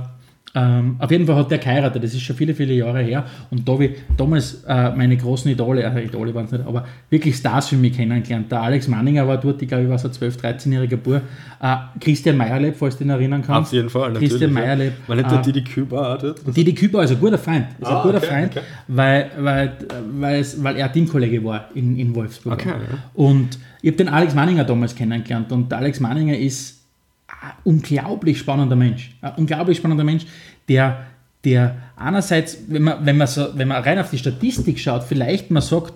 ähm, 0.55 0.95
auf 0.97 1.11
jeden 1.11 1.27
Fall 1.27 1.35
hat 1.35 1.51
der 1.51 1.59
geheiratet, 1.59 2.03
das 2.03 2.13
ist 2.13 2.21
schon 2.21 2.35
viele, 2.35 2.55
viele 2.55 2.73
Jahre 2.73 3.01
her. 3.01 3.23
Und 3.51 3.67
da 3.67 3.73
habe 3.73 3.85
ich 3.85 3.91
damals 4.17 4.63
äh, 4.67 4.91
meine 4.95 5.15
großen 5.15 5.51
Idole, 5.51 5.85
also 5.85 5.99
Idole 5.99 6.33
waren 6.33 6.45
es 6.45 6.51
nicht, 6.51 6.65
aber 6.65 6.85
wirklich 7.09 7.35
Stars 7.35 7.67
für 7.67 7.75
mich 7.75 7.95
kennengelernt. 7.95 8.51
Der 8.51 8.61
Alex 8.61 8.87
Manninger 8.87 9.27
war 9.27 9.37
dort, 9.37 9.61
ich 9.61 9.67
glaube, 9.67 9.83
ich 9.83 9.89
war 9.89 9.99
so 9.99 10.07
ein 10.07 10.13
12-, 10.13 10.41
13-jähriger 10.41 10.97
Bub. 10.97 11.21
Äh, 11.61 11.75
Christian 11.99 12.35
Meierleb, 12.35 12.75
falls 12.75 12.97
du 12.97 13.03
dich 13.03 13.13
erinnern 13.13 13.43
kannst. 13.45 13.69
Auf 13.69 13.73
jeden 13.73 13.89
Fall, 13.89 14.09
natürlich. 14.09 14.29
Christian 14.31 14.53
ja. 14.53 14.59
Meierleb. 14.59 14.93
Man 15.07 15.17
nennt 15.17 15.31
der 15.31 15.39
äh, 15.39 15.43
Didi 15.43 15.63
Küber 15.63 16.15
auch 16.15 16.17
dort. 16.17 16.57
Didi 16.57 16.73
Küper 16.73 17.03
ist 17.03 17.11
ein 17.11 17.19
guter 17.19 17.37
Freund. 17.37 17.65
Ist 17.79 17.87
Ah, 17.87 17.97
ein 17.97 18.03
guter 18.03 18.17
okay, 18.17 18.27
Freund, 18.27 18.51
okay. 18.51 18.65
Weil, 18.87 19.31
weil, 19.37 19.71
weil, 20.13 20.45
weil 20.57 20.75
er 20.77 20.91
Teamkollege 20.91 21.43
war 21.43 21.69
in, 21.75 21.95
in 21.97 22.15
Wolfsburg. 22.15 22.53
Okay, 22.53 22.69
ja. 22.69 22.97
Und 23.13 23.59
ich 23.81 23.89
habe 23.89 23.97
den 23.97 24.09
Alex 24.09 24.33
Manninger 24.33 24.63
damals 24.63 24.95
kennengelernt. 24.95 25.51
Und 25.51 25.71
der 25.71 25.77
Alex 25.77 25.99
Manninger 25.99 26.37
ist 26.37 26.78
unglaublich 27.63 28.39
spannender 28.39 28.75
Mensch. 28.75 29.15
Ein 29.21 29.33
unglaublich 29.37 29.77
spannender 29.77 30.03
Mensch, 30.03 30.25
der, 30.67 31.05
der 31.43 31.77
einerseits, 31.95 32.57
wenn 32.67 32.83
man, 32.83 33.05
wenn, 33.05 33.17
man 33.17 33.27
so, 33.27 33.47
wenn 33.55 33.67
man 33.67 33.83
rein 33.83 33.99
auf 33.99 34.09
die 34.09 34.17
Statistik 34.17 34.79
schaut, 34.79 35.03
vielleicht 35.03 35.51
man 35.51 35.61
sagt, 35.61 35.93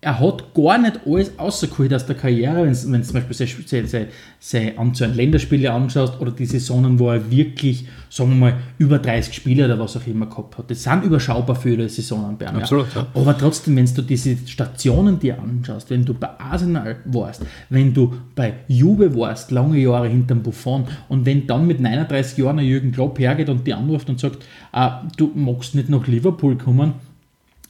er 0.00 0.20
hat 0.20 0.54
gar 0.54 0.78
nicht 0.78 1.00
alles 1.04 1.32
rausgeholt 1.36 1.92
aus 1.92 2.06
der 2.06 2.14
Karriere, 2.14 2.64
wenn 2.64 2.72
du 2.72 3.02
zum 3.02 3.14
Beispiel 3.14 3.34
seine, 3.34 3.88
seine, 3.88 4.08
seine, 4.38 4.78
Anzahl 4.78 5.10
an 5.10 5.16
Länderspiele 5.16 5.72
anschaust 5.72 6.20
oder 6.20 6.30
die 6.30 6.46
Saisonen, 6.46 7.00
wo 7.00 7.10
er 7.10 7.28
wirklich, 7.32 7.88
sagen 8.08 8.30
wir 8.30 8.36
mal, 8.36 8.56
über 8.78 9.00
30 9.00 9.34
Spiele 9.34 9.64
oder 9.64 9.76
was 9.80 9.96
auch 9.96 10.06
immer 10.06 10.26
gehabt 10.26 10.56
hat. 10.56 10.70
Das 10.70 10.84
sind 10.84 11.02
überschaubar 11.02 11.56
viele 11.56 11.88
Saisonen 11.88 12.38
bei 12.38 12.46
ihm. 12.46 12.56
Absolut, 12.58 12.94
ja. 12.94 13.08
Aber 13.12 13.36
trotzdem, 13.36 13.74
wenn 13.74 13.92
du 13.92 14.02
diese 14.02 14.36
Stationen 14.46 15.18
dir 15.18 15.36
anschaust, 15.42 15.90
wenn 15.90 16.04
du 16.04 16.14
bei 16.14 16.30
Arsenal 16.38 16.98
warst, 17.06 17.44
wenn 17.68 17.92
du 17.92 18.14
bei 18.36 18.54
Juve 18.68 19.16
warst, 19.16 19.50
lange 19.50 19.78
Jahre 19.78 20.06
hinterm 20.06 20.44
Buffon 20.44 20.84
und 21.08 21.26
wenn 21.26 21.48
dann 21.48 21.66
mit 21.66 21.80
39 21.80 22.38
Jahren 22.38 22.60
ein 22.60 22.66
Jürgen 22.66 22.92
Klopp 22.92 23.18
hergeht 23.18 23.48
und 23.48 23.66
die 23.66 23.74
anruft 23.74 24.08
und 24.08 24.20
sagt, 24.20 24.44
ah, 24.70 25.02
du 25.16 25.32
magst 25.34 25.74
nicht 25.74 25.88
nach 25.88 26.06
Liverpool 26.06 26.56
kommen, 26.56 26.92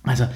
also 0.03 0.27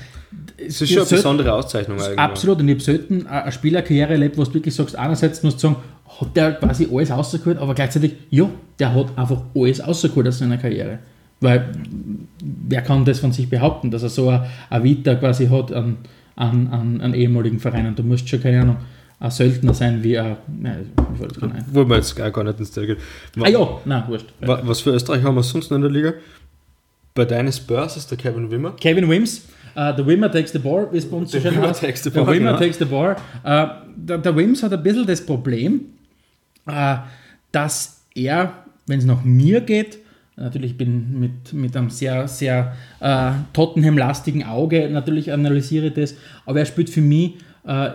Es 0.56 0.80
ist 0.80 0.90
schon 0.90 1.02
eine 1.02 1.10
besondere 1.10 1.52
Auszeichnung 1.52 2.00
eigentlich. 2.00 2.18
Absolut, 2.18 2.60
und 2.60 2.68
ich 2.68 2.74
habe 2.74 2.84
selten 2.84 3.26
eine 3.26 3.52
Spielerkarriere 3.52 4.12
erlebt, 4.12 4.36
wo 4.38 4.44
du 4.44 4.54
wirklich 4.54 4.74
sagst, 4.74 4.96
einerseits 4.96 5.42
musst 5.42 5.56
du 5.58 5.68
sagen, 5.68 5.76
hat 6.20 6.36
der 6.36 6.52
quasi 6.52 6.88
alles 6.92 7.10
rausgeholt, 7.10 7.58
aber 7.58 7.74
gleichzeitig, 7.74 8.14
ja, 8.30 8.48
der 8.78 8.94
hat 8.94 9.16
einfach 9.16 9.42
alles 9.54 9.86
rausgeholt 9.86 10.28
aus 10.28 10.38
seiner 10.38 10.58
Karriere. 10.58 10.98
Weil, 11.40 11.72
wer 12.68 12.82
kann 12.82 13.04
das 13.04 13.18
von 13.18 13.32
sich 13.32 13.48
behaupten, 13.50 13.90
dass 13.90 14.02
er 14.04 14.08
so 14.10 14.28
eine, 14.28 14.84
Vita 14.84 15.14
quasi 15.16 15.48
hat 15.48 15.72
an, 15.72 15.96
an, 16.36 16.68
an, 16.68 17.00
an 17.00 17.14
ehemaligen 17.14 17.58
Vereinen. 17.58 17.94
Du 17.96 18.02
musst 18.04 18.28
schon, 18.28 18.40
keine 18.40 18.60
Ahnung, 18.60 18.76
ein 19.18 19.30
Söldner 19.30 19.74
sein 19.74 20.02
wie 20.02 20.18
ein, 20.18 20.36
nein, 20.60 20.90
fällt 21.18 21.32
das 21.32 21.40
gar 21.40 21.46
nicht 21.48 21.56
ein. 21.58 21.64
Wo 21.72 21.84
man 21.84 21.98
jetzt 21.98 22.14
gar 22.14 22.30
gar 22.30 22.44
nicht 22.44 22.58
ins 22.60 22.70
Detail 22.70 22.86
geht. 22.94 22.98
Ah 23.40 23.48
ja, 23.48 23.68
nein, 23.84 24.04
wurscht. 24.06 24.26
Wa- 24.40 24.60
Was 24.64 24.80
für 24.80 24.90
Österreich 24.90 25.22
haben 25.24 25.34
wir 25.34 25.42
sonst 25.42 25.70
noch 25.70 25.76
in 25.76 25.82
der 25.82 25.90
Liga? 25.90 26.12
Bei 27.14 27.24
deinen 27.24 27.52
Spurs 27.52 27.96
ist 27.96 28.10
der 28.10 28.18
Kevin 28.18 28.50
Wimmer. 28.50 28.72
Kevin 28.80 29.08
Wims, 29.08 29.42
uh, 29.76 29.92
the 29.96 30.04
Wimmer 30.06 30.30
takes 30.30 30.52
the 30.52 30.58
ball, 30.58 30.88
wie 30.92 30.98
es 30.98 31.08
bei 31.08 31.16
uns 31.16 31.30
so 31.32 31.38
The 31.38 31.48
schön 31.48 31.60
heißt. 31.60 31.80
takes 31.80 32.02
the 32.04 32.10
Der 32.10 32.22
ball, 32.22 32.34
Wimmer 32.34 32.50
genau. 32.52 32.58
takes 32.58 32.78
the 32.78 32.84
ball. 32.84 33.16
Uh, 33.44 33.66
der, 33.96 34.18
der 34.18 34.36
Wims 34.36 34.62
hat 34.62 34.72
ein 34.72 34.82
bisschen 34.82 35.06
das 35.06 35.24
Problem, 35.24 35.80
uh, 36.68 36.96
dass 37.52 38.02
er, 38.14 38.52
wenn 38.86 38.98
es 38.98 39.04
nach 39.04 39.24
mir 39.24 39.60
geht, 39.60 39.98
natürlich 40.36 40.76
bin 40.76 41.18
mit, 41.20 41.52
mit 41.52 41.76
einem 41.76 41.90
sehr, 41.90 42.26
sehr 42.28 42.74
uh, 43.00 43.32
Tottenham-lastigen 43.52 44.44
Auge, 44.44 44.88
natürlich 44.90 45.32
analysiere 45.32 45.88
ich 45.88 45.94
das, 45.94 46.14
aber 46.46 46.60
er 46.60 46.66
spielt 46.66 46.90
für 46.90 47.02
mich 47.02 47.34
uh, 47.66 47.88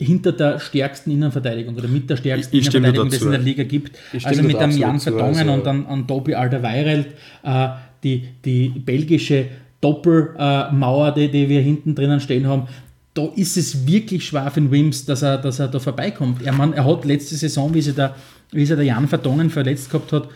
hinter 0.00 0.32
der 0.32 0.58
stärksten 0.58 1.10
Innenverteidigung 1.12 1.74
oder 1.76 1.88
mit 1.88 2.10
der 2.10 2.16
stärksten 2.16 2.56
Ich- 2.56 2.66
Innenverteidigung, 2.66 3.08
die 3.10 3.16
es 3.16 3.22
in 3.22 3.30
der 3.30 3.40
Liga 3.40 3.62
gibt. 3.62 3.96
Also 4.24 4.42
mit 4.42 4.56
einem 4.56 4.76
Jan 4.76 5.00
Vertongen 5.00 5.48
also- 5.48 5.52
und 5.52 5.66
an 5.66 6.06
Tobi 6.06 6.34
Alderweireld, 6.34 7.08
äh, 7.42 7.68
die, 8.02 8.24
die 8.44 8.68
belgische 8.68 9.46
Doppelmauer, 9.84 11.12
die, 11.12 11.30
die 11.30 11.48
wir 11.48 11.60
hinten 11.60 11.94
drinnen 11.94 12.20
stehen 12.20 12.46
haben, 12.46 12.68
da 13.12 13.26
ist 13.36 13.56
es 13.56 13.86
wirklich 13.86 14.26
schwer 14.26 14.50
für 14.50 14.60
den 14.60 14.70
Wims, 14.70 15.04
dass 15.04 15.22
er, 15.22 15.38
dass 15.38 15.60
er 15.60 15.68
da 15.68 15.78
vorbeikommt. 15.78 16.42
Er, 16.42 16.52
man, 16.52 16.72
er 16.72 16.84
hat 16.84 17.04
letzte 17.04 17.36
Saison, 17.36 17.72
wie 17.74 17.82
sich 17.82 17.94
der, 17.94 18.16
wie 18.50 18.64
sich 18.64 18.74
der 18.74 18.84
Jan 18.84 19.06
Vertongen 19.06 19.50
verletzt 19.50 19.90
gehabt 19.90 20.12
hat, 20.12 20.28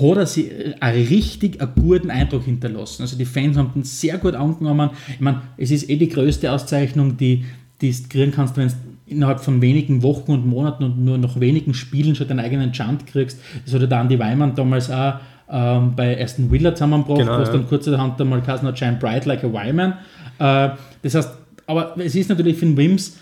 hat 0.00 0.16
er 0.16 0.26
sich 0.26 0.50
einen 0.80 1.06
richtig 1.06 1.60
einen 1.60 1.72
guten 1.74 2.10
Eindruck 2.10 2.44
hinterlassen. 2.44 3.02
Also 3.02 3.18
die 3.18 3.26
Fans 3.26 3.58
haben 3.58 3.72
ihn 3.74 3.84
sehr 3.84 4.16
gut 4.18 4.34
angenommen. 4.34 4.90
Ich 5.08 5.20
meine, 5.20 5.42
es 5.58 5.70
ist 5.70 5.90
eh 5.90 5.96
die 5.96 6.08
größte 6.08 6.50
Auszeichnung, 6.50 7.18
die, 7.18 7.44
die 7.82 7.92
du 7.92 8.08
kriegen 8.08 8.32
kannst, 8.32 8.56
wenn 8.56 8.68
du 8.68 8.74
innerhalb 9.06 9.40
von 9.40 9.60
wenigen 9.60 10.02
Wochen 10.02 10.32
und 10.32 10.46
Monaten 10.46 10.84
und 10.84 11.04
nur 11.04 11.18
noch 11.18 11.38
wenigen 11.38 11.74
Spielen 11.74 12.14
schon 12.14 12.28
deinen 12.28 12.40
eigenen 12.40 12.72
Chant 12.72 13.06
kriegst. 13.06 13.38
Das 13.66 13.74
hat 13.74 13.90
der 13.90 13.98
Andi 13.98 14.18
Weimann 14.18 14.54
damals 14.54 14.90
auch 14.90 15.16
ähm, 15.52 15.94
bei 15.94 16.20
Aston 16.22 16.50
Villa 16.50 16.74
zusammengebracht, 16.74 17.18
Genau, 17.18 17.38
wo 17.38 17.42
es 17.42 17.48
ja. 17.48 17.54
dann 17.54 17.68
kurzerhand 17.68 18.20
einmal 18.20 18.40
geheißen 18.40 18.66
hat, 18.66 18.78
Shine 18.78 18.96
Bright 18.98 19.26
Like 19.26 19.44
a 19.44 19.52
Wyman. 19.52 19.92
Äh, 20.38 20.70
das 21.02 21.14
heißt, 21.14 21.30
aber 21.66 21.94
es 21.98 22.14
ist 22.14 22.28
natürlich 22.28 22.56
für 22.56 22.66
den 22.66 22.76
Wims 22.76 23.18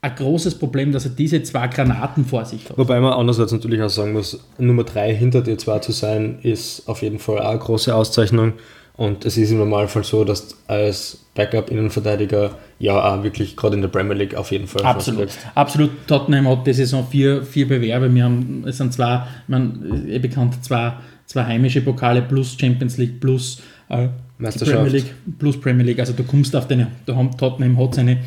ein 0.00 0.14
großes 0.16 0.56
Problem, 0.56 0.90
dass 0.92 1.04
er 1.04 1.12
diese 1.12 1.42
zwei 1.42 1.68
Granaten 1.68 2.24
vor 2.24 2.44
sich 2.44 2.68
hat. 2.68 2.76
Wobei 2.76 2.98
man 3.00 3.12
andererseits 3.12 3.52
natürlich 3.52 3.80
auch 3.82 3.90
sagen 3.90 4.12
muss, 4.12 4.38
Nummer 4.58 4.82
3 4.82 5.14
hinter 5.14 5.42
dir 5.42 5.56
zwei 5.58 5.78
zu 5.78 5.92
sein, 5.92 6.38
ist 6.42 6.88
auf 6.88 7.02
jeden 7.02 7.20
Fall 7.20 7.38
auch 7.38 7.50
eine 7.50 7.58
große 7.58 7.94
Auszeichnung. 7.94 8.54
Und 8.94 9.24
es 9.24 9.36
ist 9.36 9.50
im 9.50 9.58
Normalfall 9.58 10.04
so, 10.04 10.24
dass 10.24 10.48
du 10.48 10.54
als 10.66 11.24
Backup-Innenverteidiger 11.34 12.50
ja 12.78 13.14
auch 13.14 13.22
wirklich 13.22 13.56
gerade 13.56 13.76
in 13.76 13.80
der 13.80 13.88
Premier 13.88 14.14
League 14.14 14.34
auf 14.34 14.50
jeden 14.50 14.66
Fall 14.66 14.82
Absolut. 14.82 15.30
Absolut. 15.54 15.90
Tottenham 16.06 16.46
hat 16.48 16.66
die 16.66 16.74
Saison 16.74 17.06
vier, 17.08 17.42
vier 17.42 17.68
Bewerbe. 17.68 18.12
Wir 18.12 18.24
haben, 18.24 18.64
es 18.66 18.78
sind 18.78 18.92
zwei, 18.92 19.22
man, 19.46 20.04
eh 20.08 20.18
bekannt, 20.18 20.62
zwei, 20.62 20.94
zwei 21.26 21.44
heimische 21.44 21.80
Pokale 21.80 22.22
plus 22.22 22.56
Champions 22.58 22.98
League 22.98 23.20
plus 23.20 23.62
äh, 23.88 24.08
Premier 24.38 24.90
League 24.90 25.14
plus 25.38 25.60
Premier 25.60 25.84
League. 25.84 26.00
Also 26.00 26.12
du 26.12 26.24
kommst 26.24 26.54
auf 26.56 26.66
deine, 26.66 26.88
Tottenham 27.06 27.78
hat 27.78 27.94
seine 27.94 28.18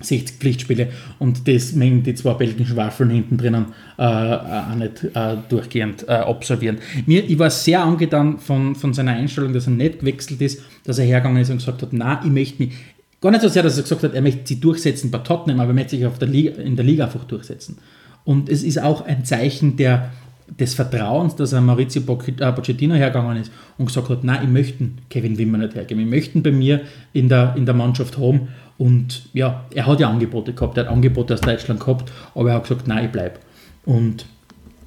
60 0.00 0.38
Pflichtspiele 0.38 0.88
und 1.18 1.46
das 1.46 1.72
mengen 1.72 2.02
die 2.02 2.14
zwei 2.14 2.34
belgischen 2.34 2.76
Waffeln 2.76 3.10
hinten 3.10 3.36
drinnen 3.36 3.66
äh, 3.96 4.02
auch 4.02 4.74
nicht 4.74 5.04
äh, 5.14 5.36
durchgehend 5.48 6.08
äh, 6.08 6.12
absolvieren. 6.12 6.78
Mir, 7.06 7.24
ich 7.24 7.38
war 7.38 7.50
sehr 7.50 7.82
angetan 7.82 8.38
von, 8.38 8.74
von 8.74 8.92
seiner 8.92 9.12
Einstellung, 9.12 9.52
dass 9.52 9.66
er 9.66 9.72
nicht 9.72 10.00
gewechselt 10.00 10.40
ist, 10.40 10.62
dass 10.84 10.98
er 10.98 11.06
hergegangen 11.06 11.40
ist 11.40 11.50
und 11.50 11.58
gesagt 11.58 11.82
hat, 11.82 11.92
na, 11.92 12.20
ich 12.24 12.30
möchte 12.30 12.62
mich, 12.62 12.72
gar 13.20 13.30
nicht 13.30 13.42
so 13.42 13.48
sehr, 13.48 13.62
dass 13.62 13.76
er 13.76 13.84
gesagt 13.84 14.02
hat, 14.02 14.14
er 14.14 14.22
möchte 14.22 14.42
sie 14.44 14.60
durchsetzen 14.60 15.10
bei 15.10 15.18
Tottenham, 15.18 15.60
aber 15.60 15.70
er 15.70 15.74
möchte 15.74 15.96
sich 15.96 16.06
auf 16.06 16.18
der 16.18 16.28
Liga, 16.28 16.60
in 16.60 16.74
der 16.74 16.84
Liga 16.84 17.04
einfach 17.04 17.24
durchsetzen. 17.24 17.78
Und 18.24 18.48
es 18.48 18.62
ist 18.62 18.82
auch 18.82 19.02
ein 19.06 19.24
Zeichen 19.24 19.76
der, 19.76 20.10
des 20.48 20.74
Vertrauens, 20.74 21.36
dass 21.36 21.52
er 21.52 21.60
Maurizio 21.60 22.02
äh, 22.02 22.52
Pochettino 22.52 22.94
hergegangen 22.94 23.38
ist 23.38 23.52
und 23.78 23.86
gesagt 23.86 24.08
hat, 24.08 24.24
nein, 24.24 24.40
ich 24.44 24.48
möchte 24.48 24.88
Kevin 25.08 25.38
Wimmer 25.38 25.58
nicht 25.58 25.74
hergeben, 25.74 26.02
ich 26.02 26.08
möchte 26.08 26.38
bei 26.40 26.52
mir 26.52 26.82
in 27.12 27.28
der, 27.28 27.54
in 27.56 27.66
der 27.66 27.74
Mannschaft 27.74 28.18
haben 28.18 28.48
und 28.76 29.28
ja, 29.32 29.64
er 29.74 29.86
hat 29.86 30.00
ja 30.00 30.08
Angebote 30.08 30.52
gehabt, 30.52 30.76
er 30.76 30.84
hat 30.84 30.92
Angebote 30.92 31.34
aus 31.34 31.40
Deutschland 31.40 31.80
gehabt, 31.80 32.12
aber 32.34 32.50
er 32.50 32.56
hat 32.56 32.64
gesagt, 32.64 32.86
nein, 32.86 33.06
ich 33.06 33.12
bleibe. 33.12 33.38
Und 33.84 34.26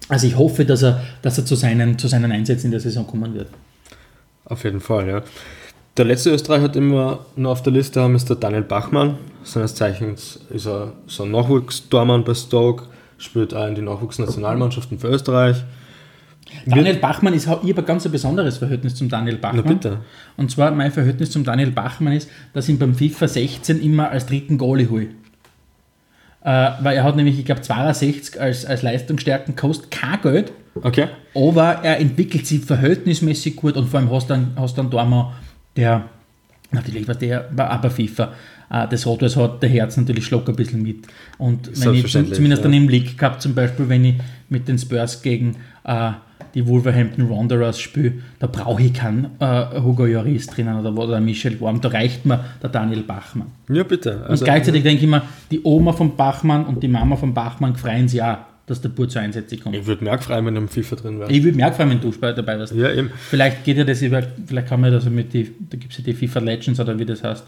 also 0.09 0.27
ich 0.27 0.37
hoffe, 0.37 0.65
dass 0.65 0.83
er, 0.83 1.01
dass 1.21 1.37
er 1.37 1.45
zu, 1.45 1.55
seinen, 1.55 1.97
zu 1.97 2.07
seinen 2.07 2.31
Einsätzen 2.31 2.67
in 2.67 2.71
der 2.71 2.79
Saison 2.79 3.05
kommen 3.05 3.33
wird. 3.33 3.49
Auf 4.45 4.63
jeden 4.63 4.79
Fall, 4.79 5.07
ja. 5.07 5.23
Der 5.97 6.05
letzte 6.05 6.29
Österreicher, 6.29 6.69
den 6.69 6.91
wir 6.91 7.25
noch 7.35 7.51
auf 7.51 7.63
der 7.63 7.73
Liste 7.73 8.01
haben, 8.01 8.15
ist 8.15 8.29
der 8.29 8.35
Daniel 8.35 8.61
Bachmann. 8.61 9.17
Seines 9.43 9.73
Zeichens 9.73 10.39
ist 10.49 10.67
er 10.67 10.93
so 11.07 11.23
ein 11.23 11.31
Nachwuchstormann 11.31 12.23
bei 12.23 12.35
Stoke, 12.35 12.85
spielt 13.17 13.53
auch 13.53 13.67
in 13.67 13.75
die 13.75 13.81
Nachwuchsnationalmannschaften 13.81 14.99
für 14.99 15.07
Österreich. 15.07 15.63
Daniel 16.65 16.95
Bachmann 16.95 17.33
ist, 17.33 17.43
ich 17.43 17.49
habe 17.49 17.81
ein 17.81 17.85
ganz 17.85 18.07
besonderes 18.07 18.57
Verhältnis 18.57 18.95
zum 18.95 19.09
Daniel 19.09 19.37
Bachmann. 19.37 19.63
Na 19.65 19.73
bitte. 19.73 19.97
Und 20.37 20.49
zwar 20.51 20.71
mein 20.71 20.91
Verhältnis 20.91 21.31
zum 21.31 21.43
Daniel 21.43 21.71
Bachmann 21.71 22.13
ist, 22.13 22.29
dass 22.53 22.67
ich 22.67 22.75
ihn 22.75 22.79
beim 22.79 22.95
FIFA 22.95 23.27
16 23.27 23.81
immer 23.81 24.09
als 24.09 24.25
dritten 24.25 24.57
Goalie 24.57 24.89
hole. 24.89 25.07
Äh, 26.43 26.71
weil 26.81 26.95
er 26.95 27.03
hat 27.03 27.15
nämlich, 27.15 27.37
ich 27.37 27.45
glaube, 27.45 27.61
62 27.61 28.39
als, 28.39 28.65
als 28.65 28.81
Leistungsstärken 28.81 29.55
kostet 29.55 29.91
kein 29.91 30.21
Geld. 30.21 30.53
Okay. 30.81 31.07
Aber 31.35 31.83
er 31.83 31.99
entwickelt 31.99 32.47
sich 32.47 32.63
verhältnismäßig 32.63 33.55
gut 33.55 33.75
und 33.75 33.89
vor 33.89 33.99
allem 33.99 34.11
hast 34.11 34.29
du 34.29 34.35
dann, 34.35 34.53
hast 34.55 34.77
dann 34.77 34.89
Dormer, 34.89 35.33
der 35.75 36.05
natürlich 36.71 37.07
was 37.07 37.17
der 37.17 37.49
war 37.51 37.79
bei 37.81 37.89
FIFA. 37.89 38.33
Äh, 38.69 38.87
das 38.89 39.05
Rot-Weiß 39.05 39.35
hat 39.37 39.61
der 39.61 39.69
Herz 39.69 39.97
natürlich 39.97 40.25
schluckt 40.25 40.49
ein 40.49 40.55
bisschen 40.55 40.81
mit. 40.81 41.07
Und 41.37 41.69
wenn 41.83 41.95
ich 41.95 42.11
zumindest 42.11 42.41
ja. 42.41 42.57
dann 42.57 42.73
im 42.73 42.89
League 42.89 43.17
gehabt, 43.17 43.41
zum 43.41 43.55
Beispiel, 43.55 43.89
wenn 43.89 44.05
ich 44.05 44.15
mit 44.49 44.67
den 44.67 44.77
Spurs 44.77 45.21
gegen 45.21 45.55
äh, 45.83 46.11
die 46.53 46.67
Wolverhampton 46.67 47.29
Wanderers 47.29 47.79
spiele, 47.79 48.13
da 48.39 48.47
brauche 48.47 48.81
ich 48.81 48.93
keinen 48.93 49.27
äh, 49.39 49.79
Hugo 49.81 50.05
Lloris 50.05 50.47
drinnen 50.47 50.79
oder, 50.79 50.95
oder 50.97 51.19
Michel 51.19 51.59
Worm, 51.59 51.81
da 51.81 51.89
reicht 51.89 52.25
mir 52.25 52.43
der 52.61 52.69
Daniel 52.69 53.03
Bachmann. 53.03 53.47
Ja, 53.69 53.83
bitte. 53.83 54.25
Also, 54.27 54.43
und 54.43 54.45
gleichzeitig 54.45 54.83
denke 54.83 55.03
ich 55.03 55.09
mir, 55.09 55.21
die 55.51 55.61
Oma 55.63 55.93
von 55.93 56.15
Bachmann 56.15 56.65
und 56.65 56.81
die 56.81 56.87
Mama 56.87 57.15
von 57.15 57.33
Bachmann 57.33 57.75
freuen 57.75 58.07
sich 58.07 58.21
auch, 58.21 58.37
dass 58.67 58.81
der 58.81 58.89
Bur 58.89 59.07
zur 59.07 59.21
Einsätze 59.21 59.57
kommt. 59.57 59.75
Ich 59.75 59.85
würde 59.85 60.03
mehr 60.03 60.19
freuen, 60.19 60.45
wenn 60.45 60.57
am 60.57 60.67
FIFA 60.67 60.97
drin 60.97 61.19
wäre. 61.19 61.31
Ich 61.31 61.41
würde 61.41 61.57
mehr 61.57 61.71
freuen, 61.71 61.89
wenn 61.89 62.01
du 62.01 62.11
dabei 62.11 62.59
wärst. 62.59 62.75
Ja, 62.75 62.91
eben. 62.91 63.09
Vielleicht 63.29 63.63
geht 63.63 63.77
ja 63.77 63.85
das 63.85 64.01
über, 64.01 64.21
vielleicht 64.45 64.67
kann 64.67 64.81
man 64.81 64.91
das 64.91 65.05
mit 65.05 65.33
die, 65.33 65.51
da 65.69 65.77
gibt 65.77 65.93
es 65.93 65.97
ja 65.97 66.03
die 66.03 66.13
FIFA 66.13 66.39
Legends 66.41 66.79
oder 66.79 66.99
wie 66.99 67.05
das 67.05 67.23
heißt. 67.23 67.45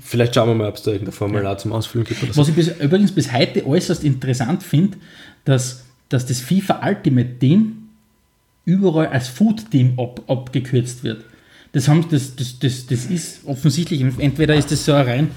Vielleicht 0.00 0.34
schauen 0.34 0.48
wir 0.48 0.54
mal, 0.54 0.68
ob 0.68 0.76
es 0.76 0.82
da 0.82 0.92
irgendein 0.92 1.12
Formular 1.12 1.52
ja. 1.52 1.58
zum 1.58 1.72
Ausfüllen 1.72 2.06
gibt. 2.06 2.36
Was 2.36 2.48
ich 2.48 2.54
bis, 2.54 2.68
übrigens 2.80 3.12
bis 3.12 3.32
heute 3.32 3.66
äußerst 3.66 4.04
interessant 4.04 4.62
finde, 4.62 4.96
dass, 5.44 5.84
dass 6.08 6.24
das 6.24 6.40
FIFA 6.40 6.80
Ultimate 6.86 7.38
Team 7.40 7.88
überall 8.64 9.08
als 9.08 9.28
Food 9.28 9.70
Team 9.70 9.98
ab, 9.98 10.22
abgekürzt 10.28 11.02
wird. 11.02 11.24
Das, 11.72 11.88
haben, 11.88 12.06
das, 12.10 12.36
das, 12.36 12.58
das, 12.60 12.86
das 12.86 13.06
ist 13.06 13.40
offensichtlich, 13.44 14.00
entweder 14.18 14.54
ist 14.54 14.70
das 14.70 14.84
so 14.84 14.92
ein 14.92 15.04
rein. 15.04 15.30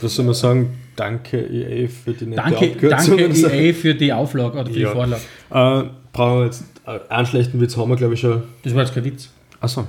Was 0.00 0.14
soll 0.14 0.24
man 0.24 0.34
sagen? 0.34 0.74
Danke 0.96 1.38
EA 1.38 1.88
für 1.88 2.12
die 2.12 2.26
nette 2.26 2.42
Danke, 2.42 2.72
Abkürzung 2.72 3.18
danke 3.18 3.56
EA 3.56 3.72
für 3.74 3.94
die 3.94 4.12
Auflage 4.12 4.58
oder 4.58 4.70
für 4.70 4.78
ja. 4.78 4.88
die 4.88 4.94
Vorlage. 4.94 5.22
Äh, 5.50 5.90
brauchen 6.12 6.38
wir 6.38 6.44
jetzt 6.46 6.64
äh, 6.86 6.98
einen 7.08 7.26
schlechten 7.26 7.60
Witz 7.60 7.76
haben 7.76 7.90
wir, 7.90 7.96
glaube 7.96 8.14
ich, 8.14 8.20
schon. 8.20 8.42
Das 8.62 8.74
war 8.74 8.82
jetzt 8.82 8.94
kein 8.94 9.04
Witz. 9.04 9.28
Achso. 9.60 9.86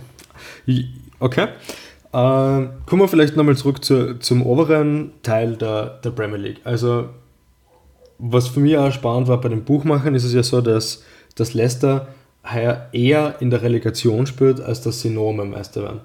Okay. 1.19 1.43
Äh, 1.43 2.67
kommen 2.85 3.01
wir 3.01 3.07
vielleicht 3.07 3.35
nochmal 3.35 3.55
zurück 3.57 3.83
zu, 3.83 4.19
zum 4.19 4.45
oberen 4.45 5.11
Teil 5.23 5.55
der, 5.55 5.99
der 6.03 6.11
Premier 6.11 6.37
League. 6.37 6.61
Also, 6.63 7.09
was 8.17 8.47
für 8.47 8.59
mich 8.59 8.77
auch 8.77 8.91
spannend 8.91 9.27
war 9.27 9.39
bei 9.39 9.49
den 9.49 9.63
Buchmachern, 9.63 10.15
ist 10.15 10.23
es 10.23 10.33
ja 10.33 10.43
so, 10.43 10.61
dass, 10.61 11.03
dass 11.35 11.53
Leicester 11.53 12.07
heuer 12.51 12.87
eher 12.91 13.35
in 13.39 13.49
der 13.49 13.61
Relegation 13.61 14.25
spielt, 14.25 14.61
als 14.61 14.81
dass 14.81 15.01
sie 15.01 15.09
noch 15.09 15.29
einmal 15.29 15.45
Meister 15.45 15.83
werden. 15.83 16.01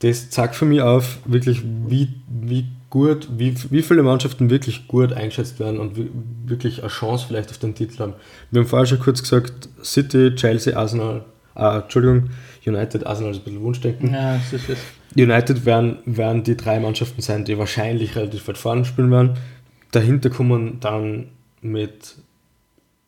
Das 0.00 0.30
zeigt 0.30 0.54
für 0.54 0.64
mich 0.64 0.80
auf, 0.80 1.18
wirklich, 1.24 1.62
wie, 1.62 2.08
wie 2.28 2.66
gut, 2.90 3.28
wie, 3.36 3.54
wie 3.70 3.82
viele 3.82 4.02
Mannschaften 4.02 4.50
wirklich 4.50 4.88
gut 4.88 5.12
eingeschätzt 5.12 5.60
werden 5.60 5.78
und 5.78 5.96
wie, 5.96 6.10
wirklich 6.46 6.80
eine 6.80 6.88
Chance 6.88 7.26
vielleicht 7.28 7.50
auf 7.50 7.58
den 7.58 7.74
Titel 7.74 8.00
haben. 8.00 8.14
Wir 8.50 8.60
haben 8.60 8.68
vorher 8.68 8.86
schon 8.86 9.00
kurz 9.00 9.22
gesagt, 9.22 9.68
City, 9.84 10.34
Chelsea, 10.34 10.76
Arsenal, 10.76 11.24
äh, 11.54 11.78
Entschuldigung, 11.78 12.30
United, 12.66 13.06
Arsenal 13.06 13.32
ist 13.32 13.38
ein 13.38 13.44
bisschen 13.44 13.62
Wunschdenken. 13.62 14.12
Ja, 14.12 14.40
das 14.50 14.68
ist. 14.68 14.82
United 15.16 15.64
werden, 15.64 15.98
werden 16.04 16.42
die 16.42 16.56
drei 16.56 16.80
Mannschaften 16.80 17.22
sein, 17.22 17.44
die 17.44 17.58
wahrscheinlich 17.58 18.16
relativ 18.16 18.46
weit 18.48 18.58
vorne 18.58 18.84
spielen 18.84 19.10
werden. 19.10 19.34
Dahinter 19.90 20.30
kommen 20.30 20.80
dann 20.80 21.28
mit 21.62 22.16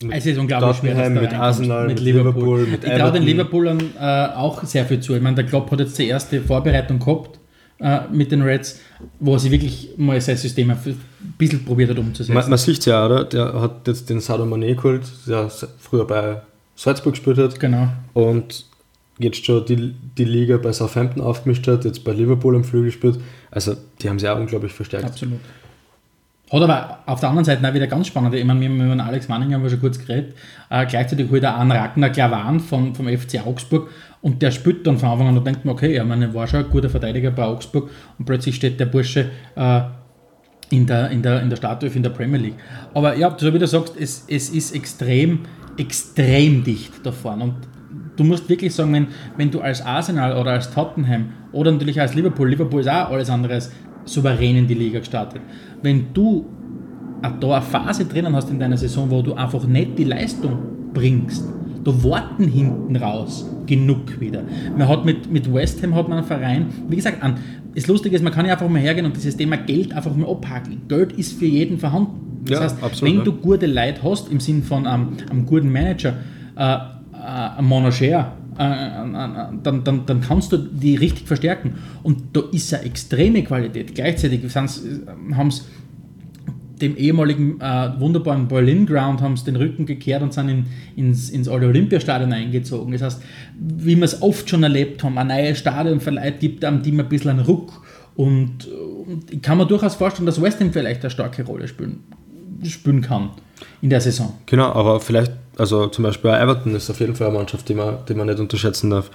mit 0.02 0.16
es 0.16 0.24
ist 0.24 0.38
unglaublich 0.38 0.78
schwer, 0.78 1.10
mit 1.10 1.34
Arsenal, 1.34 1.86
mit, 1.86 1.96
mit 1.96 2.04
Liverpool, 2.04 2.66
mit 2.66 2.84
Ich 2.84 2.90
traue 2.90 3.12
den 3.12 3.22
Liverpoolern 3.22 3.80
äh, 4.00 4.28
auch 4.34 4.64
sehr 4.64 4.86
viel 4.86 5.00
zu. 5.00 5.14
Ich 5.14 5.20
meine, 5.20 5.36
der 5.36 5.44
Klopp 5.44 5.70
hat 5.70 5.78
jetzt 5.78 5.98
die 5.98 6.06
erste 6.06 6.40
Vorbereitung 6.40 6.98
gehabt 6.98 7.39
äh, 7.80 8.00
mit 8.12 8.30
den 8.30 8.42
Reds, 8.42 8.80
wo 9.18 9.38
sie 9.38 9.50
wirklich 9.50 9.90
mal 9.96 10.20
sein 10.20 10.36
System 10.36 10.70
ein 10.70 10.78
bisschen 11.38 11.64
probiert 11.64 11.90
hat 11.90 11.98
umzusetzen. 11.98 12.34
Man, 12.34 12.48
man 12.48 12.58
sieht 12.58 12.78
es 12.78 12.84
ja, 12.84 13.06
oder? 13.06 13.24
Der 13.24 13.60
hat 13.60 13.88
jetzt 13.88 14.10
den 14.10 14.20
Sado 14.20 14.44
Mané 14.44 14.74
geholt, 14.74 15.02
der 15.26 15.50
früher 15.78 16.06
bei 16.06 16.42
Salzburg 16.76 17.14
gespielt 17.14 17.38
hat. 17.38 17.58
Genau. 17.58 17.88
Und 18.12 18.66
jetzt 19.18 19.44
schon 19.44 19.64
die, 19.64 19.94
die 20.16 20.24
Liga 20.24 20.56
bei 20.56 20.72
Southampton 20.72 21.22
aufgemischt 21.22 21.66
hat, 21.68 21.84
jetzt 21.84 22.04
bei 22.04 22.12
Liverpool 22.12 22.54
im 22.54 22.64
Flügel 22.64 22.86
gespielt. 22.86 23.18
Also 23.50 23.76
die 24.00 24.08
haben 24.08 24.18
sie 24.18 24.28
auch 24.28 24.38
unglaublich 24.38 24.72
verstärkt. 24.72 25.06
Absolut. 25.06 25.40
Hat 26.52 26.62
aber 26.62 26.98
auf 27.06 27.20
der 27.20 27.28
anderen 27.28 27.44
Seite 27.44 27.66
auch 27.68 27.74
wieder 27.74 27.86
ganz 27.86 28.08
spannend. 28.08 28.34
Ich 28.34 28.44
meine, 28.44 28.60
wir 28.60 28.68
haben 28.68 28.92
über 28.92 29.04
Alex 29.04 29.28
Manning 29.28 29.54
haben 29.54 29.62
wir 29.62 29.70
schon 29.70 29.80
kurz 29.80 29.98
geredet. 29.98 30.34
Äh, 30.68 30.84
gleichzeitig 30.86 31.30
holt 31.30 31.44
er 31.44 31.56
einen 31.56 31.70
Ragnar 31.70 32.10
Klavan 32.10 32.58
von, 32.58 32.94
vom 32.94 33.06
FC 33.06 33.46
Augsburg 33.46 33.88
und 34.20 34.42
der 34.42 34.50
spielt 34.50 34.84
dann 34.86 34.98
von 34.98 35.10
Anfang 35.10 35.28
an 35.28 35.38
und 35.38 35.46
denkt 35.46 35.64
man, 35.64 35.74
okay, 35.74 35.94
ja, 35.94 36.04
meine, 36.04 36.34
war 36.34 36.48
schon 36.48 36.64
ein 36.64 36.70
guter 36.70 36.90
Verteidiger 36.90 37.30
bei 37.30 37.44
Augsburg 37.44 37.90
und 38.18 38.24
plötzlich 38.24 38.56
steht 38.56 38.80
der 38.80 38.86
Bursche 38.86 39.30
äh, 39.54 39.80
in, 40.70 40.86
der, 40.86 41.10
in, 41.10 41.22
der, 41.22 41.40
in 41.40 41.50
der 41.50 41.56
Startelf 41.56 41.94
in 41.94 42.02
der 42.02 42.10
Premier 42.10 42.38
League. 42.38 42.56
Aber 42.94 43.16
ja, 43.16 43.34
so 43.38 43.54
wie 43.54 43.58
du 43.58 43.66
sagst, 43.68 43.94
es, 43.98 44.24
es 44.28 44.50
ist 44.50 44.74
extrem, 44.74 45.40
extrem 45.76 46.64
dicht 46.64 46.94
da 47.04 47.12
vorne. 47.12 47.44
Und 47.44 47.54
du 48.16 48.24
musst 48.24 48.48
wirklich 48.48 48.74
sagen, 48.74 48.92
wenn, 48.92 49.06
wenn 49.36 49.52
du 49.52 49.60
als 49.60 49.82
Arsenal 49.82 50.36
oder 50.36 50.52
als 50.52 50.72
Tottenham 50.72 51.32
oder 51.52 51.70
natürlich 51.70 52.00
als 52.00 52.14
Liverpool, 52.14 52.50
Liverpool 52.50 52.80
ist 52.80 52.88
auch 52.88 53.10
alles 53.10 53.30
andere 53.30 53.54
als 53.54 53.70
souverän 54.04 54.56
in 54.56 54.66
die 54.66 54.74
Liga 54.74 54.98
gestartet. 54.98 55.42
Wenn 55.82 56.12
du 56.12 56.46
da 57.22 57.56
eine 57.56 57.62
Phase 57.62 58.04
drinnen 58.04 58.34
hast 58.34 58.50
in 58.50 58.58
deiner 58.58 58.76
Saison, 58.76 59.10
wo 59.10 59.22
du 59.22 59.34
einfach 59.34 59.66
nicht 59.66 59.98
die 59.98 60.04
Leistung 60.04 60.58
bringst, 60.92 61.44
da 61.84 62.04
warten 62.04 62.44
hinten 62.44 62.96
raus 62.96 63.46
genug 63.66 64.20
wieder. 64.20 64.42
Man 64.76 64.88
hat 64.88 65.04
mit, 65.04 65.30
mit 65.30 65.52
West 65.52 65.82
Ham 65.82 65.94
hat 65.94 66.08
man 66.08 66.18
einen 66.18 66.26
Verein, 66.26 66.66
wie 66.88 66.96
gesagt, 66.96 67.22
an, 67.22 67.36
das 67.74 67.86
Lustige 67.86 68.16
ist, 68.16 68.22
man 68.22 68.32
kann 68.32 68.46
ja 68.46 68.52
einfach 68.52 68.68
mal 68.68 68.80
hergehen 68.80 69.06
und 69.06 69.16
dieses 69.16 69.36
Thema 69.36 69.56
Geld 69.56 69.92
einfach 69.92 70.14
mal 70.14 70.28
abhakeln. 70.28 70.82
Geld 70.88 71.12
ist 71.12 71.38
für 71.38 71.46
jeden 71.46 71.78
vorhanden. 71.78 72.42
Das 72.44 72.58
ja, 72.58 72.64
heißt, 72.64 72.82
absolut, 72.82 73.14
wenn 73.14 73.24
du 73.24 73.32
gute 73.32 73.66
Leute 73.66 74.02
hast, 74.02 74.30
im 74.30 74.40
Sinn 74.40 74.62
von 74.62 74.86
einem, 74.86 75.08
einem 75.30 75.46
guten 75.46 75.70
Manager, 75.70 76.14
äh, 76.56 76.62
äh, 76.72 76.78
ein 77.58 77.64
Monager, 77.64 78.06
äh, 78.06 78.18
äh, 78.18 78.49
dann, 78.64 79.84
dann, 79.84 80.06
dann 80.06 80.20
kannst 80.20 80.52
du 80.52 80.58
die 80.58 80.96
richtig 80.96 81.26
verstärken. 81.26 81.74
Und 82.02 82.36
da 82.36 82.42
ist 82.52 82.72
eine 82.74 82.84
extreme 82.84 83.42
Qualität. 83.42 83.94
Gleichzeitig 83.94 84.42
haben 84.54 84.68
sie 84.68 85.62
dem 86.80 86.96
ehemaligen 86.96 87.60
äh, 87.60 87.90
wunderbaren 87.98 88.48
Berlin 88.48 88.86
Ground 88.86 89.20
haben 89.20 89.36
sie 89.36 89.44
den 89.44 89.56
Rücken 89.56 89.86
gekehrt 89.86 90.22
und 90.22 90.32
sind 90.32 90.48
in, 90.48 90.66
ins, 90.96 91.30
ins 91.30 91.48
Olympiastadion 91.48 92.32
eingezogen. 92.32 92.92
Das 92.92 93.02
heißt, 93.02 93.22
wie 93.58 93.96
wir 93.96 94.04
es 94.04 94.22
oft 94.22 94.48
schon 94.48 94.62
erlebt 94.62 95.04
haben, 95.04 95.18
ein 95.18 95.28
neues 95.28 95.58
Stadion 95.58 96.00
verleiht, 96.00 96.40
gibt 96.40 96.64
einem 96.64 96.82
die 96.82 96.92
ein 96.92 97.08
bisschen 97.08 97.30
einen 97.30 97.40
Ruck 97.40 97.82
und, 98.16 98.66
und 99.06 99.30
ich 99.30 99.42
kann 99.42 99.58
mir 99.58 99.66
durchaus 99.66 99.94
vorstellen, 99.94 100.26
dass 100.26 100.40
West 100.40 100.60
Ham 100.60 100.72
vielleicht 100.72 101.02
eine 101.02 101.10
starke 101.10 101.44
Rolle 101.44 101.68
spielen, 101.68 102.00
spielen 102.64 103.02
kann 103.02 103.30
in 103.82 103.90
der 103.90 104.00
Saison. 104.00 104.34
Genau, 104.46 104.72
aber 104.72 105.00
vielleicht, 105.00 105.32
also 105.60 105.86
zum 105.88 106.04
Beispiel 106.04 106.30
Everton 106.30 106.74
ist 106.74 106.90
auf 106.90 107.00
jeden 107.00 107.14
Fall 107.14 107.28
eine 107.28 107.36
Mannschaft, 107.38 107.68
die 107.68 107.74
man, 107.74 107.98
die 108.08 108.14
man 108.14 108.26
nicht 108.26 108.40
unterschätzen 108.40 108.90
darf. 108.90 109.10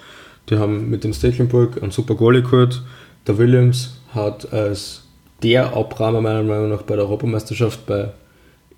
Die 0.50 0.58
haben 0.58 0.90
mit 0.90 1.04
dem 1.04 1.12
Stecklenburg 1.14 1.82
einen 1.82 1.92
super 1.92 2.16
Goalie 2.16 2.44
geholt. 2.44 2.82
Der 3.28 3.38
Williams 3.38 4.00
hat 4.14 4.54
als 4.54 5.04
der 5.42 5.76
Abrahmer 5.76 6.22
meiner 6.22 6.44
Meinung 6.44 6.70
nach 6.70 6.84
bei 6.84 6.96
der 6.96 7.06
Europameisterschaft 7.06 7.86
bei 7.88 8.12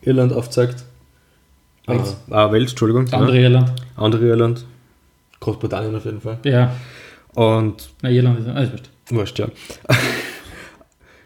Irland 0.01 0.31
aufgezeigt. 0.33 0.85
Wales. 1.85 2.17
Ah, 2.29 2.45
ah, 2.45 2.51
Wales, 2.51 2.71
Entschuldigung. 2.71 3.07
Andere 3.13 3.35
ja. 3.35 3.43
Irland. 3.43 3.73
Andere 3.95 4.25
Irland. 4.27 4.65
Großbritannien 5.39 5.95
auf 5.95 6.05
jeden 6.05 6.21
Fall. 6.21 6.37
Ja, 6.43 6.73
Und 7.35 7.89
na, 8.01 8.09
Irland 8.09 8.39
ist 8.39 8.47
alles 8.47 8.71
wurscht. 8.71 8.89
wurscht, 9.09 9.39
ja. 9.39 9.47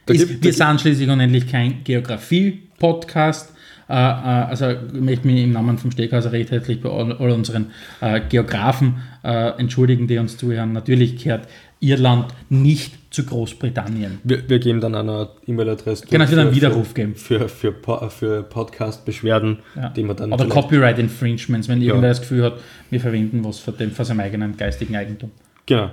Ist, 0.07 0.27
gibt- 0.27 0.43
wir 0.43 0.51
sind 0.53 0.81
schließlich 0.81 1.07
und 1.09 1.19
endlich 1.21 1.47
kein 1.47 1.83
Geografie-Podcast. 1.85 3.53
Äh, 3.91 3.93
äh, 3.93 4.49
also 4.49 4.69
ich 4.69 4.99
möchte 5.01 5.27
mich 5.27 5.43
im 5.43 5.51
Namen 5.51 5.77
vom 5.77 5.91
Steghauser 5.91 6.31
recht 6.31 6.51
herzlich 6.51 6.81
bei 6.81 6.89
all, 6.89 7.11
all 7.17 7.31
unseren 7.31 7.71
äh, 8.01 8.21
Geografen 8.29 9.01
entschuldigen, 9.23 10.07
die 10.07 10.17
uns 10.17 10.35
zuhören. 10.37 10.73
Natürlich 10.73 11.23
gehört 11.23 11.47
Irland 11.79 12.33
nicht 12.49 13.13
zu 13.13 13.23
Großbritannien. 13.23 14.17
Wir, 14.23 14.49
wir 14.49 14.57
geben 14.57 14.81
dann 14.81 14.95
eine 14.95 15.29
E-Mail-Adresse. 15.45 16.07
Genau, 16.09 16.23
es 16.23 16.31
wird 16.31 16.39
einen 16.39 16.49
für- 16.49 16.55
Widerruf 16.55 16.93
geben. 16.95 17.13
Für, 17.15 17.47
für, 17.47 17.71
Po- 17.71 18.09
für 18.09 18.41
Podcast-Beschwerden, 18.41 19.59
Ja. 19.75 19.89
die 19.89 20.01
man 20.03 20.15
dann 20.15 20.33
Oder 20.33 20.45
vielleicht- 20.45 20.53
Copyright 20.59 20.97
Infringements, 20.97 21.67
wenn 21.69 21.83
irgendwer 21.83 22.09
das 22.09 22.21
Gefühl 22.21 22.43
hat, 22.45 22.53
wir 22.89 22.99
verwenden 22.99 23.43
was 23.45 23.59
von, 23.59 23.77
dem, 23.77 23.91
von 23.91 24.05
seinem 24.05 24.21
eigenen 24.21 24.57
geistigen 24.57 24.95
Eigentum. 24.95 25.29
Genau. 25.67 25.91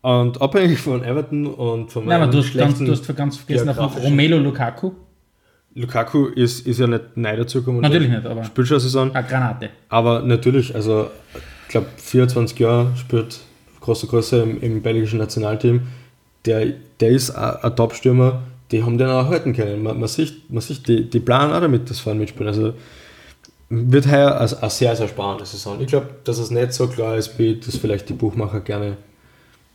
Und 0.00 0.40
abhängig 0.40 0.78
von 0.78 1.04
Everton 1.04 1.46
und 1.46 1.92
von 1.92 2.06
Nein, 2.06 2.14
aber 2.16 2.26
meinem 2.26 2.32
du 2.32 2.38
hast, 2.38 2.54
ganz, 2.56 2.78
du 2.78 2.90
hast 2.90 3.16
ganz 3.16 3.36
vergessen, 3.36 3.68
auf 3.68 3.76
geografischen- 3.76 4.04
Romelu 4.08 4.38
Lukaku. 4.38 4.92
Lukaku 5.74 6.26
ist, 6.26 6.66
ist 6.66 6.80
ja 6.80 6.86
nicht 6.86 7.16
neu 7.16 7.36
dazugekommen. 7.36 7.80
Natürlich 7.80 8.08
nicht, 8.08 8.26
aber 8.26 8.44
Spielt 8.44 8.68
schon 8.68 8.74
eine 8.76 8.80
Saison. 8.80 9.14
eine 9.14 9.26
Granate. 9.26 9.70
Aber 9.88 10.20
natürlich, 10.22 10.74
also 10.74 11.10
ich 11.64 11.68
glaube 11.68 11.86
24 11.96 12.58
Jahre 12.58 12.92
spielt 12.96 13.40
große 13.80 14.06
Größe 14.06 14.42
im, 14.42 14.60
im 14.60 14.82
belgischen 14.82 15.18
Nationalteam. 15.18 15.82
Der, 16.44 16.66
der 17.00 17.08
ist 17.10 17.30
ein 17.30 17.76
Top-Stürmer, 17.76 18.42
die 18.70 18.82
haben 18.82 18.98
den 18.98 19.08
auch 19.08 19.28
halten 19.28 19.52
können. 19.52 19.82
Man, 19.82 19.98
man 19.98 20.08
sieht, 20.08 20.50
man 20.50 20.60
sieht 20.60 20.88
die, 20.88 21.08
die 21.08 21.20
planen 21.20 21.52
auch 21.52 21.60
damit, 21.60 21.88
das 21.88 22.00
Fahren 22.00 22.18
mitspielen. 22.18 22.48
Also 22.48 22.74
wird 23.68 24.10
heuer 24.10 24.38
eine 24.38 24.70
sehr, 24.70 24.94
sehr 24.96 25.08
spannende 25.08 25.46
Saison. 25.46 25.80
Ich 25.80 25.86
glaube, 25.86 26.08
dass 26.24 26.38
es 26.38 26.50
nicht 26.50 26.72
so 26.74 26.88
klar 26.88 27.16
ist, 27.16 27.38
wie 27.38 27.58
das 27.58 27.76
vielleicht 27.76 28.08
die 28.08 28.12
Buchmacher 28.12 28.60
gerne 28.60 28.96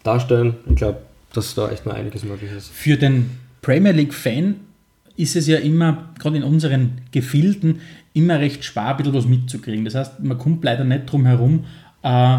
darstellen. 0.03 0.55
Ich 0.69 0.75
glaube, 0.75 0.99
dass 1.33 1.55
da 1.55 1.69
echt 1.69 1.85
noch 1.85 1.93
einiges 1.93 2.23
möglich 2.23 2.51
ist. 2.51 2.69
Für 2.69 2.95
den 2.97 3.31
Premier 3.61 3.91
League-Fan 3.91 4.55
ist 5.17 5.35
es 5.35 5.47
ja 5.47 5.57
immer, 5.57 6.09
gerade 6.19 6.37
in 6.37 6.43
unseren 6.43 7.01
Gefilden, 7.11 7.81
immer 8.13 8.39
recht 8.39 8.63
schwer, 8.63 8.89
ein 8.89 8.97
bisschen 8.97 9.13
was 9.13 9.25
mitzukriegen. 9.25 9.83
Das 9.83 9.95
heißt, 9.95 10.23
man 10.23 10.37
kommt 10.37 10.63
leider 10.63 10.83
nicht 10.83 11.11
drum 11.11 11.25
herum, 11.25 11.65
äh, 12.03 12.37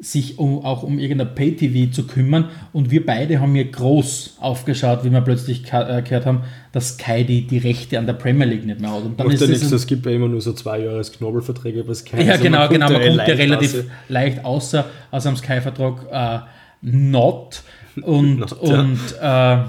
sich 0.00 0.38
um, 0.38 0.64
auch 0.64 0.84
um 0.84 0.98
irgendein 1.00 1.34
Pay-TV 1.34 1.90
zu 1.90 2.06
kümmern. 2.06 2.50
Und 2.72 2.90
wir 2.90 3.04
beide 3.04 3.40
haben 3.40 3.54
hier 3.54 3.64
groß 3.64 4.36
aufgeschaut, 4.40 5.04
wie 5.04 5.10
wir 5.10 5.22
plötzlich 5.22 5.64
äh, 5.72 6.02
gehört 6.02 6.24
haben, 6.24 6.42
dass 6.70 6.90
Sky 6.90 7.24
die, 7.24 7.46
die 7.46 7.58
Rechte 7.58 7.98
an 7.98 8.06
der 8.06 8.12
Premier 8.12 8.46
League 8.46 8.64
nicht 8.64 8.80
mehr 8.80 8.92
hat. 8.92 9.02
Und 9.02 9.18
dann 9.18 9.26
Macht 9.26 9.34
ist 9.34 9.40
ja 9.40 9.46
es 9.46 9.60
nichts, 9.60 9.72
es 9.72 9.86
gibt 9.86 10.06
ja 10.06 10.12
immer 10.12 10.28
nur 10.28 10.40
so 10.40 10.52
zwei 10.52 10.80
Jahres 10.80 11.10
Knobelverträge 11.12 11.82
bei 11.82 11.94
Sky. 11.94 12.22
ja, 12.22 12.32
Also 12.32 12.44
genau, 12.44 12.68
genau. 12.68 12.90
Man 12.90 13.02
kommt 13.02 13.26
ja 13.28 13.34
relativ 13.34 13.74
raus. 13.74 13.84
leicht 14.08 14.44
außer 14.44 14.84
aus 15.10 15.26
einem 15.26 15.36
Sky-Vertrag 15.36 16.06
äh, 16.12 16.46
not. 16.82 17.62
Und, 18.02 18.38
Not, 18.38 18.56
ja. 18.62 18.80
und 18.80 18.98
äh, 19.20 19.54
äh, 19.54 19.64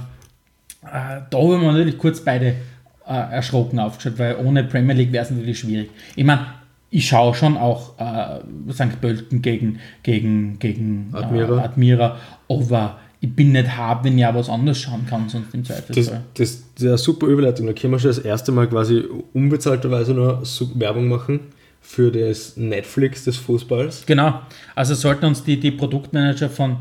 da 0.81 1.37
haben 1.37 1.61
wir 1.61 1.71
natürlich 1.71 1.97
kurz 1.97 2.21
beide 2.21 2.55
äh, 3.07 3.13
erschrocken 3.31 3.79
aufgeschaut, 3.79 4.17
weil 4.19 4.35
ohne 4.37 4.63
Premier 4.63 4.95
League 4.95 5.11
wäre 5.11 5.25
es 5.25 5.31
natürlich 5.31 5.59
schwierig. 5.59 5.89
Ich 6.15 6.23
meine, 6.23 6.45
ich 6.91 7.07
schaue 7.07 7.35
schon 7.35 7.57
auch 7.57 7.99
äh, 7.99 8.39
St. 8.71 8.99
Pölten 9.01 9.41
gegen, 9.41 9.79
gegen, 10.03 10.57
gegen 10.59 11.09
Admira. 11.13 11.57
Äh, 11.57 11.61
Admira, 11.61 12.17
aber 12.49 12.99
ich 13.21 13.35
bin 13.35 13.51
nicht 13.51 13.75
hart, 13.75 14.03
wenn 14.05 14.17
ich 14.17 14.25
auch 14.25 14.33
was 14.33 14.49
anderes 14.49 14.79
schauen 14.79 15.05
kann, 15.05 15.27
sonst 15.27 15.53
im 15.53 15.63
Das, 15.63 15.75
Zweifelsfall. 15.85 16.21
das, 16.35 16.63
das 16.73 16.81
ist 16.83 16.87
eine 16.87 16.97
super 16.97 17.27
Überleitung. 17.27 17.67
Da 17.67 17.73
können 17.73 17.93
wir 17.93 17.99
schon 17.99 18.09
das 18.09 18.19
erste 18.19 18.51
Mal 18.51 18.67
quasi 18.67 19.03
unbezahlterweise 19.33 20.13
nur 20.13 20.45
so 20.45 20.69
Werbung 20.79 21.09
machen 21.09 21.41
für 21.81 22.11
das 22.11 22.55
Netflix 22.57 23.25
des 23.25 23.37
Fußballs. 23.37 24.05
Genau. 24.05 24.39
Also 24.75 24.95
sollten 24.95 25.25
uns 25.25 25.43
die, 25.43 25.59
die 25.59 25.71
Produktmanager 25.71 26.49
von 26.49 26.77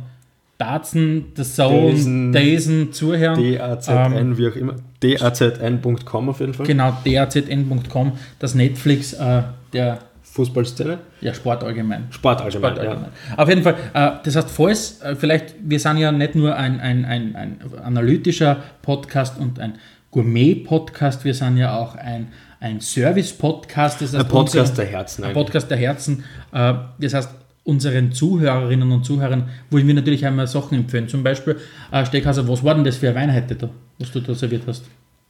Datsen, 0.59 1.27
The 1.37 1.45
Zone, 1.45 1.93
Dazen, 1.93 2.33
Dazen 2.33 2.93
zuhören. 2.93 3.37
DAZN, 3.57 4.13
Ähm, 4.17 4.39
wie 4.39 4.49
auch 4.49 4.57
immer. 4.57 4.75
DAZN.com 5.01 6.29
auf 6.29 6.41
jeden 6.41 6.55
Fall. 6.55 6.67
Genau, 6.67 6.97
dazn.com, 7.05 8.13
das 8.41 8.55
Netflix 8.55 9.13
äh, 9.13 9.43
der 9.73 9.99
Fußballszene. 10.23 10.99
ja, 11.21 11.33
Sport 11.35 11.65
allgemein. 11.65 12.07
Sport 12.11 12.43
allgemein, 12.43 12.73
Sport 12.73 12.85
ja. 12.85 12.91
allgemein. 12.91 13.11
Auf 13.37 13.49
jeden 13.49 13.63
Fall, 13.63 13.75
äh, 13.95 14.11
das 14.25 14.37
heißt, 14.37 14.51
falls, 14.51 15.01
äh, 15.03 15.15
vielleicht, 15.17 15.55
wir 15.65 15.79
sind 15.81 15.99
ja 15.99 16.13
nicht 16.13 16.35
nur 16.35 16.55
ein, 16.57 16.81
ein, 16.81 17.05
ein, 17.05 17.35
ein 17.37 17.59
analytischer 17.85 18.57
Podcast 18.83 19.39
und 19.39 19.59
ein 19.61 19.75
Gourmet-Podcast, 20.11 21.25
wir 21.25 21.35
sind 21.35 21.57
ja 21.57 21.77
auch 21.77 21.95
ein, 21.97 22.29
ein 22.61 22.81
Service-Podcast. 22.81 24.01
Das 24.01 24.13
heißt, 24.15 24.25
Ein 24.25 24.29
Podcast 24.29 24.71
unsere- 24.71 24.87
der 24.89 24.97
Herzen 24.99 25.23
Ein 25.23 25.31
eigentlich. 25.31 25.45
Podcast 25.45 25.71
der 25.71 25.79
Herzen. 25.79 26.25
Äh, 26.53 26.75
das 27.01 27.15
heißt, 27.15 27.31
unseren 27.69 28.13
Zuhörerinnen 28.13 28.91
und 28.91 29.05
Zuhörern 29.05 29.51
wollen 29.71 29.87
wir 29.87 29.95
natürlich 29.95 30.25
einmal 30.25 30.47
Sachen 30.47 30.79
empfehlen. 30.79 31.07
Zum 31.07 31.23
Beispiel, 31.23 31.57
äh, 31.93 32.05
Steckhauser, 32.07 32.49
was 32.49 32.65
war 32.65 32.75
denn 32.75 32.85
das 32.85 32.97
für 32.97 33.09
eine 33.11 33.17
Wein 33.17 33.35
heute 33.35 33.55
da, 33.55 33.69
was 33.99 34.11
du 34.11 34.21
da 34.21 34.35
serviert 34.35 34.63
hast? 34.67 34.85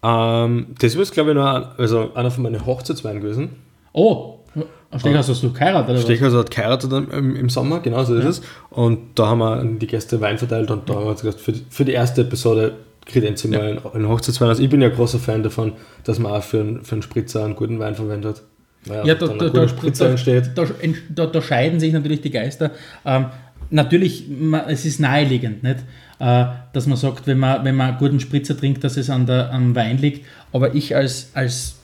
Ähm, 0.04 0.68
das 0.78 0.94
ist, 0.94 1.12
glaube 1.12 1.30
ich, 1.30 1.36
noch 1.36 1.44
ein, 1.46 1.64
also 1.76 2.14
einer 2.14 2.30
von 2.30 2.44
meinen 2.44 2.64
Hochzeitsweinen 2.64 3.20
gewesen. 3.20 3.50
Oh, 3.92 4.36
Steckhauser, 4.96 5.32
hast 5.32 5.42
du 5.42 5.52
geheiratet 5.52 5.90
oder 5.90 5.98
was? 5.98 6.04
Stechhauser 6.04 6.38
hat 6.38 6.50
geheiratet 6.50 6.92
im, 6.92 7.36
im 7.36 7.48
Sommer, 7.50 7.80
genau 7.80 8.04
so 8.04 8.14
ist 8.14 8.22
Ja. 8.24 8.30
es. 8.30 8.42
Und 8.70 9.18
da 9.18 9.26
haben 9.26 9.38
wir 9.40 9.62
die 9.64 9.86
Gäste 9.86 10.20
Wein 10.20 10.38
verteilt 10.38 10.70
und 10.70 10.88
da 10.88 10.94
haben 10.94 11.04
wir 11.04 11.10
uns 11.10 11.20
gesagt, 11.22 11.40
für 11.40 11.52
die, 11.52 11.64
für 11.68 11.84
die 11.84 11.92
erste 11.92 12.22
Episode 12.22 12.74
mal 13.14 13.60
einen, 13.60 13.80
einen 13.94 14.08
Hochzeitswein. 14.08 14.48
Also 14.48 14.62
ich 14.62 14.70
bin 14.70 14.80
ja 14.82 14.88
großer 14.88 15.18
Fan 15.18 15.42
davon, 15.42 15.72
dass 16.04 16.18
man 16.18 16.32
auch 16.32 16.42
für 16.42 16.60
einen, 16.60 16.84
für 16.84 16.92
einen 16.94 17.02
Spritzer 17.02 17.44
einen 17.44 17.56
guten 17.56 17.78
Wein 17.78 17.94
verwendet. 17.94 18.42
Weil 18.84 19.06
Ja, 19.06 19.14
da, 19.14 19.26
da, 19.26 19.48
da, 19.48 21.26
da, 21.26 21.42
scheiden 21.42 21.80
sich 21.80 21.92
natürlich 21.92 22.20
die 22.20 22.30
Geister. 22.30 22.70
Ähm, 23.04 23.26
natürlich, 23.70 24.24
es 24.68 24.84
ist 24.84 25.00
naheliegend, 25.00 25.62
nicht? 25.62 25.78
Äh, 26.20 26.46
dass 26.72 26.86
man 26.86 26.96
sagt, 26.96 27.26
wenn 27.26 27.38
man, 27.38 27.64
wenn 27.64 27.76
man 27.76 27.90
einen 27.90 27.98
guten 27.98 28.20
Spritzer 28.20 28.56
trinkt, 28.56 28.82
dass 28.82 28.96
es 28.96 29.10
an 29.10 29.26
der, 29.26 29.52
am 29.52 29.74
Wein 29.74 29.98
liegt. 29.98 30.26
Aber 30.52 30.74
ich 30.74 30.96
als, 30.96 31.30
als 31.34 31.76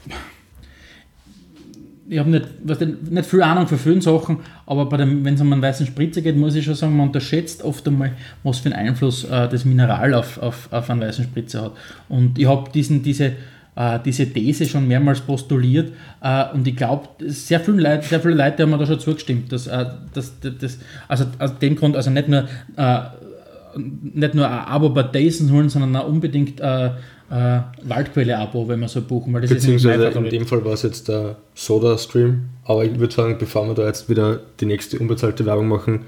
ich 2.09 2.19
habe 2.19 2.31
nicht, 2.31 2.47
weißt 2.63 2.81
du, 2.83 2.87
nicht 2.87 3.27
viel 3.29 3.43
Ahnung 3.43 3.67
für 3.67 3.79
viele 3.79 4.03
Sachen, 4.03 4.41
aber 4.67 4.91
wenn 4.99 5.27
es 5.27 5.41
um 5.41 5.53
einen 5.53 5.63
weißen 5.63 5.87
Spritzer 5.87 6.21
geht, 6.21 6.37
muss 6.37 6.55
ich 6.55 6.65
schon 6.65 6.75
sagen, 6.75 6.97
man 6.97 7.09
unterschätzt 7.09 7.63
oft 7.63 7.87
einmal, 7.89 8.13
was 8.43 8.59
für 8.59 8.75
einen 8.75 8.89
Einfluss 8.89 9.25
äh, 9.25 9.49
das 9.49 9.65
Mineral 9.65 10.13
auf, 10.15 10.39
auf, 10.39 10.69
auf 10.71 10.91
einen 10.91 11.01
weißen 11.01 11.25
Spritzer 11.25 11.63
hat. 11.63 11.73
Und 12.09 12.39
ich 12.39 12.47
habe 12.47 12.71
diesen, 12.71 13.03
diese, 13.03 13.33
äh, 13.77 13.99
diese 14.05 14.27
These 14.33 14.67
schon 14.67 14.87
mehrmals 14.87 15.21
postuliert 15.21 15.93
äh, 16.23 16.45
und 16.55 16.67
ich 16.67 16.77
glaube, 16.77 17.09
sehr 17.27 17.61
viele 17.61 17.83
Leute, 17.83 18.07
sehr 18.07 18.21
viele 18.21 18.35
Leute 18.35 18.63
haben 18.63 18.71
mir 18.71 18.79
da 18.79 18.87
schon 18.87 19.01
zugestimmt, 19.01 19.53
dass, 19.53 19.67
äh, 19.67 19.87
dass, 20.13 20.33
dass, 20.41 20.79
also 21.09 21.25
aus 21.39 21.59
dem 21.59 21.77
Grund, 21.77 21.97
also 21.97 22.11
nicht 22.11 22.29
nur 22.29 22.45
äh, 22.77 23.01
nicht 23.77 24.35
nur 24.35 24.49
ein 24.49 24.67
Abo 24.67 24.91
bei 24.91 25.03
Dyson 25.03 25.51
holen, 25.51 25.69
sondern 25.69 25.97
auch 25.97 26.07
unbedingt 26.09 26.61
äh, 26.61 26.87
äh, 26.87 27.61
Waldquelle-Abo, 27.83 28.69
wenn 28.69 28.81
man 28.81 28.89
so 28.89 29.03
buchen, 29.03 29.33
weil 29.33 29.41
das 29.43 29.51
Beziehungsweise 29.51 30.07
ist 30.07 30.17
in 30.17 30.31
dem 30.31 30.47
Fall 30.47 30.65
war 30.65 30.75
es 30.75 30.83
jetzt 30.83 31.09
der 31.09 31.37
Soda-Stream. 31.55 32.45
Aber 32.65 32.85
ich 32.85 32.99
würde 32.99 33.13
sagen, 33.13 33.37
bevor 33.39 33.67
wir 33.67 33.75
da 33.75 33.87
jetzt 33.87 34.09
wieder 34.09 34.41
die 34.61 34.67
nächste 34.67 34.99
unbezahlte 34.99 35.45
Werbung 35.45 35.69
machen, 35.69 36.05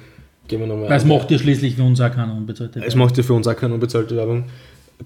gehen 0.48 0.60
wir 0.60 0.66
nochmal. 0.66 0.88
Weil 0.88 0.96
es 0.96 1.04
macht 1.04 1.30
ja 1.30 1.38
schließlich 1.38 1.76
für 1.76 1.82
uns 1.82 2.00
auch 2.00 2.10
keiner 2.10 2.34
unbezahlte 2.34 2.78
Es 2.78 2.86
Werbung. 2.86 2.98
macht 3.00 3.16
ja 3.16 3.22
für 3.22 3.34
uns 3.34 3.46
auch 3.46 3.56
keine 3.56 3.74
unbezahlte 3.74 4.16
Werbung. 4.16 4.44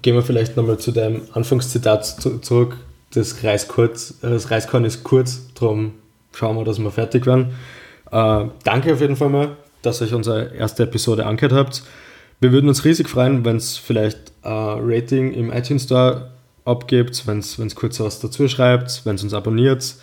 Gehen 0.01 0.15
wir 0.15 0.23
vielleicht 0.23 0.55
nochmal 0.55 0.79
zu 0.79 0.91
deinem 0.91 1.21
Anfangszitat 1.33 2.05
zu, 2.05 2.39
zurück. 2.39 2.77
Das, 3.13 3.43
Reis 3.43 3.67
kurz, 3.67 4.15
äh, 4.21 4.29
das 4.29 4.51
Reiskorn 4.51 4.85
ist 4.85 5.03
kurz, 5.03 5.41
darum 5.59 5.93
schauen 6.33 6.55
wir, 6.55 6.63
dass 6.63 6.79
wir 6.79 6.91
fertig 6.91 7.25
werden. 7.25 7.53
Äh, 8.11 8.45
danke 8.63 8.93
auf 8.93 9.01
jeden 9.01 9.17
Fall 9.17 9.29
mal, 9.29 9.57
dass 9.81 10.01
ihr 10.01 10.07
euch 10.07 10.13
unsere 10.13 10.55
erste 10.55 10.83
Episode 10.83 11.25
angehört 11.25 11.53
habt. 11.53 11.83
Wir 12.39 12.51
würden 12.51 12.69
uns 12.69 12.85
riesig 12.85 13.09
freuen, 13.09 13.43
wenn 13.45 13.57
es 13.57 13.77
vielleicht 13.77 14.31
ein 14.43 14.79
Rating 14.81 15.33
im 15.33 15.51
iTunes 15.51 15.83
Store 15.83 16.31
abgibt, 16.65 17.27
wenn 17.27 17.39
es 17.39 17.75
kurz 17.75 17.99
was 17.99 18.19
dazu 18.19 18.47
schreibt, 18.47 19.05
wenn 19.05 19.15
es 19.15 19.23
uns 19.23 19.33
abonniert. 19.33 19.95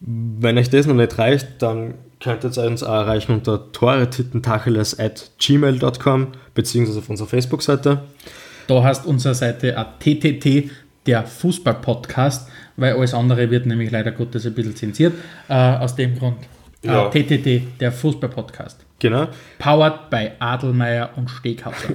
Wenn 0.00 0.56
euch 0.58 0.70
das 0.70 0.86
noch 0.86 0.94
nicht 0.94 1.18
reicht, 1.18 1.60
dann 1.60 1.94
könnt 2.20 2.44
ihr 2.44 2.64
uns 2.64 2.82
auch 2.82 2.92
erreichen 2.92 3.32
unter 3.32 3.70
toretitentacheles 3.72 4.98
at 4.98 5.30
gmail.com 5.38 6.28
beziehungsweise 6.54 6.98
auf 7.00 7.10
unserer 7.10 7.28
Facebook-Seite. 7.28 8.02
Da 8.68 8.82
hast 8.82 9.06
unsere 9.06 9.34
Seite 9.34 9.74
TTT, 9.98 10.70
der 11.06 11.24
Fußball-Podcast, 11.24 12.50
weil 12.76 12.92
alles 12.92 13.14
andere 13.14 13.50
wird 13.50 13.64
nämlich 13.64 13.90
leider 13.90 14.12
Gottes 14.12 14.46
ein 14.46 14.52
bisschen 14.52 14.76
zensiert. 14.76 15.14
Äh, 15.48 15.54
aus 15.54 15.96
dem 15.96 16.16
Grund 16.18 16.36
Ja. 16.82 17.08
äh, 17.08 17.10
TTT, 17.10 17.80
der 17.80 17.92
Fußball-Podcast. 17.92 18.84
Genau. 18.98 19.28
Powered 19.58 20.10
by 20.10 20.30
Adelmeier 20.38 21.10
und 21.16 21.28
Steghauser. 21.30 21.94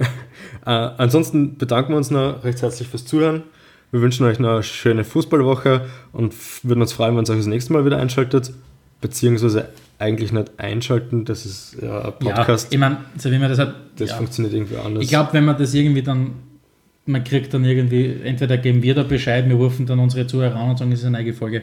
Äh, 0.66 0.70
ansonsten 0.70 1.58
bedanken 1.58 1.92
wir 1.92 1.98
uns 1.98 2.10
noch 2.10 2.42
recht 2.42 2.62
herzlich 2.62 2.88
fürs 2.88 3.04
Zuhören. 3.04 3.42
Wir 3.90 4.00
wünschen 4.00 4.24
euch 4.24 4.38
noch 4.38 4.48
eine 4.54 4.62
schöne 4.62 5.04
Fußballwoche 5.04 5.82
und 6.12 6.34
würden 6.62 6.80
uns 6.80 6.94
freuen, 6.94 7.14
wenn 7.18 7.24
ihr 7.24 7.30
euch 7.32 7.36
das 7.36 7.46
nächste 7.46 7.74
Mal 7.74 7.84
wieder 7.84 7.98
einschaltet. 7.98 8.50
Beziehungsweise 9.02 9.68
eigentlich 9.98 10.32
nicht 10.32 10.52
einschalten, 10.58 11.26
das 11.26 11.44
ist 11.44 11.76
ja 11.82 11.98
ein 12.00 12.14
ja, 12.22 12.34
Podcast. 12.34 12.72
ich 12.72 12.78
meine, 12.78 12.96
so 13.18 13.30
wie 13.30 13.38
man 13.38 13.50
das 13.50 13.58
hat. 13.58 13.74
das 13.96 14.08
ja. 14.08 14.16
funktioniert 14.16 14.54
irgendwie 14.54 14.78
anders. 14.78 15.02
Ich 15.04 15.10
glaube, 15.10 15.34
wenn 15.34 15.44
man 15.44 15.58
das 15.58 15.74
irgendwie 15.74 16.02
dann, 16.02 16.32
man 17.06 17.22
kriegt 17.24 17.52
dann 17.54 17.64
irgendwie, 17.64 18.16
entweder 18.24 18.56
geben 18.56 18.82
wir 18.82 18.94
da 18.94 19.02
Bescheid, 19.02 19.48
wir 19.48 19.56
rufen 19.56 19.86
dann 19.86 19.98
unsere 19.98 20.26
Zuhörer 20.26 20.56
an 20.56 20.70
und 20.70 20.78
sagen, 20.78 20.92
es 20.92 21.00
ist 21.00 21.06
eine 21.06 21.22
neue 21.22 21.32
Folge. 21.34 21.62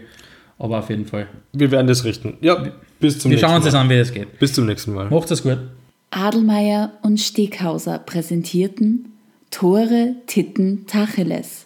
Aber 0.60 0.80
auf 0.80 0.90
jeden 0.90 1.06
Fall. 1.06 1.28
wir 1.54 1.72
werden 1.72 1.88
das 1.88 2.04
richten. 2.04 2.38
Ja, 2.42 2.72
bis 3.00 3.18
zum 3.18 3.32
Wir 3.32 3.36
nächsten 3.36 3.48
schauen 3.48 3.56
uns 3.56 3.66
Mal. 3.66 3.72
das 3.72 3.80
an, 3.82 3.90
wie 3.90 3.94
es 3.96 4.14
geht. 4.14 4.38
Bis 4.40 4.54
zum 4.54 4.68
nächsten 4.68 4.94
Mal. 4.94 5.10
Macht's 5.10 5.32
es 5.32 5.42
gut. 5.42 5.58
Adelmeier 6.12 6.92
und 7.02 7.20
Steghauser 7.20 7.98
präsentierten 8.00 9.14
Tore, 9.50 10.16
Titten, 10.28 10.86
Tacheles. 10.86 11.66